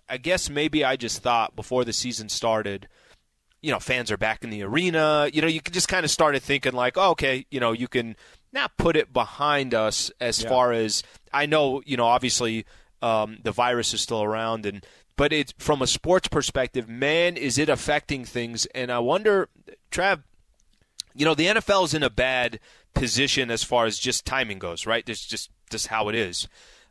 I 0.08 0.16
guess 0.16 0.48
maybe 0.48 0.84
I 0.84 0.96
just 0.96 1.22
thought 1.22 1.54
before 1.56 1.84
the 1.84 1.92
season 1.92 2.28
started, 2.28 2.88
you 3.60 3.70
know, 3.70 3.78
fans 3.80 4.10
are 4.10 4.16
back 4.16 4.42
in 4.44 4.50
the 4.50 4.62
arena. 4.62 5.28
You 5.32 5.42
know, 5.42 5.48
you 5.48 5.60
can 5.60 5.72
just 5.74 5.88
kind 5.88 6.04
of 6.04 6.10
started 6.10 6.42
thinking 6.42 6.72
like, 6.72 6.96
oh, 6.96 7.10
okay, 7.10 7.46
you 7.50 7.60
know, 7.60 7.72
you 7.72 7.88
can 7.88 8.16
not 8.52 8.76
put 8.76 8.96
it 8.96 9.12
behind 9.12 9.74
us 9.74 10.10
as 10.20 10.42
Yeah. 10.42 10.48
far 10.48 10.72
as 10.72 11.02
I 11.32 11.46
know. 11.46 11.82
You 11.86 11.96
know, 11.96 12.06
obviously 12.06 12.66
um, 13.00 13.38
the 13.42 13.52
virus 13.52 13.94
is 13.94 14.00
still 14.00 14.22
around, 14.22 14.64
and 14.66 14.84
but 15.22 15.32
it's 15.32 15.54
from 15.56 15.80
a 15.80 15.86
sports 15.86 16.26
perspective, 16.26 16.88
man, 16.88 17.36
is 17.36 17.56
it 17.56 17.68
affecting 17.68 18.24
things? 18.24 18.66
And 18.74 18.90
I 18.90 18.98
wonder, 18.98 19.48
Trav, 19.92 20.24
you 21.14 21.24
know, 21.24 21.36
the 21.36 21.46
NFL 21.46 21.84
is 21.84 21.94
in 21.94 22.02
a 22.02 22.10
bad 22.10 22.58
position 22.92 23.48
as 23.48 23.62
far 23.62 23.86
as 23.86 24.00
just 24.00 24.26
timing 24.26 24.58
goes, 24.58 24.84
right? 24.84 25.06
This 25.06 25.24
just 25.24 25.50
just 25.70 25.86
how 25.86 26.08
it 26.08 26.16
is. 26.16 26.48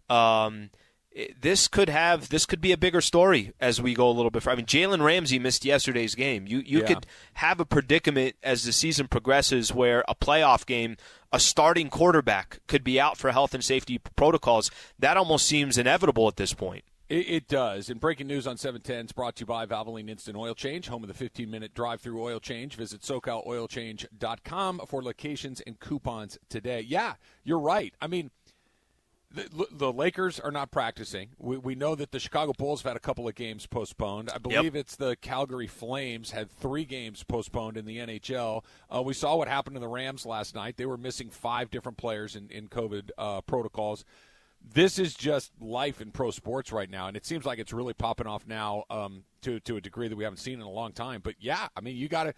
Um, 0.09 0.69
it- 1.11 1.41
this 1.41 1.67
could 1.67 1.89
have 1.89 2.29
this 2.29 2.45
could 2.45 2.61
be 2.61 2.71
a 2.71 2.77
bigger 2.77 3.01
story 3.01 3.51
as 3.59 3.81
we 3.81 3.93
go 3.93 4.07
a 4.09 4.15
little 4.15 4.31
bit. 4.31 4.43
further. 4.43 4.53
I 4.53 4.55
mean, 4.55 4.65
Jalen 4.65 5.03
Ramsey 5.03 5.37
missed 5.37 5.65
yesterday's 5.65 6.15
game. 6.15 6.47
You 6.47 6.59
you 6.65 6.79
Yeah. 6.79 6.85
could 6.87 7.05
have 7.33 7.59
a 7.59 7.65
predicament 7.65 8.37
as 8.41 8.63
the 8.63 8.71
season 8.71 9.09
progresses 9.09 9.73
where 9.73 10.05
a 10.07 10.15
playoff 10.15 10.65
game, 10.65 10.95
a 11.33 11.39
starting 11.41 11.89
quarterback 11.89 12.61
could 12.67 12.85
be 12.85 12.97
out 12.97 13.17
for 13.17 13.33
health 13.33 13.53
and 13.53 13.61
safety 13.61 13.99
protocols. 14.15 14.71
That 14.97 15.17
almost 15.17 15.45
seems 15.47 15.77
inevitable 15.77 16.29
at 16.29 16.37
this 16.37 16.53
point. 16.53 16.85
It, 17.11 17.29
it 17.29 17.47
does. 17.49 17.89
And 17.89 17.99
breaking 17.99 18.27
news 18.27 18.47
on 18.47 18.55
710 18.55 19.07
is 19.07 19.11
brought 19.11 19.35
to 19.35 19.41
you 19.41 19.45
by 19.45 19.65
Valvoline 19.65 20.09
Instant 20.09 20.37
Oil 20.37 20.55
Change, 20.55 20.87
home 20.87 21.03
of 21.03 21.09
the 21.09 21.13
15 21.13 21.51
minute 21.51 21.73
drive 21.73 21.99
through 21.99 22.23
oil 22.23 22.39
change. 22.39 22.75
Visit 22.75 23.01
SoCalOilChange.com 23.01 24.81
for 24.87 25.03
locations 25.03 25.59
and 25.59 25.77
coupons 25.77 26.39
today. 26.47 26.79
Yeah, 26.79 27.15
you're 27.43 27.59
right. 27.59 27.93
I 28.01 28.07
mean, 28.07 28.31
the, 29.29 29.67
the 29.71 29.91
Lakers 29.91 30.39
are 30.39 30.51
not 30.51 30.71
practicing. 30.71 31.31
We, 31.37 31.57
we 31.57 31.75
know 31.75 31.95
that 31.95 32.11
the 32.11 32.19
Chicago 32.19 32.53
Bulls 32.57 32.81
have 32.81 32.91
had 32.91 32.97
a 32.97 33.01
couple 33.01 33.27
of 33.27 33.35
games 33.35 33.67
postponed. 33.67 34.29
I 34.33 34.37
believe 34.37 34.75
it's 34.77 34.95
the 34.95 35.17
Calgary 35.17 35.67
Flames 35.67 36.31
had 36.31 36.49
three 36.49 36.85
games 36.85 37.23
postponed 37.23 37.75
in 37.75 37.83
the 37.83 37.97
NHL. 37.97 38.63
Uh, 38.89 39.01
we 39.01 39.13
saw 39.13 39.35
what 39.35 39.49
happened 39.49 39.75
to 39.75 39.81
the 39.81 39.87
Rams 39.89 40.25
last 40.25 40.55
night. 40.55 40.77
They 40.77 40.85
were 40.85 40.97
missing 40.97 41.29
five 41.29 41.69
different 41.71 41.97
players 41.97 42.37
in, 42.37 42.49
in 42.49 42.69
COVID 42.69 43.09
uh, 43.17 43.41
protocols. 43.41 44.05
This 44.73 44.97
is 44.99 45.13
just 45.13 45.51
life 45.59 45.99
in 46.01 46.11
pro 46.11 46.31
sports 46.31 46.71
right 46.71 46.89
now, 46.89 47.07
and 47.07 47.17
it 47.17 47.25
seems 47.25 47.45
like 47.45 47.59
it's 47.59 47.73
really 47.73 47.93
popping 47.93 48.27
off 48.27 48.47
now 48.47 48.85
um, 48.89 49.23
to 49.41 49.59
to 49.61 49.75
a 49.77 49.81
degree 49.81 50.07
that 50.07 50.15
we 50.15 50.23
haven't 50.23 50.37
seen 50.37 50.55
in 50.55 50.61
a 50.61 50.69
long 50.69 50.93
time. 50.93 51.21
But 51.23 51.35
yeah, 51.39 51.67
I 51.75 51.81
mean, 51.81 51.95
you 51.97 52.07
got 52.07 52.23
to. 52.25 52.33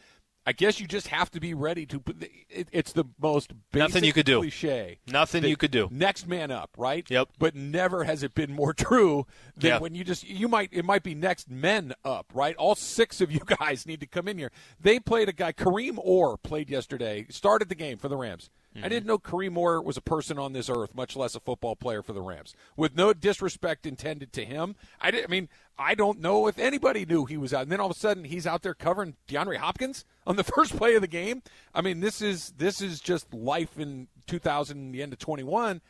I 0.46 0.52
guess 0.52 0.78
you 0.78 0.88
just 0.88 1.08
have 1.08 1.32
to 1.32 1.40
be 1.40 1.54
ready 1.54 1.86
to. 1.86 2.02
put 2.02 2.20
the- 2.20 2.30
It, 2.50 2.68
it's 2.74 2.92
the 2.92 3.06
most 3.22 3.54
basic 3.72 3.88
Nothing 3.90 4.04
you 4.04 4.12
could 4.12 4.26
do. 4.26 4.40
Cliche. 4.40 5.00
Nothing 5.08 5.46
you 5.46 5.56
could 5.56 5.72
do. 5.72 5.88
Next 5.90 6.28
man 6.28 6.52
up, 6.52 6.72
right? 6.78 7.10
Yep. 7.10 7.30
But 7.40 7.56
never 7.56 8.04
has 8.04 8.24
it 8.24 8.34
been 8.36 8.52
more 8.52 8.74
true 8.74 9.26
than 9.56 9.80
when 9.80 9.96
you 9.96 10.04
just 10.04 10.28
you 10.28 10.50
might 10.50 10.68
it 10.74 10.84
might 10.84 11.04
be 11.04 11.16
next 11.16 11.50
men 11.50 11.94
up, 12.04 12.26
right? 12.34 12.58
All 12.58 12.76
six 12.76 13.22
of 13.22 13.32
you 13.32 13.40
guys 13.60 13.86
need 13.86 14.02
to 14.02 14.06
come 14.06 14.28
in 14.28 14.38
here. 14.38 14.52
They 14.82 15.00
played 15.00 15.30
a 15.30 15.34
guy 15.34 15.54
Kareem 15.54 15.98
Orr 15.98 16.36
played 16.38 16.70
yesterday, 16.70 17.26
started 17.30 17.70
the 17.70 17.76
game 17.76 17.98
for 17.98 18.10
the 18.10 18.18
Rams. 18.18 18.50
I 18.82 18.90
didn't 18.90 19.06
know 19.06 19.20
Kareem 19.20 19.52
Moore 19.52 19.82
was 19.82 19.98
a 19.98 20.02
person 20.02 20.40
on 20.40 20.54
this 20.54 20.70
earth, 20.70 20.96
much 20.96 21.16
less 21.16 21.36
a 21.36 21.40
football 21.40 21.76
player 21.76 22.02
for 22.02 22.14
the 22.14 22.22
Rams. 22.22 22.56
With 22.76 22.96
no 22.96 23.14
disrespect 23.14 23.86
intended 23.86 24.34
to 24.34 24.46
him, 24.46 24.76
I 25.02 25.10
I 25.10 25.28
mean, 25.28 25.50
I 25.78 25.96
don't 25.96 26.20
know 26.20 26.48
if 26.48 26.58
anybody 26.58 27.06
knew 27.06 27.26
he 27.26 27.38
was 27.38 27.54
out. 27.54 27.64
And 27.64 27.72
then 27.72 27.80
all 27.80 27.92
of 27.92 27.96
a 27.96 28.00
sudden, 28.00 28.24
he's 28.24 28.48
out 28.48 28.62
there 28.62 28.74
covering 28.74 29.16
DeAndre 29.28 29.58
Hopkins 29.58 30.06
on 30.26 30.36
the 30.36 30.44
first 30.56 30.76
play 30.76 30.96
of 30.96 31.02
the 31.02 31.08
game. 31.08 31.44
I 31.74 31.82
mean, 31.82 32.00
this 32.00 32.22
is 32.22 32.54
this 32.58 32.82
is 32.82 33.00
just 33.00 33.34
life 33.34 33.78
in 33.78 34.08
2000, 34.28 34.92
the 34.92 35.02
end 35.02 35.14
of 35.14 35.20
21 35.20 35.82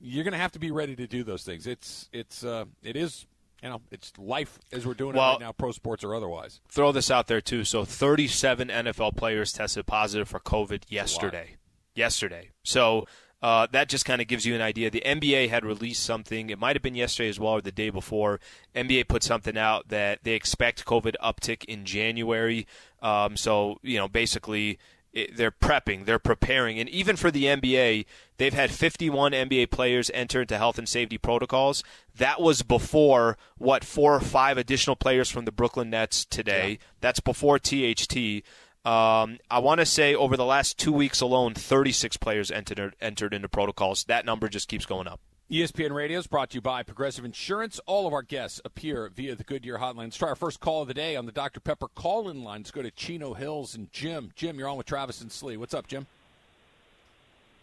you're 0.00 0.24
going 0.24 0.32
to 0.32 0.38
have 0.38 0.52
to 0.52 0.58
be 0.58 0.70
ready 0.70 0.96
to 0.96 1.06
do 1.06 1.24
those 1.24 1.42
things. 1.42 1.66
It's 1.66 2.08
it's 2.12 2.44
uh, 2.44 2.66
it 2.82 2.96
is 2.96 3.26
you 3.62 3.68
know 3.68 3.80
it's 3.90 4.12
life 4.18 4.58
as 4.72 4.86
we're 4.86 4.94
doing 4.94 5.16
Well- 5.16 5.30
it 5.30 5.32
right 5.34 5.40
now, 5.40 5.52
pro 5.52 5.72
sports 5.72 6.04
or 6.04 6.14
otherwise. 6.14 6.60
throw 6.68 6.92
this 6.92 7.10
out 7.10 7.26
there 7.26 7.40
too. 7.40 7.64
So 7.64 7.84
37 7.84 8.68
NFL 8.68 9.16
players 9.16 9.52
tested 9.52 9.86
positive 9.86 10.28
for 10.28 10.40
COVID 10.40 10.84
yesterday. 10.88 11.56
Yesterday. 11.98 12.50
So 12.62 13.06
uh, 13.42 13.66
that 13.72 13.88
just 13.88 14.04
kind 14.04 14.20
of 14.20 14.26
gives 14.26 14.44
you 14.46 14.54
an 14.54 14.60
idea. 14.60 14.90
The 14.90 15.02
NBA 15.04 15.48
had 15.48 15.64
released 15.64 16.02
something. 16.02 16.50
It 16.50 16.58
might 16.58 16.74
have 16.76 16.82
been 16.82 16.94
yesterday 16.94 17.28
as 17.28 17.38
well 17.38 17.54
or 17.54 17.60
the 17.60 17.72
day 17.72 17.90
before. 17.90 18.40
NBA 18.74 19.08
put 19.08 19.22
something 19.22 19.56
out 19.56 19.88
that 19.88 20.20
they 20.24 20.32
expect 20.32 20.84
COVID 20.84 21.14
uptick 21.22 21.64
in 21.64 21.84
January. 21.84 22.66
Um, 23.00 23.36
so 23.36 23.78
you 23.82 23.98
know, 23.98 24.08
basically 24.08 24.78
it, 25.12 25.36
they're 25.36 25.50
prepping, 25.50 26.04
they're 26.04 26.18
preparing, 26.18 26.78
and 26.78 26.88
even 26.88 27.16
for 27.16 27.30
the 27.30 27.44
NBA, 27.44 28.06
they've 28.36 28.54
had 28.54 28.70
51 28.70 29.32
NBA 29.32 29.70
players 29.70 30.10
enter 30.12 30.42
into 30.42 30.58
health 30.58 30.78
and 30.78 30.88
safety 30.88 31.16
protocols. 31.16 31.82
That 32.16 32.40
was 32.40 32.62
before 32.62 33.38
what 33.56 33.84
four 33.84 34.14
or 34.14 34.20
five 34.20 34.58
additional 34.58 34.96
players 34.96 35.30
from 35.30 35.44
the 35.44 35.52
Brooklyn 35.52 35.90
Nets 35.90 36.24
today. 36.24 36.70
Yeah. 36.70 36.86
That's 37.00 37.20
before 37.20 37.58
THT. 37.58 38.42
Um, 38.84 39.38
I 39.50 39.58
want 39.58 39.80
to 39.80 39.86
say 39.86 40.14
over 40.14 40.36
the 40.36 40.44
last 40.44 40.78
two 40.78 40.92
weeks 40.92 41.20
alone, 41.20 41.54
36 41.54 42.16
players 42.16 42.50
entered 42.50 42.94
entered 43.00 43.34
into 43.34 43.48
protocols. 43.48 44.04
That 44.04 44.24
number 44.24 44.48
just 44.48 44.68
keeps 44.68 44.86
going 44.86 45.06
up. 45.06 45.20
ESPN 45.50 45.92
Radio 45.92 46.18
is 46.18 46.26
brought 46.26 46.50
to 46.50 46.56
you 46.56 46.60
by 46.60 46.82
Progressive 46.82 47.24
Insurance. 47.24 47.80
All 47.86 48.06
of 48.06 48.12
our 48.12 48.22
guests 48.22 48.60
appear 48.66 49.08
via 49.08 49.34
the 49.34 49.44
Goodyear 49.44 49.78
hotline. 49.78 49.96
Let's 49.96 50.18
try 50.18 50.28
our 50.28 50.36
first 50.36 50.60
call 50.60 50.82
of 50.82 50.88
the 50.88 50.94
day 50.94 51.16
on 51.16 51.24
the 51.24 51.32
Dr. 51.32 51.58
Pepper 51.58 51.88
call-in 51.88 52.44
line. 52.44 52.60
Let's 52.60 52.70
go 52.70 52.82
to 52.82 52.90
Chino 52.90 53.32
Hills 53.32 53.74
and 53.74 53.90
Jim. 53.90 54.30
Jim, 54.36 54.58
you're 54.58 54.68
on 54.68 54.76
with 54.76 54.86
Travis 54.86 55.22
and 55.22 55.32
Slee. 55.32 55.56
What's 55.56 55.72
up, 55.72 55.86
Jim? 55.86 56.06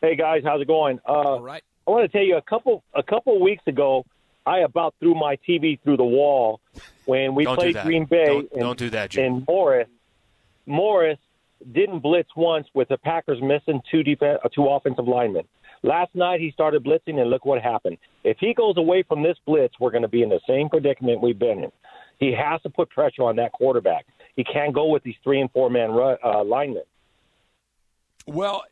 Hey 0.01 0.15
guys, 0.15 0.41
how's 0.43 0.61
it 0.61 0.67
going? 0.67 0.99
Uh, 1.07 1.11
All 1.11 1.41
right. 1.41 1.63
I 1.87 1.91
want 1.91 2.11
to 2.11 2.17
tell 2.17 2.25
you 2.25 2.37
a 2.37 2.41
couple 2.41 2.83
a 2.95 3.03
couple 3.03 3.39
weeks 3.39 3.63
ago, 3.67 4.03
I 4.45 4.59
about 4.59 4.95
threw 4.99 5.13
my 5.13 5.37
TV 5.47 5.79
through 5.81 5.97
the 5.97 6.03
wall 6.03 6.59
when 7.05 7.35
we 7.35 7.45
played 7.45 7.77
Green 7.83 8.05
Bay. 8.05 8.25
Don't, 8.25 8.51
and, 8.51 8.61
don't 8.61 8.79
do 8.79 8.89
that, 8.91 9.11
Jim. 9.11 9.25
And 9.25 9.45
Morris, 9.47 9.87
Morris 10.65 11.19
didn't 11.73 11.99
blitz 11.99 12.29
once 12.35 12.67
with 12.73 12.89
the 12.89 12.97
Packers 12.97 13.41
missing 13.41 13.81
two 13.89 14.03
defense, 14.03 14.39
uh, 14.43 14.49
two 14.53 14.67
offensive 14.67 15.07
linemen. 15.07 15.43
Last 15.83 16.15
night 16.15 16.39
he 16.39 16.51
started 16.51 16.83
blitzing, 16.83 17.19
and 17.19 17.29
look 17.29 17.45
what 17.45 17.61
happened. 17.61 17.97
If 18.23 18.37
he 18.39 18.53
goes 18.53 18.75
away 18.77 19.03
from 19.03 19.23
this 19.23 19.37
blitz, 19.45 19.75
we're 19.79 19.91
going 19.91 20.01
to 20.01 20.07
be 20.07 20.23
in 20.23 20.29
the 20.29 20.39
same 20.47 20.69
predicament 20.69 21.21
we've 21.21 21.37
been 21.37 21.63
in. 21.63 21.71
He 22.19 22.33
has 22.33 22.61
to 22.63 22.69
put 22.69 22.89
pressure 22.89 23.23
on 23.23 23.35
that 23.35 23.51
quarterback. 23.51 24.05
He 24.35 24.43
can't 24.43 24.73
go 24.73 24.87
with 24.87 25.03
these 25.03 25.15
three 25.23 25.41
and 25.41 25.51
four 25.51 25.69
man 25.69 25.91
uh, 25.91 26.43
linemen. 26.43 26.83
Well, 28.27 28.63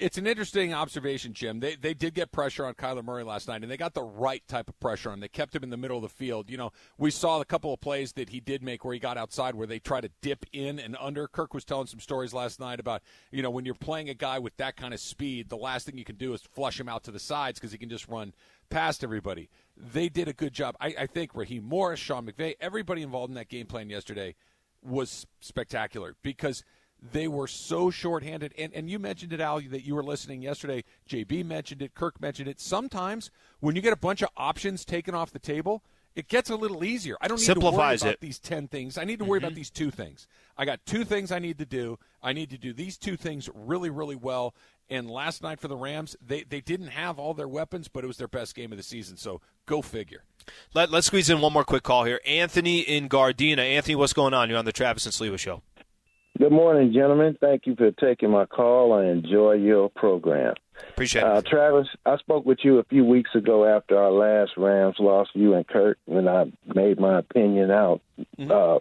it's 0.00 0.16
an 0.16 0.26
interesting 0.26 0.72
observation, 0.72 1.34
Jim. 1.34 1.60
They 1.60 1.76
they 1.76 1.92
did 1.92 2.14
get 2.14 2.32
pressure 2.32 2.64
on 2.64 2.74
Kyler 2.74 3.04
Murray 3.04 3.22
last 3.22 3.46
night, 3.46 3.62
and 3.62 3.70
they 3.70 3.76
got 3.76 3.92
the 3.92 4.02
right 4.02 4.42
type 4.48 4.68
of 4.68 4.80
pressure 4.80 5.10
on. 5.10 5.20
They 5.20 5.28
kept 5.28 5.54
him 5.54 5.62
in 5.62 5.68
the 5.68 5.76
middle 5.76 5.98
of 5.98 6.02
the 6.02 6.08
field. 6.08 6.48
You 6.48 6.56
know, 6.56 6.72
we 6.96 7.10
saw 7.10 7.40
a 7.40 7.44
couple 7.44 7.72
of 7.72 7.80
plays 7.80 8.12
that 8.14 8.30
he 8.30 8.40
did 8.40 8.62
make 8.62 8.84
where 8.84 8.94
he 8.94 8.98
got 9.00 9.18
outside, 9.18 9.54
where 9.54 9.66
they 9.66 9.78
try 9.78 10.00
to 10.00 10.10
dip 10.22 10.46
in 10.52 10.78
and 10.78 10.96
under. 10.98 11.28
Kirk 11.28 11.52
was 11.52 11.64
telling 11.64 11.86
some 11.86 12.00
stories 12.00 12.32
last 12.32 12.58
night 12.58 12.80
about 12.80 13.02
you 13.30 13.42
know 13.42 13.50
when 13.50 13.66
you're 13.66 13.74
playing 13.74 14.08
a 14.08 14.14
guy 14.14 14.38
with 14.38 14.56
that 14.56 14.76
kind 14.76 14.94
of 14.94 15.00
speed, 15.00 15.50
the 15.50 15.56
last 15.56 15.84
thing 15.86 15.98
you 15.98 16.04
can 16.04 16.16
do 16.16 16.32
is 16.32 16.40
flush 16.40 16.80
him 16.80 16.88
out 16.88 17.04
to 17.04 17.10
the 17.10 17.20
sides 17.20 17.60
because 17.60 17.72
he 17.72 17.78
can 17.78 17.90
just 17.90 18.08
run 18.08 18.32
past 18.70 19.04
everybody. 19.04 19.50
They 19.76 20.08
did 20.08 20.28
a 20.28 20.32
good 20.32 20.54
job. 20.54 20.76
I, 20.80 20.94
I 21.00 21.06
think 21.06 21.34
Raheem 21.34 21.64
Morris, 21.64 22.00
Sean 22.00 22.26
McVay, 22.26 22.54
everybody 22.60 23.02
involved 23.02 23.30
in 23.30 23.34
that 23.34 23.48
game 23.48 23.66
plan 23.66 23.90
yesterday 23.90 24.34
was 24.82 25.26
spectacular 25.40 26.16
because– 26.22 26.64
they 27.12 27.28
were 27.28 27.46
so 27.46 27.90
shorthanded. 27.90 28.54
And, 28.58 28.72
and 28.74 28.90
you 28.90 28.98
mentioned 28.98 29.32
it, 29.32 29.40
Al, 29.40 29.60
that 29.60 29.84
you 29.84 29.94
were 29.94 30.02
listening 30.02 30.42
yesterday. 30.42 30.84
JB 31.08 31.44
mentioned 31.44 31.82
it. 31.82 31.94
Kirk 31.94 32.20
mentioned 32.20 32.48
it. 32.48 32.60
Sometimes 32.60 33.30
when 33.60 33.76
you 33.76 33.82
get 33.82 33.92
a 33.92 33.96
bunch 33.96 34.22
of 34.22 34.28
options 34.36 34.84
taken 34.84 35.14
off 35.14 35.30
the 35.30 35.38
table, 35.38 35.82
it 36.14 36.28
gets 36.28 36.50
a 36.50 36.56
little 36.56 36.84
easier. 36.84 37.16
I 37.20 37.28
don't 37.28 37.38
need 37.38 37.46
Simplifies 37.46 38.00
to 38.00 38.06
worry 38.06 38.10
about 38.10 38.14
it. 38.14 38.20
these 38.20 38.38
10 38.38 38.68
things. 38.68 38.98
I 38.98 39.04
need 39.04 39.20
to 39.20 39.24
worry 39.24 39.38
mm-hmm. 39.38 39.46
about 39.46 39.54
these 39.54 39.70
two 39.70 39.90
things. 39.90 40.26
I 40.58 40.64
got 40.64 40.84
two 40.84 41.04
things 41.04 41.30
I 41.30 41.38
need 41.38 41.58
to 41.58 41.66
do. 41.66 41.98
I 42.22 42.32
need 42.32 42.50
to 42.50 42.58
do 42.58 42.72
these 42.72 42.98
two 42.98 43.16
things 43.16 43.48
really, 43.54 43.90
really 43.90 44.16
well. 44.16 44.54
And 44.90 45.08
last 45.08 45.42
night 45.42 45.60
for 45.60 45.68
the 45.68 45.76
Rams, 45.76 46.16
they, 46.20 46.42
they 46.42 46.60
didn't 46.60 46.88
have 46.88 47.20
all 47.20 47.32
their 47.32 47.46
weapons, 47.46 47.86
but 47.86 48.02
it 48.02 48.08
was 48.08 48.16
their 48.16 48.28
best 48.28 48.56
game 48.56 48.72
of 48.72 48.76
the 48.76 48.82
season. 48.82 49.16
So 49.16 49.40
go 49.66 49.82
figure. 49.82 50.24
Let, 50.74 50.92
us 50.92 51.06
squeeze 51.06 51.30
in 51.30 51.40
one 51.40 51.52
more 51.52 51.64
quick 51.64 51.84
call 51.84 52.04
here. 52.04 52.20
Anthony 52.26 52.80
in 52.80 53.08
Gardena. 53.08 53.58
Anthony, 53.58 53.94
what's 53.94 54.12
going 54.12 54.34
on? 54.34 54.48
You're 54.48 54.58
on 54.58 54.64
the 54.64 54.72
Travis 54.72 55.06
and 55.06 55.14
Sliwa 55.14 55.38
show. 55.38 55.62
Good 56.40 56.52
morning, 56.52 56.90
gentlemen. 56.94 57.36
Thank 57.38 57.66
you 57.66 57.76
for 57.76 57.90
taking 57.90 58.30
my 58.30 58.46
call. 58.46 58.94
I 58.94 59.04
enjoy 59.04 59.56
your 59.56 59.90
program. 59.90 60.54
Appreciate 60.88 61.20
it. 61.20 61.28
uh. 61.28 61.42
Travis, 61.42 61.86
I 62.06 62.16
spoke 62.16 62.46
with 62.46 62.60
you 62.62 62.78
a 62.78 62.84
few 62.84 63.04
weeks 63.04 63.28
ago 63.34 63.66
after 63.66 63.98
our 63.98 64.10
last 64.10 64.52
Rams 64.56 64.96
loss, 64.98 65.28
you 65.34 65.52
and 65.52 65.68
Kurt, 65.68 65.98
when 66.06 66.26
I 66.26 66.50
made 66.74 66.98
my 66.98 67.18
opinion 67.18 67.70
out. 67.70 68.00
Mm-hmm. 68.38 68.50
Uh, 68.50 68.78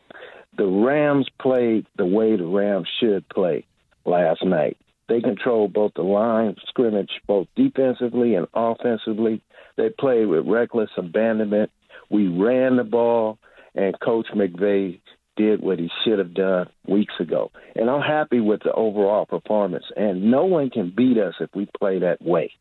the 0.57 0.67
Rams 0.67 1.27
played 1.41 1.85
the 1.97 2.05
way 2.05 2.37
the 2.37 2.45
Rams 2.45 2.87
should 2.97 3.27
play 3.27 3.65
last 4.05 4.41
night. 4.45 4.77
They 5.09 5.19
controlled 5.19 5.73
both 5.73 5.91
the 5.97 6.03
line 6.03 6.55
scrimmage, 6.69 7.11
both 7.27 7.47
defensively 7.57 8.35
and 8.35 8.47
offensively. 8.53 9.41
They 9.75 9.89
played 9.89 10.27
with 10.27 10.47
reckless 10.47 10.91
abandonment. 10.95 11.71
We 12.09 12.29
ran 12.29 12.77
the 12.77 12.85
ball, 12.85 13.37
and 13.75 13.99
Coach 13.99 14.27
McVay 14.33 15.01
did 15.39 15.61
what 15.61 15.79
he 15.79 15.89
should 16.03 16.19
have 16.19 16.33
done 16.33 16.67
weeks 16.85 17.13
ago. 17.19 17.51
And 17.75 17.89
I'm 17.89 18.01
happy 18.01 18.41
with 18.41 18.61
the 18.63 18.73
overall 18.73 19.25
performance. 19.25 19.85
And 19.95 20.29
no 20.29 20.45
one 20.45 20.69
can 20.69 20.93
beat 20.95 21.17
us 21.17 21.35
if 21.39 21.49
we 21.55 21.67
play 21.79 21.99
that 21.99 22.21
way. 22.21 22.51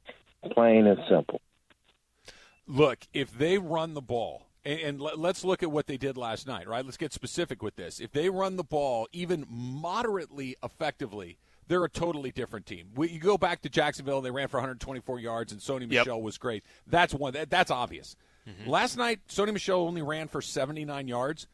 Plain 0.52 0.86
and 0.86 0.98
simple. 1.10 1.40
Look, 2.68 3.00
if 3.12 3.36
they 3.36 3.58
run 3.58 3.94
the 3.94 4.00
ball, 4.00 4.46
and, 4.64 4.80
and 4.80 5.00
let's 5.00 5.44
look 5.44 5.64
at 5.64 5.72
what 5.72 5.88
they 5.88 5.96
did 5.96 6.16
last 6.16 6.46
night, 6.46 6.68
right? 6.68 6.84
Let's 6.84 6.96
get 6.96 7.12
specific 7.12 7.62
with 7.62 7.74
this. 7.74 7.98
If 7.98 8.12
they 8.12 8.30
run 8.30 8.56
the 8.56 8.64
ball 8.64 9.08
even 9.12 9.44
moderately 9.50 10.56
effectively, 10.62 11.38
they're 11.66 11.84
a 11.84 11.90
totally 11.90 12.30
different 12.30 12.66
team. 12.66 12.90
We, 12.94 13.08
you 13.10 13.18
go 13.18 13.38
back 13.38 13.62
to 13.62 13.68
Jacksonville, 13.68 14.18
and 14.18 14.26
they 14.26 14.30
ran 14.30 14.48
for 14.48 14.58
124 14.58 15.18
yards, 15.18 15.50
and 15.50 15.60
Sony 15.60 15.88
Michel 15.88 16.16
yep. 16.16 16.24
was 16.24 16.38
great. 16.38 16.62
That's 16.86 17.12
one. 17.12 17.32
That, 17.32 17.50
that's 17.50 17.72
obvious. 17.72 18.14
Mm-hmm. 18.48 18.70
Last 18.70 18.96
night, 18.96 19.20
Sony 19.28 19.52
Michel 19.52 19.80
only 19.80 20.02
ran 20.02 20.28
for 20.28 20.40
79 20.40 21.08
yards 21.08 21.48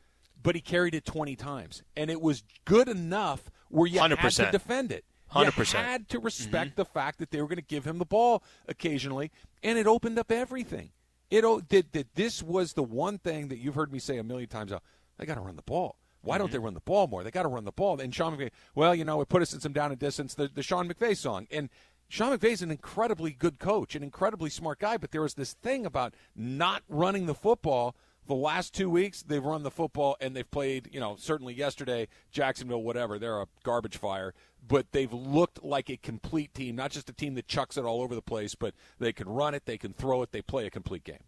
but 0.44 0.54
he 0.54 0.61
carried 0.61 0.94
it 0.94 1.04
20 1.04 1.35
times. 1.35 1.83
And 1.96 2.09
it 2.09 2.20
was 2.20 2.44
good 2.64 2.87
enough 2.87 3.50
where 3.70 3.88
you 3.88 3.98
100%. 3.98 4.20
had 4.20 4.30
to 4.30 4.50
defend 4.52 4.92
it. 4.92 5.04
100%. 5.33 5.72
You 5.72 5.78
had 5.80 6.09
to 6.11 6.20
respect 6.20 6.72
mm-hmm. 6.72 6.83
the 6.83 6.85
fact 6.85 7.18
that 7.18 7.33
they 7.33 7.40
were 7.42 7.48
going 7.48 7.57
to 7.57 7.62
give 7.62 7.85
him 7.85 7.98
the 7.98 8.04
ball 8.04 8.44
occasionally, 8.68 9.33
and 9.64 9.76
it 9.76 9.88
opened 9.88 10.16
up 10.16 10.30
everything. 10.30 10.90
It 11.30 11.44
did 11.68 11.90
that. 11.92 12.14
This 12.14 12.42
was 12.42 12.74
the 12.74 12.85
one 12.85 13.18
thing 13.18 13.48
that 13.48 13.59
you've 13.59 13.74
heard 13.74 13.92
me 13.92 13.98
say 13.98 14.18
a 14.18 14.22
million 14.22 14.48
times. 14.48 14.70
Now, 14.70 14.83
they 15.18 15.26
got 15.26 15.35
to 15.35 15.40
run 15.40 15.57
the 15.57 15.62
ball. 15.62 15.96
Why 16.20 16.38
don't 16.38 16.46
mm-hmm. 16.46 16.52
they 16.52 16.59
run 16.59 16.74
the 16.74 16.80
ball 16.80 17.09
more? 17.09 17.24
They 17.24 17.33
got 17.33 17.42
to 17.42 17.48
run 17.48 17.64
the 17.64 17.72
ball. 17.72 18.00
And 18.00 18.14
Sean 18.14 18.37
McVay, 18.37 18.50
well, 18.74 18.94
you 18.94 19.04
know, 19.04 19.20
it 19.20 19.28
put 19.28 19.42
us 19.42 19.52
in 19.52 19.61
some 19.61 19.72
down 19.72 19.90
and 19.90 19.98
distance. 19.98 20.35
The, 20.35 20.48
the 20.48 20.62
Sean 20.62 20.88
McVay 20.88 21.16
song, 21.16 21.48
and 21.50 21.68
Sean 22.09 22.37
McVay's 22.37 22.62
an 22.62 22.70
incredibly 22.70 23.33
good 23.33 23.59
coach, 23.59 23.96
an 23.96 24.02
incredibly 24.02 24.50
smart 24.50 24.78
guy. 24.78 24.98
But 24.98 25.11
there 25.11 25.22
was 25.22 25.35
this 25.35 25.54
thing 25.54 25.85
about 25.85 26.14
not 26.37 26.83
running 26.88 27.26
the 27.26 27.35
football 27.35 27.96
the 28.26 28.34
last 28.34 28.74
two 28.74 28.88
weeks 28.88 29.22
they've 29.22 29.44
run 29.44 29.62
the 29.62 29.70
football 29.70 30.16
and 30.20 30.34
they've 30.34 30.50
played 30.50 30.88
you 30.92 31.00
know 31.00 31.16
certainly 31.18 31.54
yesterday 31.54 32.08
jacksonville 32.30 32.82
whatever 32.82 33.18
they're 33.18 33.40
a 33.40 33.46
garbage 33.62 33.96
fire. 33.96 34.34
But 34.66 34.92
they've 34.92 35.12
looked 35.12 35.62
like 35.62 35.90
a 35.90 35.96
complete 35.96 36.54
team 36.54 36.76
not 36.76 36.90
just 36.90 37.10
a 37.10 37.12
team 37.12 37.34
that 37.34 37.48
chucks 37.48 37.76
it 37.76 37.84
all 37.84 38.02
over 38.02 38.14
the 38.14 38.22
place 38.22 38.54
but 38.54 38.74
they 38.98 39.12
can 39.12 39.28
run 39.28 39.54
it 39.54 39.66
they 39.66 39.78
can 39.78 39.92
throw 39.92 40.22
it 40.22 40.32
they 40.32 40.42
play 40.42 40.66
a 40.66 40.70
complete 40.70 41.04
game. 41.04 41.24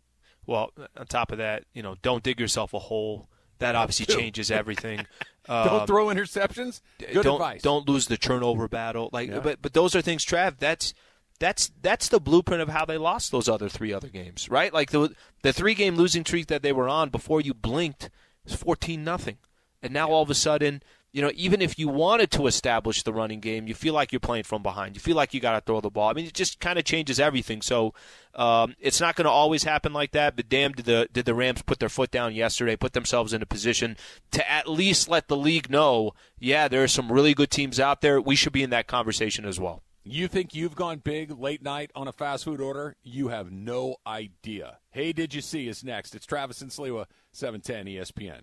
Well 0.47 0.73
on 0.97 1.07
top 1.07 1.33
of 1.33 1.39
that 1.39 1.65
you 1.75 1.83
know 1.83 1.97
don't 2.03 2.23
dig 2.23 2.41
yourself 2.41 2.75
a 2.75 2.79
hole. 2.79 3.29
That 3.59 3.75
obviously 3.75 4.05
changes 4.15 4.51
everything. 4.51 5.07
Don't 5.47 5.69
um, 5.69 5.87
throw 5.87 6.07
interceptions? 6.09 6.83
good 6.99 7.23
don't, 7.23 7.37
advice. 7.37 7.63
don't 7.63 7.89
lose 7.89 8.09
the 8.09 8.17
turnover 8.17 8.67
battle. 8.67 9.09
Like 9.13 9.31
yeah. 9.31 9.39
but 9.39 9.63
but 9.63 9.73
those 9.75 9.95
are 9.95 10.03
things 10.03 10.27
trav 10.27 10.59
that's 10.59 10.93
that's 11.39 11.71
that's 11.83 12.09
the 12.09 12.21
blueprint 12.21 12.63
of 12.63 12.69
how 12.69 12.85
they 12.85 12.99
lost 12.99 13.31
those 13.31 13.49
other 13.49 13.69
three 13.69 13.93
other 13.93 14.09
games, 14.09 14.49
right? 14.49 14.73
Like 14.73 14.91
the 14.91 15.15
the 15.43 15.53
three 15.53 15.75
game 15.75 15.97
losing 15.97 16.25
streak 16.25 16.47
that 16.49 16.63
they 16.63 16.73
were 16.73 16.89
on 16.89 17.11
before 17.11 17.41
you 17.41 17.55
blinked 17.55 18.11
was 18.45 18.55
fourteen 18.55 19.05
nothing, 19.05 19.39
and 19.83 19.93
now 19.93 20.09
all 20.09 20.23
of 20.23 20.31
a 20.31 20.35
sudden, 20.35 20.83
you 21.17 21.23
know, 21.23 21.33
even 21.35 21.63
if 21.63 21.79
you 21.79 21.89
wanted 21.89 22.31
to 22.33 22.47
establish 22.47 23.03
the 23.03 23.13
running 23.13 23.41
game, 23.41 23.67
you 23.67 23.75
feel 23.75 23.95
like 23.95 24.13
you're 24.13 24.21
playing 24.21 24.45
from 24.45 24.63
behind. 24.63 24.95
You 24.95 25.01
feel 25.01 25.17
like 25.17 25.33
you 25.33 25.41
got 25.41 25.55
to 25.55 25.63
throw 25.63 25.81
the 25.81 25.89
ball. 25.89 26.11
I 26.11 26.13
mean, 26.13 26.27
it 26.27 26.35
just 26.35 26.61
kind 26.61 26.79
of 26.79 26.85
changes 26.85 27.19
everything. 27.19 27.63
So 27.63 27.95
um, 28.35 28.75
it's 28.79 29.01
not 29.01 29.17
going 29.17 29.25
to 29.25 29.31
always 29.31 29.65
happen 29.65 29.95
like 29.95 30.13
that. 30.13 30.37
But 30.37 30.51
damn, 30.51 30.73
did 30.73 30.85
the 30.85 31.09
did 31.11 31.25
the 31.25 31.35
Rams 31.35 31.63
put 31.63 31.79
their 31.79 31.89
foot 31.89 32.11
down 32.11 32.35
yesterday? 32.35 32.77
Put 32.77 32.93
themselves 32.93 33.33
in 33.33 33.41
a 33.41 33.47
position 33.47 33.97
to 34.33 34.51
at 34.51 34.69
least 34.69 35.09
let 35.09 35.29
the 35.29 35.39
league 35.39 35.71
know, 35.71 36.13
yeah, 36.39 36.69
there 36.69 36.83
are 36.83 36.89
some 36.89 37.11
really 37.11 37.33
good 37.33 37.51
teams 37.51 37.81
out 37.81 38.03
there. 38.03 38.21
We 38.21 38.37
should 38.37 38.53
be 38.53 38.63
in 38.63 38.71
that 38.71 38.87
conversation 38.87 39.47
as 39.47 39.59
well. 39.59 39.83
You 40.09 40.29
think 40.29 40.55
you've 40.55 40.77
gone 40.77 40.99
big 40.99 41.37
late 41.37 41.65
night 41.65 41.91
on 41.97 42.07
a 42.07 42.13
fast 42.13 42.45
food 42.45 42.61
order? 42.61 42.95
You 43.03 43.27
have 43.27 43.51
no 43.51 43.97
idea. 44.07 44.79
Hey, 44.93 45.13
did 45.13 45.35
you 45.35 45.41
see 45.41 45.67
is 45.67 45.83
next. 45.83 46.15
It's 46.15 46.25
Travis 46.25 46.63
and 46.63 46.71
Sliwa, 46.71 47.07
710 47.33 47.87
ESPN. 47.87 48.43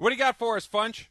What 0.00 0.08
do 0.08 0.14
you 0.14 0.18
got 0.18 0.38
for 0.38 0.56
us, 0.56 0.66
Funch? 0.66 1.08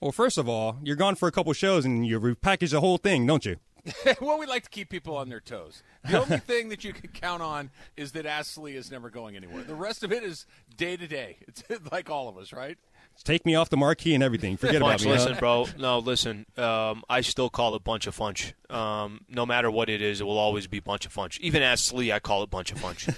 Well, 0.00 0.12
first 0.12 0.38
of 0.38 0.48
all, 0.48 0.78
you're 0.80 0.94
gone 0.94 1.16
for 1.16 1.26
a 1.26 1.32
couple 1.32 1.52
shows 1.54 1.84
and 1.84 2.06
you 2.06 2.20
repackage 2.20 2.70
the 2.70 2.78
whole 2.78 2.98
thing, 2.98 3.26
don't 3.26 3.44
you? 3.44 3.56
well, 4.20 4.38
we 4.38 4.46
like 4.46 4.62
to 4.62 4.70
keep 4.70 4.88
people 4.88 5.16
on 5.16 5.28
their 5.28 5.40
toes. 5.40 5.82
The 6.08 6.22
only 6.22 6.38
thing 6.46 6.68
that 6.68 6.84
you 6.84 6.92
can 6.92 7.10
count 7.10 7.42
on 7.42 7.70
is 7.96 8.12
that 8.12 8.24
Astley 8.24 8.76
is 8.76 8.92
never 8.92 9.10
going 9.10 9.34
anywhere. 9.34 9.64
The 9.64 9.74
rest 9.74 10.04
of 10.04 10.12
it 10.12 10.22
is 10.22 10.46
day 10.76 10.96
to 10.96 11.08
day. 11.08 11.38
It's 11.48 11.64
like 11.90 12.08
all 12.08 12.28
of 12.28 12.38
us, 12.38 12.52
right? 12.52 12.78
Take 13.24 13.44
me 13.44 13.56
off 13.56 13.70
the 13.70 13.76
marquee 13.76 14.14
and 14.14 14.22
everything. 14.22 14.56
Forget 14.56 14.76
about 14.76 15.00
Funch, 15.00 15.06
me. 15.06 15.10
listen, 15.10 15.32
huh? 15.32 15.38
bro. 15.40 15.66
No, 15.76 15.98
listen. 15.98 16.46
Um, 16.56 17.02
I 17.08 17.22
still 17.22 17.50
call 17.50 17.74
it 17.74 17.82
bunch 17.82 18.06
of 18.06 18.16
funch. 18.16 18.52
Um, 18.72 19.22
no 19.28 19.44
matter 19.44 19.68
what 19.68 19.88
it 19.88 20.00
is, 20.00 20.20
it 20.20 20.24
will 20.24 20.38
always 20.38 20.68
be 20.68 20.78
bunch 20.78 21.06
of 21.06 21.12
funch. 21.12 21.40
Even 21.40 21.60
as 21.60 21.92
Lee, 21.92 22.12
I 22.12 22.20
call 22.20 22.44
it 22.44 22.50
bunch 22.50 22.70
of 22.70 22.78
funch. 22.78 23.12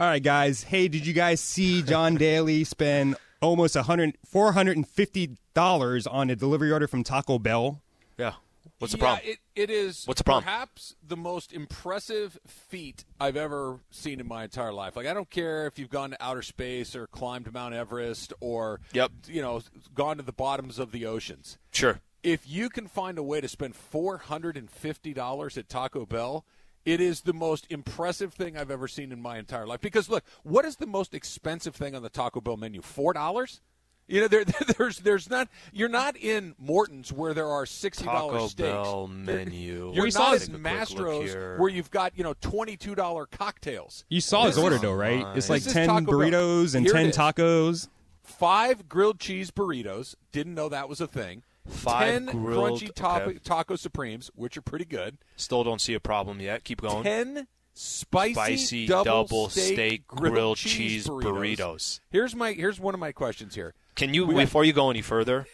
All 0.00 0.06
right, 0.08 0.22
guys. 0.22 0.64
Hey, 0.64 0.88
did 0.88 1.06
you 1.06 1.12
guys 1.12 1.40
see 1.40 1.82
John 1.82 2.16
Daly 2.16 2.64
spend 2.64 3.14
almost 3.44 3.76
100 3.76 4.16
$450 4.32 6.12
on 6.12 6.30
a 6.30 6.36
delivery 6.36 6.72
order 6.72 6.86
from 6.86 7.04
Taco 7.04 7.38
Bell? 7.38 7.80
yeah. 8.18 8.32
What's 8.78 8.92
the 8.92 8.98
yeah, 8.98 9.04
problem? 9.04 9.28
It, 9.30 9.38
it 9.54 9.70
is 9.70 10.04
What's 10.04 10.18
the 10.20 10.24
problem? 10.24 10.44
perhaps 10.44 10.96
the 11.06 11.16
most 11.16 11.52
impressive 11.52 12.38
feat 12.46 13.04
I've 13.20 13.36
ever 13.36 13.78
seen 13.90 14.20
in 14.20 14.26
my 14.26 14.44
entire 14.44 14.72
life. 14.72 14.96
Like 14.96 15.06
I 15.06 15.14
don't 15.14 15.30
care 15.30 15.66
if 15.66 15.78
you've 15.78 15.90
gone 15.90 16.10
to 16.10 16.22
outer 16.22 16.42
space 16.42 16.96
or 16.96 17.06
climbed 17.06 17.52
Mount 17.52 17.72
Everest 17.74 18.32
or 18.40 18.80
Yep. 18.92 19.12
you 19.28 19.40
know 19.42 19.60
gone 19.94 20.16
to 20.16 20.22
the 20.22 20.32
bottoms 20.32 20.78
of 20.78 20.90
the 20.92 21.06
oceans. 21.06 21.56
Sure. 21.72 22.00
If 22.22 22.48
you 22.48 22.68
can 22.68 22.88
find 22.88 23.16
a 23.16 23.22
way 23.22 23.40
to 23.40 23.48
spend 23.48 23.76
four 23.76 24.18
hundred 24.18 24.56
and 24.56 24.68
fifty 24.70 25.14
dollars 25.14 25.56
at 25.56 25.68
Taco 25.68 26.04
Bell, 26.04 26.44
it 26.84 27.00
is 27.00 27.22
the 27.22 27.32
most 27.32 27.66
impressive 27.70 28.34
thing 28.34 28.56
I've 28.56 28.70
ever 28.70 28.88
seen 28.88 29.10
in 29.12 29.20
my 29.20 29.38
entire 29.38 29.66
life. 29.66 29.80
Because 29.80 30.08
look, 30.08 30.24
what 30.42 30.64
is 30.64 30.76
the 30.76 30.86
most 30.86 31.14
expensive 31.14 31.74
thing 31.74 31.94
on 31.94 32.02
the 32.02 32.10
Taco 32.10 32.40
Bell 32.40 32.56
menu? 32.56 32.82
Four 32.82 33.12
dollars. 33.12 33.60
You 34.06 34.20
know, 34.20 34.28
there, 34.28 34.44
there's, 34.76 34.98
there's 34.98 35.30
not. 35.30 35.48
You're 35.72 35.88
not 35.88 36.14
in 36.18 36.54
Morton's 36.58 37.10
where 37.10 37.32
there 37.32 37.48
are 37.48 37.64
sixty 37.64 38.04
Taco 38.04 38.32
dollars 38.32 38.50
steaks. 38.50 38.68
Bell 38.68 39.06
menu. 39.12 39.92
You're 39.94 40.04
We 40.04 40.10
saw 40.10 40.24
not 40.24 40.32
his- 40.34 40.48
in 40.48 40.62
Take 40.62 40.72
a 40.72 40.86
quick 40.86 40.98
look 40.98 41.08
Mastro's 41.24 41.58
where 41.60 41.70
you've 41.70 41.90
got 41.90 42.12
you 42.18 42.22
know 42.22 42.34
twenty 42.42 42.76
two 42.76 42.94
dollar 42.94 43.24
cocktails. 43.24 44.04
You 44.10 44.20
saw 44.20 44.44
his 44.44 44.58
order, 44.58 44.76
is- 44.76 44.82
though, 44.82 44.92
right? 44.92 45.24
It's 45.36 45.48
like 45.48 45.64
is 45.66 45.72
10 45.72 45.88
Taco 45.88 46.04
Bell. 46.04 46.14
burritos 46.20 46.74
and 46.74 46.84
Here 46.84 46.92
10 46.92 47.06
is. 47.06 47.16
tacos. 47.16 47.88
Five 48.22 48.88
grilled 48.88 49.20
cheese 49.20 49.50
burritos. 49.50 50.14
Didn't 50.32 50.54
know 50.54 50.68
that 50.68 50.88
was 50.88 51.00
a 51.00 51.06
thing. 51.06 51.42
Five 51.66 52.08
Ten 52.08 52.26
grilled- 52.26 52.82
crunchy 52.82 52.94
taco, 52.94 53.30
okay. 53.30 53.38
taco 53.38 53.76
supremes, 53.76 54.30
which 54.34 54.56
are 54.56 54.62
pretty 54.62 54.84
good. 54.84 55.18
Still 55.36 55.64
don't 55.64 55.80
see 55.80 55.94
a 55.94 56.00
problem 56.00 56.40
yet. 56.40 56.64
Keep 56.64 56.82
going. 56.82 57.04
Ten 57.04 57.46
spicy, 57.72 58.34
Spicy 58.34 58.86
double, 58.86 59.04
double 59.04 59.48
steak, 59.48 59.74
steak 59.74 60.06
grilled, 60.06 60.34
grilled 60.34 60.56
cheese 60.58 60.72
cheese 60.72 61.06
burritos. 61.08 61.56
burritos. 61.56 62.00
Here's 62.10 62.34
my 62.34 62.52
here's 62.52 62.78
one 62.78 62.94
of 62.94 63.00
my 63.00 63.12
questions 63.12 63.54
here. 63.54 63.74
Can 63.96 64.12
you, 64.12 64.26
We 64.26 64.34
before 64.34 64.64
you 64.64 64.72
go 64.72 64.90
any 64.90 65.02
further, 65.02 65.46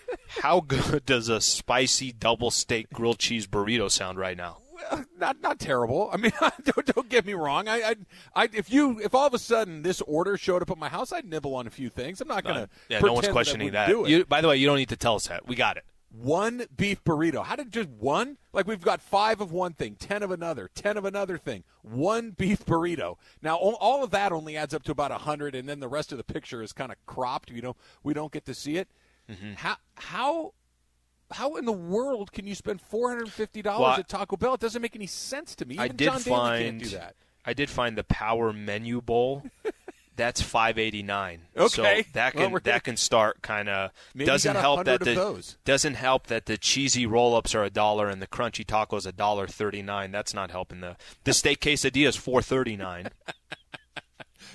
how 0.42 0.60
good 0.60 1.04
does 1.06 1.28
a 1.28 1.40
spicy 1.40 2.10
double 2.12 2.50
steak 2.50 2.90
grilled 2.90 3.18
cheese 3.18 3.46
burrito 3.46 3.90
sound 3.90 4.18
right 4.18 4.36
now? 4.36 4.58
Not 5.18 5.40
not 5.42 5.58
terrible. 5.60 6.08
I 6.12 6.16
mean, 6.16 6.32
don't, 6.40 6.86
don't 6.86 7.08
get 7.08 7.26
me 7.26 7.34
wrong. 7.34 7.68
I, 7.68 7.82
I, 7.82 7.94
I, 8.34 8.48
if 8.54 8.72
you, 8.72 8.98
if 9.00 9.14
all 9.14 9.26
of 9.26 9.34
a 9.34 9.38
sudden 9.38 9.82
this 9.82 10.00
order 10.00 10.38
showed 10.38 10.62
up 10.62 10.70
at 10.70 10.78
my 10.78 10.88
house, 10.88 11.12
I'd 11.12 11.26
nibble 11.26 11.54
on 11.54 11.66
a 11.66 11.70
few 11.70 11.90
things. 11.90 12.20
I'm 12.22 12.28
not 12.28 12.44
going 12.44 12.56
to. 12.56 12.68
Yeah, 12.88 13.00
no 13.00 13.12
one's 13.12 13.28
questioning 13.28 13.72
that. 13.72 13.90
You, 13.90 14.24
by 14.24 14.40
the 14.40 14.48
way, 14.48 14.56
you 14.56 14.66
don't 14.66 14.78
need 14.78 14.88
to 14.88 14.96
tell 14.96 15.16
us 15.16 15.28
that. 15.28 15.46
We 15.46 15.54
got 15.54 15.76
it. 15.76 15.84
One 16.10 16.66
beef 16.76 17.02
burrito. 17.04 17.44
How 17.44 17.56
did 17.56 17.72
just 17.72 17.88
one? 17.88 18.36
Like 18.52 18.66
we've 18.66 18.80
got 18.80 19.00
five 19.00 19.40
of 19.40 19.52
one 19.52 19.74
thing, 19.74 19.94
ten 19.94 20.22
of 20.22 20.30
another, 20.30 20.68
ten 20.74 20.96
of 20.96 21.04
another 21.04 21.38
thing. 21.38 21.64
One 21.82 22.30
beef 22.32 22.64
burrito. 22.64 23.16
Now 23.42 23.56
all, 23.56 24.02
of 24.02 24.10
that 24.10 24.32
only 24.32 24.56
adds 24.56 24.74
up 24.74 24.82
to 24.84 24.92
about 24.92 25.12
a 25.12 25.18
hundred, 25.18 25.54
and 25.54 25.68
then 25.68 25.80
the 25.80 25.88
rest 25.88 26.10
of 26.10 26.18
the 26.18 26.24
picture 26.24 26.62
is 26.62 26.72
kind 26.72 26.90
of 26.90 26.98
cropped. 27.06 27.50
You 27.50 27.62
know, 27.62 27.76
we 28.02 28.14
don't 28.14 28.32
get 28.32 28.44
to 28.46 28.54
see 28.54 28.76
it. 28.76 28.88
Mm-hmm. 29.30 29.52
How 29.54 29.76
how 29.94 30.54
how 31.30 31.56
in 31.56 31.64
the 31.64 31.72
world 31.72 32.32
can 32.32 32.46
you 32.46 32.54
spend 32.54 32.80
four 32.80 33.08
hundred 33.08 33.24
and 33.24 33.32
fifty 33.32 33.62
dollars 33.62 33.80
Well, 33.80 33.98
at 34.00 34.08
Taco 34.08 34.36
Bell? 34.36 34.54
It 34.54 34.60
doesn't 34.60 34.82
make 34.82 34.96
any 34.96 35.06
sense 35.06 35.54
to 35.56 35.64
me. 35.64 35.74
Even 35.74 35.84
I 35.84 35.88
did 35.88 36.04
John 36.04 36.20
find 36.20 36.64
can't 36.64 36.82
do 36.82 36.88
that. 36.96 37.14
I 37.44 37.52
did 37.54 37.70
find 37.70 37.96
the 37.96 38.04
Power 38.04 38.52
Menu 38.52 39.00
Bowl. 39.00 39.44
That's 40.20 40.42
five 40.42 40.78
eighty 40.78 41.02
nine. 41.02 41.46
Okay. 41.56 42.02
so 42.02 42.10
that 42.12 42.34
can 42.34 42.50
we're- 42.50 42.60
that 42.64 42.84
can 42.84 42.98
start 42.98 43.40
kind 43.40 43.70
of 43.70 43.90
doesn't 44.14 44.54
help 44.56 44.84
that 44.84 45.00
the 45.00 45.14
those. 45.14 45.56
doesn't 45.64 45.94
help 45.94 46.26
that 46.26 46.44
the 46.44 46.58
cheesy 46.58 47.06
roll 47.06 47.34
ups 47.34 47.54
are 47.54 47.64
a 47.64 47.70
dollar 47.70 48.08
and 48.10 48.20
the 48.20 48.26
crunchy 48.26 48.62
tacos 48.62 49.06
a 49.06 49.12
dollar 49.12 49.46
thirty 49.46 49.80
nine. 49.80 50.10
That's 50.10 50.34
not 50.34 50.50
helping 50.50 50.80
the 50.80 50.96
the 51.24 51.32
steak 51.32 51.60
quesadilla 51.60 52.08
is 52.08 52.16
four 52.16 52.42
thirty 52.42 52.76
nine. 52.76 53.08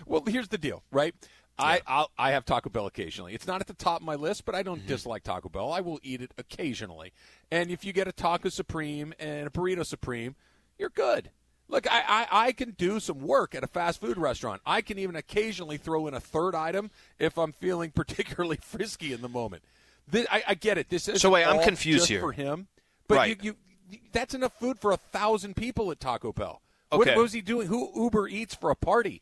Well, 0.05 0.23
here's 0.27 0.49
the 0.49 0.57
deal, 0.57 0.83
right? 0.91 1.15
I 1.57 1.81
I'll, 1.87 2.11
I 2.17 2.31
have 2.31 2.45
Taco 2.45 2.69
Bell 2.69 2.85
occasionally. 2.85 3.33
It's 3.33 3.47
not 3.47 3.61
at 3.61 3.67
the 3.67 3.73
top 3.73 4.01
of 4.01 4.05
my 4.05 4.15
list, 4.15 4.45
but 4.45 4.55
I 4.55 4.61
don't 4.61 4.79
mm-hmm. 4.79 4.87
dislike 4.87 5.23
Taco 5.23 5.49
Bell. 5.49 5.71
I 5.71 5.79
will 5.79 5.99
eat 6.03 6.21
it 6.21 6.31
occasionally. 6.37 7.13
And 7.49 7.71
if 7.71 7.85
you 7.85 7.93
get 7.93 8.07
a 8.07 8.11
Taco 8.11 8.49
Supreme 8.49 9.13
and 9.19 9.47
a 9.47 9.49
Burrito 9.49 9.85
Supreme, 9.85 10.35
you're 10.77 10.89
good. 10.89 11.31
Look, 11.67 11.91
I, 11.91 12.03
I, 12.31 12.45
I 12.47 12.51
can 12.51 12.71
do 12.71 12.99
some 12.99 13.19
work 13.21 13.55
at 13.55 13.63
a 13.63 13.67
fast 13.67 13.99
food 13.99 14.17
restaurant. 14.17 14.61
I 14.65 14.81
can 14.81 14.99
even 14.99 15.15
occasionally 15.15 15.77
throw 15.77 16.05
in 16.07 16.13
a 16.13 16.19
third 16.19 16.53
item 16.55 16.91
if 17.17 17.37
I'm 17.37 17.51
feeling 17.53 17.91
particularly 17.95 18.57
frisky 18.57 19.13
in 19.13 19.21
the 19.21 19.29
moment. 19.29 19.63
This, 20.07 20.27
I, 20.31 20.43
I 20.49 20.53
get 20.53 20.77
it. 20.77 20.89
This 20.89 21.07
is 21.07 21.21
So 21.21 21.31
wait, 21.31 21.45
I'm 21.45 21.63
confused 21.63 22.07
here. 22.07 22.19
for 22.21 22.31
him, 22.31 22.67
but 23.07 23.15
Right. 23.15 23.43
you, 23.43 23.55
you 23.91 23.99
that's 24.11 24.33
enough 24.33 24.53
food 24.59 24.79
for 24.79 24.91
a 24.91 24.97
thousand 24.97 25.55
people 25.55 25.91
at 25.91 25.99
Taco 25.99 26.31
Bell. 26.33 26.61
What, 26.89 27.01
Okay. 27.01 27.15
what 27.15 27.23
was 27.23 27.33
he 27.33 27.41
doing? 27.41 27.67
Who 27.67 27.91
Uber 27.95 28.27
eats 28.27 28.53
for 28.55 28.69
a 28.69 28.75
party? 28.75 29.21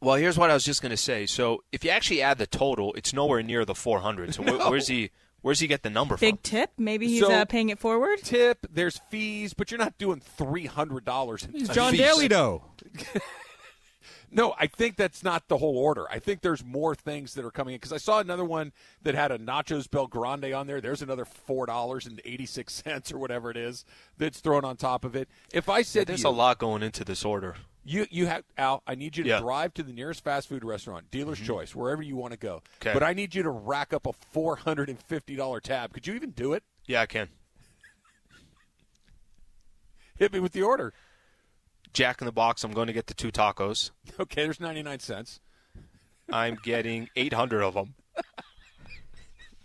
Well, 0.00 0.16
here's 0.16 0.36
what 0.36 0.50
I 0.50 0.54
was 0.54 0.64
just 0.64 0.82
going 0.82 0.90
to 0.90 0.96
say. 0.96 1.24
So 1.26 1.62
if 1.72 1.84
you 1.84 1.90
actually 1.90 2.20
add 2.22 2.38
the 2.38 2.46
total, 2.46 2.92
it's 2.94 3.12
nowhere 3.12 3.42
near 3.42 3.64
the 3.64 3.74
four 3.74 4.00
hundred. 4.00 4.34
So 4.34 4.42
where, 4.42 4.58
No. 4.58 4.70
where's 4.70 4.88
he? 4.88 5.10
Where's 5.44 5.60
he 5.60 5.66
get 5.66 5.82
the 5.82 5.90
number 5.90 6.16
Big 6.16 6.20
from? 6.30 6.36
Big 6.36 6.42
tip. 6.42 6.70
Maybe 6.78 7.06
he's 7.06 7.20
So- 7.20 7.30
uh, 7.30 7.44
paying 7.44 7.68
it 7.68 7.78
forward. 7.78 8.18
tip, 8.22 8.66
there's 8.72 8.98
fees, 9.10 9.52
but 9.52 9.70
you're 9.70 9.76
not 9.76 9.98
doing 9.98 10.20
three 10.20 10.64
hundred 10.64 11.04
dollars. 11.04 11.44
In 11.44 11.52
fees. 11.52 11.60
He's 11.66 11.68
John 11.68 11.92
Daly, 11.94 12.28
though. 12.28 12.64
No, 14.30 14.52
I 14.58 14.66
think 14.66 14.96
that's 14.96 15.22
not 15.22 15.46
the 15.46 15.58
whole 15.58 15.78
order. 15.78 16.10
I 16.10 16.18
think 16.18 16.40
there's 16.40 16.64
more 16.64 16.96
things 16.96 17.34
that 17.34 17.44
are 17.44 17.52
coming 17.52 17.74
in 17.74 17.78
because 17.78 17.92
I 17.92 17.98
saw 17.98 18.18
another 18.18 18.44
one 18.44 18.72
that 19.04 19.14
had 19.14 19.30
a 19.30 19.38
nachos 19.38 19.88
Bel 19.88 20.08
Grande 20.08 20.52
on 20.52 20.66
there. 20.66 20.80
There's 20.80 21.02
another 21.02 21.24
four 21.24 21.66
dollars 21.66 22.04
and 22.04 22.20
eighty 22.24 22.44
six 22.46 22.72
cents 22.84 23.12
or 23.12 23.18
whatever 23.18 23.48
it 23.50 23.56
is 23.56 23.84
that's 24.18 24.40
thrown 24.40 24.64
on 24.64 24.76
top 24.76 25.04
of 25.04 25.14
it. 25.14 25.28
If 25.52 25.68
I 25.68 25.82
said 25.82 26.00
to 26.00 26.12
There's 26.12 26.24
you, 26.24 26.30
a 26.30 26.30
lot 26.30 26.58
going 26.58 26.82
into 26.82 27.04
this 27.04 27.24
order. 27.24 27.54
You 27.84 28.06
you 28.10 28.26
have 28.26 28.44
Al. 28.56 28.82
I 28.86 28.94
need 28.94 29.16
you 29.16 29.24
to 29.24 29.28
Yeah. 29.28 29.36
Mm-hmm. 29.36 29.44
drive 29.44 29.74
to 29.74 29.82
the 29.82 29.92
nearest 29.92 30.24
fast 30.24 30.48
food 30.48 30.64
restaurant, 30.64 31.10
dealer's 31.10 31.40
choice, 31.40 31.74
wherever 31.74 32.00
you 32.02 32.16
want 32.16 32.32
to 32.32 32.38
go. 32.38 32.62
'Kay. 32.80 32.92
But 32.94 33.02
I 33.02 33.12
need 33.12 33.34
you 33.34 33.42
to 33.42 33.50
rack 33.50 33.92
up 33.92 34.06
a 34.06 34.12
four 34.32 34.56
hundred 34.56 34.88
and 34.88 34.98
fifty 34.98 35.36
dollar 35.36 35.60
tab. 35.60 35.92
Could 35.92 36.06
you 36.06 36.14
even 36.14 36.30
do 36.30 36.54
it? 36.54 36.62
Yeah, 36.86 37.02
I 37.02 37.06
can. 37.06 37.28
Hit 40.16 40.32
me 40.32 40.40
with 40.40 40.52
the 40.52 40.62
order. 40.62 40.92
Jack 41.92 42.20
in 42.20 42.26
the 42.26 42.32
Box. 42.32 42.64
I'm 42.64 42.72
going 42.72 42.86
to 42.88 42.92
get 42.92 43.06
the 43.06 43.14
two 43.14 43.30
tacos. 43.30 43.90
Okay, 44.20 44.44
there's 44.44 44.60
ninety 44.60 44.82
nine 44.82 45.00
cents. 45.00 45.40
I'm 46.32 46.56
getting 46.62 47.08
800 47.16 47.62
of 47.62 47.74
them. 47.74 47.94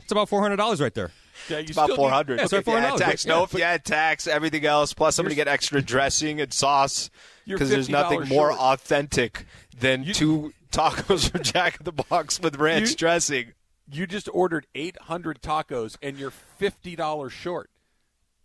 It's 0.02 0.12
about 0.12 0.30
$400 0.30 0.82
right 0.82 0.94
there. 0.94 1.12
Yeah, 1.48 1.58
you 1.58 1.64
It's 1.64 1.72
about 1.72 1.86
still 1.86 1.96
need- 1.98 2.02
400. 2.02 2.40
That's 2.40 2.54
right, 2.54 2.60
If 2.60 2.68
you 2.68 2.74
add 2.74 2.82
400. 2.90 3.06
tax, 3.06 3.26
Yeah, 3.26 3.34
no, 3.34 3.44
if 3.44 3.52
but- 3.52 3.58
you 3.60 3.64
add 3.64 3.86
tax, 3.86 4.28
everything 4.28 4.66
else, 4.66 4.94
plus 4.94 5.18
I'm 5.20 5.24
going 5.26 5.32
to 5.32 5.36
get 5.36 5.48
extra 5.48 5.82
dressing 5.82 6.42
and 6.42 6.52
sauce 6.54 7.10
because 7.48 7.70
there's 7.70 7.88
$50 7.88 7.92
nothing 7.92 8.20
more 8.28 8.50
short. 8.52 8.60
authentic 8.60 9.46
than 9.78 10.06
two 10.14 10.54
tacos 10.72 11.30
from 11.32 11.44
Jack 11.44 11.78
in 11.80 11.84
the 11.86 11.92
Box 11.92 12.40
with 12.40 12.56
ranch 12.58 12.90
You- 12.92 12.96
dressing. 12.96 13.54
You 13.92 14.06
just 14.06 14.30
ordered 14.34 14.68
800 14.76 15.42
tacos 15.42 15.98
and 16.02 16.18
you're 16.18 16.32
$50 16.32 17.30
short. 17.32 17.70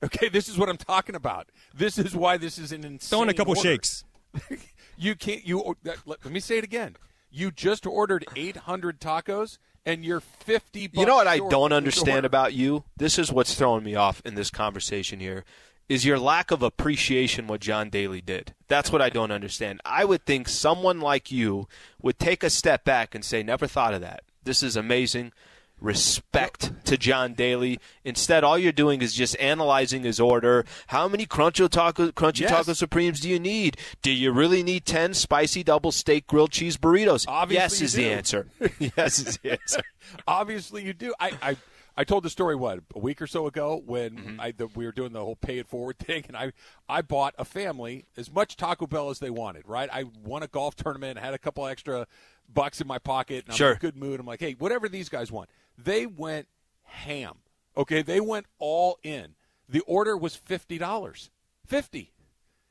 Okay, 0.03 0.29
this 0.29 0.49
is 0.49 0.57
what 0.59 0.69
I'm 0.69 0.77
talking 0.77 1.15
about. 1.15 1.49
This 1.75 1.99
is 1.99 2.15
why 2.15 2.37
this 2.37 2.59
is 2.59 2.73
an 2.73 2.85
insane 2.85 3.09
Throw 3.09 3.23
in 3.23 3.29
a 3.29 3.35
couple 3.35 3.51
order. 3.57 3.61
shakes. 3.61 4.05
You 4.97 5.17
can't 5.17 5.45
you 5.45 5.77
let, 5.83 5.99
let 6.07 6.25
me 6.25 6.39
say 6.39 6.57
it 6.57 6.63
again. 6.63 6.95
You 7.29 7.51
just 7.51 7.85
ordered 7.85 8.25
800 8.37 9.01
tacos 9.01 9.59
and 9.87 10.05
you're 10.05 10.21
50 10.21 10.89
bucks 10.89 10.99
You 10.99 11.07
know 11.07 11.17
what 11.17 11.27
I 11.27 11.39
don't 11.39 11.73
understand 11.73 12.25
about 12.25 12.55
you? 12.55 12.85
This 12.97 13.19
is 13.19 13.33
what's 13.33 13.55
throwing 13.55 13.85
me 13.85 13.95
off 13.95 14.23
in 14.25 14.35
this 14.35 14.51
conversation 14.51 15.21
here. 15.21 15.45
Is 15.89 16.05
your 16.05 16.19
lack 16.19 16.51
of 16.51 16.63
appreciation 16.63 17.47
what 17.47 17.61
John 17.61 17.91
Daly 17.91 18.23
did? 18.23 18.55
That's 18.69 18.91
what 18.91 19.03
I 19.03 19.11
don't 19.11 19.31
understand. 19.31 19.81
I 19.85 20.07
would 20.07 20.25
think 20.25 20.49
someone 20.49 21.01
like 21.01 21.31
you 21.31 21.69
would 22.01 22.19
take 22.19 22.43
a 22.43 22.49
step 22.49 22.85
back 22.85 23.15
and 23.15 23.23
say, 23.23 23.43
"Never 23.43 23.67
thought 23.67 23.93
of 23.93 24.01
that. 24.01 24.23
This 24.43 24.63
is 24.63 24.77
amazing. 24.77 25.33
Respect 25.81 26.73
to 26.87 26.97
John 26.97 27.35
Daly. 27.35 27.79
Instead, 28.05 28.43
all 28.43 28.57
you're 28.59 28.73
doing 28.73 29.03
is 29.03 29.13
just 29.13 29.37
analyzing 29.39 30.03
his 30.03 30.19
order. 30.19 30.65
How 30.89 31.09
many 31.09 31.27
crunchy 31.27 31.69
taco, 31.69 32.11
crunchy 32.11 32.41
Yes. 32.41 32.51
taco 32.51 32.73
supremes 32.73 33.21
do 33.21 33.29
you 33.29 33.39
need? 33.39 33.77
Do 34.01 34.11
you 34.11 34.33
really 34.33 34.63
need 34.63 34.87
ten 34.87 35.13
spicy 35.15 35.63
double 35.63 35.93
steak 35.93 36.27
grilled 36.27 36.53
cheese 36.53 36.77
burritos? 36.77 37.27
Obviously 37.29 37.55
yes, 37.63 37.81
is 37.83 37.93
the 37.93 38.05
do. 38.05 38.11
answer. 38.11 38.47
yes, 38.97 39.19
is 39.19 39.39
the 39.39 39.53
answer. 39.53 39.83
Obviously, 40.27 40.85
you 40.85 40.93
do. 40.95 41.13
I, 41.21 41.33
I, 41.43 41.57
I 41.97 42.05
told 42.05 42.25
the 42.25 42.31
story 42.31 42.57
what 42.57 42.81
a 42.95 42.99
week 42.99 43.21
or 43.21 43.27
so 43.27 43.47
ago 43.47 43.83
when 43.85 44.13
Mm-hmm. 44.17 44.41
I, 44.41 44.53
the, 44.53 44.69
we 44.69 44.87
were 44.87 44.93
doing 44.93 45.13
the 45.13 45.21
whole 45.21 45.37
pay 45.37 45.59
it 45.59 45.67
forward 45.69 45.99
thing, 46.01 46.25
and 46.29 46.37
I, 46.37 46.53
I 46.89 47.03
bought 47.03 47.35
a 47.39 47.45
family 47.45 48.07
as 48.17 48.33
much 48.33 48.57
Taco 48.57 48.87
Bell 48.87 49.11
as 49.11 49.19
they 49.19 49.31
wanted. 49.31 49.69
Right, 49.69 49.91
I 49.93 50.05
won 50.25 50.43
a 50.43 50.49
golf 50.49 50.77
tournament, 50.77 51.19
had 51.19 51.35
a 51.35 51.39
couple 51.39 51.67
extra 51.67 52.07
bucks 52.53 52.81
in 52.81 52.87
my 52.87 52.99
pocket, 52.99 53.45
and 53.45 53.53
I'm 53.53 53.57
Sure. 53.57 53.71
in 53.73 53.77
a 53.77 53.81
good 53.81 53.97
mood. 53.97 54.19
I'm 54.21 54.27
like, 54.27 54.41
hey, 54.41 54.53
whatever 54.59 54.89
these 54.89 55.09
guys 55.09 55.31
want. 55.31 55.51
They 55.77 56.07
went 56.07 56.49
ham. 56.85 57.39
Okay, 57.77 58.03
they 58.03 58.21
went 58.21 58.47
all 58.59 58.99
in. 59.03 59.35
The 59.69 59.81
order 59.81 60.17
was 60.17 60.37
fifty 60.37 60.79
dollars. 60.79 61.31
Fifty. 61.67 62.13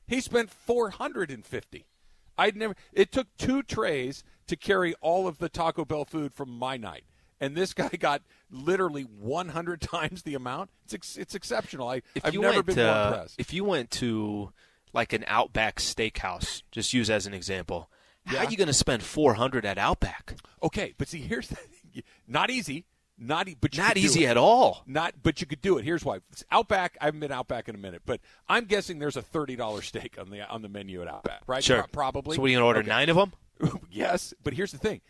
He 0.07 0.21
spent 0.21 0.49
four 0.51 0.91
hundred 0.91 1.31
and 1.31 1.45
fifty. 1.45 1.85
I'd 2.37 2.55
never. 2.55 2.75
It 2.93 3.11
took 3.11 3.27
two 3.37 3.63
trays 3.63 4.23
to 4.47 4.55
carry 4.55 4.93
all 5.01 5.27
of 5.27 5.37
the 5.37 5.49
Taco 5.49 5.85
Bell 5.85 6.05
food 6.05 6.33
from 6.33 6.49
my 6.49 6.77
night, 6.77 7.03
and 7.39 7.55
this 7.55 7.73
guy 7.75 7.89
got 7.89 8.21
literally 8.49 9.03
one 9.03 9.49
hundred 9.49 9.81
times 9.81 10.23
the 10.23 10.35
amount. 10.35 10.69
It's 10.85 10.93
ex- 10.93 11.17
it's 11.17 11.35
exceptional. 11.35 11.89
I 11.89 12.01
If 12.15 12.25
I've 12.25 12.33
you 12.33 12.41
never 12.41 12.63
been 12.63 12.75
to, 12.75 12.83
more 12.85 13.05
impressed. 13.07 13.39
If 13.39 13.53
you 13.53 13.63
went 13.63 13.91
to 13.91 14.51
like 14.93 15.13
an 15.13 15.25
Outback 15.27 15.77
Steakhouse, 15.79 16.61
just 16.71 16.93
use 16.93 17.09
as 17.09 17.25
an 17.25 17.33
example, 17.33 17.89
how 18.25 18.37
are 18.39 18.49
you 18.49 18.57
going 18.57 18.67
to 18.67 18.73
spend 18.73 19.03
four 19.03 19.33
hundred 19.33 19.65
at 19.65 19.77
Outback? 19.77 20.35
Okay, 20.61 20.93
but 20.97 21.07
see, 21.07 21.19
here's 21.19 21.47
the 21.49 21.55
thing. 21.55 22.03
not 22.27 22.49
easy. 22.49 22.85
Not 23.17 23.47
e- 23.47 23.55
but 23.59 23.77
Not 23.77 23.95
easy 23.97 24.25
at 24.25 24.37
all. 24.37 24.83
Not, 24.87 25.15
but 25.21 25.39
you 25.39 25.47
could 25.47 25.61
do 25.61 25.77
it. 25.77 25.85
Here's 25.85 26.03
why. 26.03 26.17
It's 26.31 26.43
Outback. 26.51 26.97
I 26.99 27.05
haven't 27.05 27.19
been 27.19 27.31
Outback 27.31 27.69
in 27.69 27.75
a 27.75 27.77
minute, 27.77 28.01
but 28.05 28.19
I'm 28.49 28.65
guessing 28.65 28.99
there's 28.99 29.17
a 29.17 29.21
thirty 29.21 29.55
dollars 29.55 29.85
steak 29.85 30.17
on 30.19 30.29
the 30.31 30.47
on 30.49 30.61
the 30.63 30.69
menu 30.69 31.01
at 31.01 31.07
Outback, 31.07 31.41
right? 31.47 31.63
Sure. 31.63 31.79
Pro- 31.83 31.87
probably. 31.87 32.35
So 32.35 32.41
what 32.41 32.47
are 32.47 32.49
you 32.49 32.57
going 32.57 32.63
to 32.63 32.67
order? 32.67 32.79
Okay. 32.79 32.89
Nine 32.89 33.09
of 33.09 33.15
them? 33.15 33.33
yes, 33.91 34.33
but 34.43 34.53
here's 34.53 34.71
the 34.71 34.77
thing. 34.79 35.01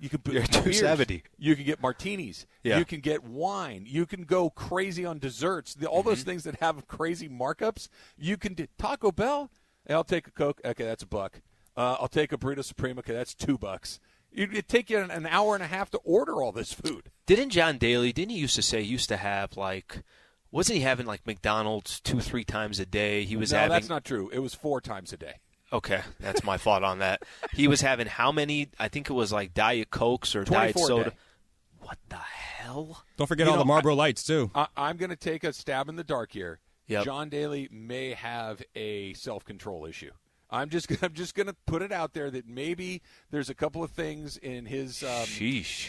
You 0.00 0.08
can 0.08 0.18
put 0.20 0.32
270. 0.34 1.22
You 1.38 1.54
can 1.54 1.64
get 1.64 1.80
martinis. 1.80 2.46
Yeah. 2.62 2.78
You 2.78 2.84
can 2.84 3.00
get 3.00 3.22
wine. 3.24 3.84
You 3.86 4.06
can 4.06 4.24
go 4.24 4.50
crazy 4.50 5.04
on 5.06 5.18
desserts. 5.18 5.74
The, 5.74 5.86
all 5.86 6.02
those 6.02 6.20
Mm-hmm. 6.20 6.30
things 6.30 6.44
that 6.44 6.56
have 6.60 6.86
crazy 6.88 7.28
markups. 7.28 7.88
You 8.18 8.36
can 8.36 8.54
do 8.54 8.66
Taco 8.76 9.12
Bell. 9.12 9.50
Hey, 9.86 9.94
I'll 9.94 10.02
take 10.04 10.26
a 10.26 10.30
Coke. 10.32 10.60
Okay, 10.64 10.84
that's 10.84 11.04
a 11.04 11.06
buck. 11.06 11.40
Uh, 11.76 11.96
I'll 12.00 12.08
take 12.08 12.32
a 12.32 12.36
burrito 12.36 12.64
supreme. 12.64 12.98
Okay, 12.98 13.12
that's 13.14 13.34
two 13.34 13.56
bucks. 13.56 14.00
It'd 14.34 14.68
take 14.68 14.90
you 14.90 14.98
an, 14.98 15.10
an 15.10 15.26
hour 15.26 15.54
and 15.54 15.62
a 15.62 15.66
half 15.68 15.90
to 15.90 15.98
order 15.98 16.42
all 16.42 16.52
this 16.52 16.72
food. 16.72 17.10
Didn't 17.26 17.50
John 17.50 17.78
Daly? 17.78 18.12
Didn't 18.12 18.32
he 18.32 18.38
used 18.38 18.56
to 18.56 18.62
say 18.62 18.82
he 18.82 18.88
used 18.90 19.08
to 19.08 19.16
have 19.16 19.56
like? 19.56 20.02
Wasn't 20.50 20.76
he 20.76 20.82
having 20.82 21.06
like 21.06 21.26
McDonald's 21.26 22.00
two 22.00 22.20
three 22.20 22.44
times 22.44 22.78
a 22.80 22.86
day? 22.86 23.24
He 23.24 23.36
was 23.36 23.52
no, 23.52 23.58
having. 23.58 23.72
that's 23.72 23.88
not 23.88 24.04
true. 24.04 24.30
It 24.32 24.40
was 24.40 24.54
four 24.54 24.80
times 24.80 25.12
a 25.12 25.16
day. 25.16 25.34
Okay, 25.72 26.02
that's 26.20 26.44
my 26.44 26.56
fault 26.58 26.84
on 26.84 26.98
that. 27.00 27.22
He 27.52 27.68
was 27.68 27.80
having 27.80 28.06
how 28.06 28.32
many? 28.32 28.68
I 28.78 28.88
think 28.88 29.08
it 29.10 29.12
was 29.12 29.32
like 29.32 29.54
Diet 29.54 29.90
Cokes 29.90 30.34
or 30.36 30.44
Diet 30.44 30.74
24 30.74 30.86
Soda. 30.86 31.10
day. 31.10 31.16
What 31.80 31.98
the 32.08 32.16
hell? 32.16 33.04
Don't 33.16 33.26
forget 33.26 33.46
You 33.46 33.52
all 33.52 33.58
the 33.58 33.64
know, 33.64 33.68
Marlboro 33.68 33.94
Lights 33.94 34.24
too. 34.24 34.50
I, 34.54 34.66
I'm 34.76 34.96
going 34.96 35.10
to 35.10 35.16
take 35.16 35.44
a 35.44 35.52
stab 35.52 35.88
in 35.88 35.96
the 35.96 36.04
dark 36.04 36.32
here. 36.32 36.58
Yep. 36.88 37.04
John 37.04 37.28
Daly 37.28 37.68
may 37.70 38.12
have 38.12 38.62
a 38.74 39.14
self 39.14 39.44
control 39.44 39.86
issue. 39.86 40.10
I'm 40.54 40.70
just 40.70 40.90
I'm 41.02 41.12
just 41.14 41.34
going 41.34 41.48
to 41.48 41.56
put 41.66 41.82
it 41.82 41.92
out 41.92 42.12
there 42.14 42.30
that 42.30 42.48
maybe 42.48 43.02
there's 43.30 43.50
a 43.50 43.54
couple 43.54 43.82
of 43.82 43.90
things 43.90 44.36
in 44.36 44.66
his 44.66 45.02
um, 45.02 45.26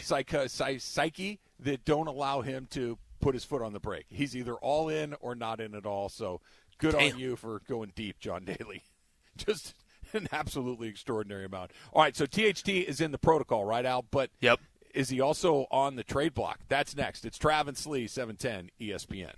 psycho, 0.02 0.46
psy- 0.46 0.78
psyche 0.78 1.38
that 1.60 1.84
don't 1.84 2.06
allow 2.08 2.40
him 2.42 2.66
to 2.70 2.98
put 3.20 3.34
his 3.34 3.44
foot 3.44 3.62
on 3.62 3.72
the 3.72 3.80
brake. 3.80 4.06
He's 4.08 4.36
either 4.36 4.54
all 4.54 4.88
in 4.88 5.14
or 5.20 5.34
not 5.34 5.60
in 5.60 5.74
at 5.74 5.86
all. 5.86 6.08
So 6.08 6.40
good 6.78 6.94
on 6.94 7.18
you 7.18 7.36
for 7.36 7.62
going 7.68 7.92
deep, 7.94 8.18
John 8.18 8.44
Daly. 8.44 8.82
Just 9.36 9.74
an 10.12 10.28
absolutely 10.32 10.88
extraordinary 10.88 11.44
amount. 11.44 11.70
All 11.92 12.02
right, 12.02 12.16
so 12.16 12.26
THT 12.26 12.68
is 12.68 13.00
in 13.00 13.12
the 13.12 13.18
protocol, 13.18 13.64
right, 13.64 13.84
Al? 13.84 14.02
But 14.10 14.30
Yep. 14.40 14.60
is 14.94 15.08
he 15.10 15.20
also 15.20 15.66
on 15.70 15.96
the 15.96 16.04
trade 16.04 16.34
block? 16.34 16.60
That's 16.68 16.94
next. 16.96 17.24
It's 17.24 17.38
Travis 17.38 17.86
Lee, 17.86 18.06
710 18.06 18.70
ESPN. 18.80 19.32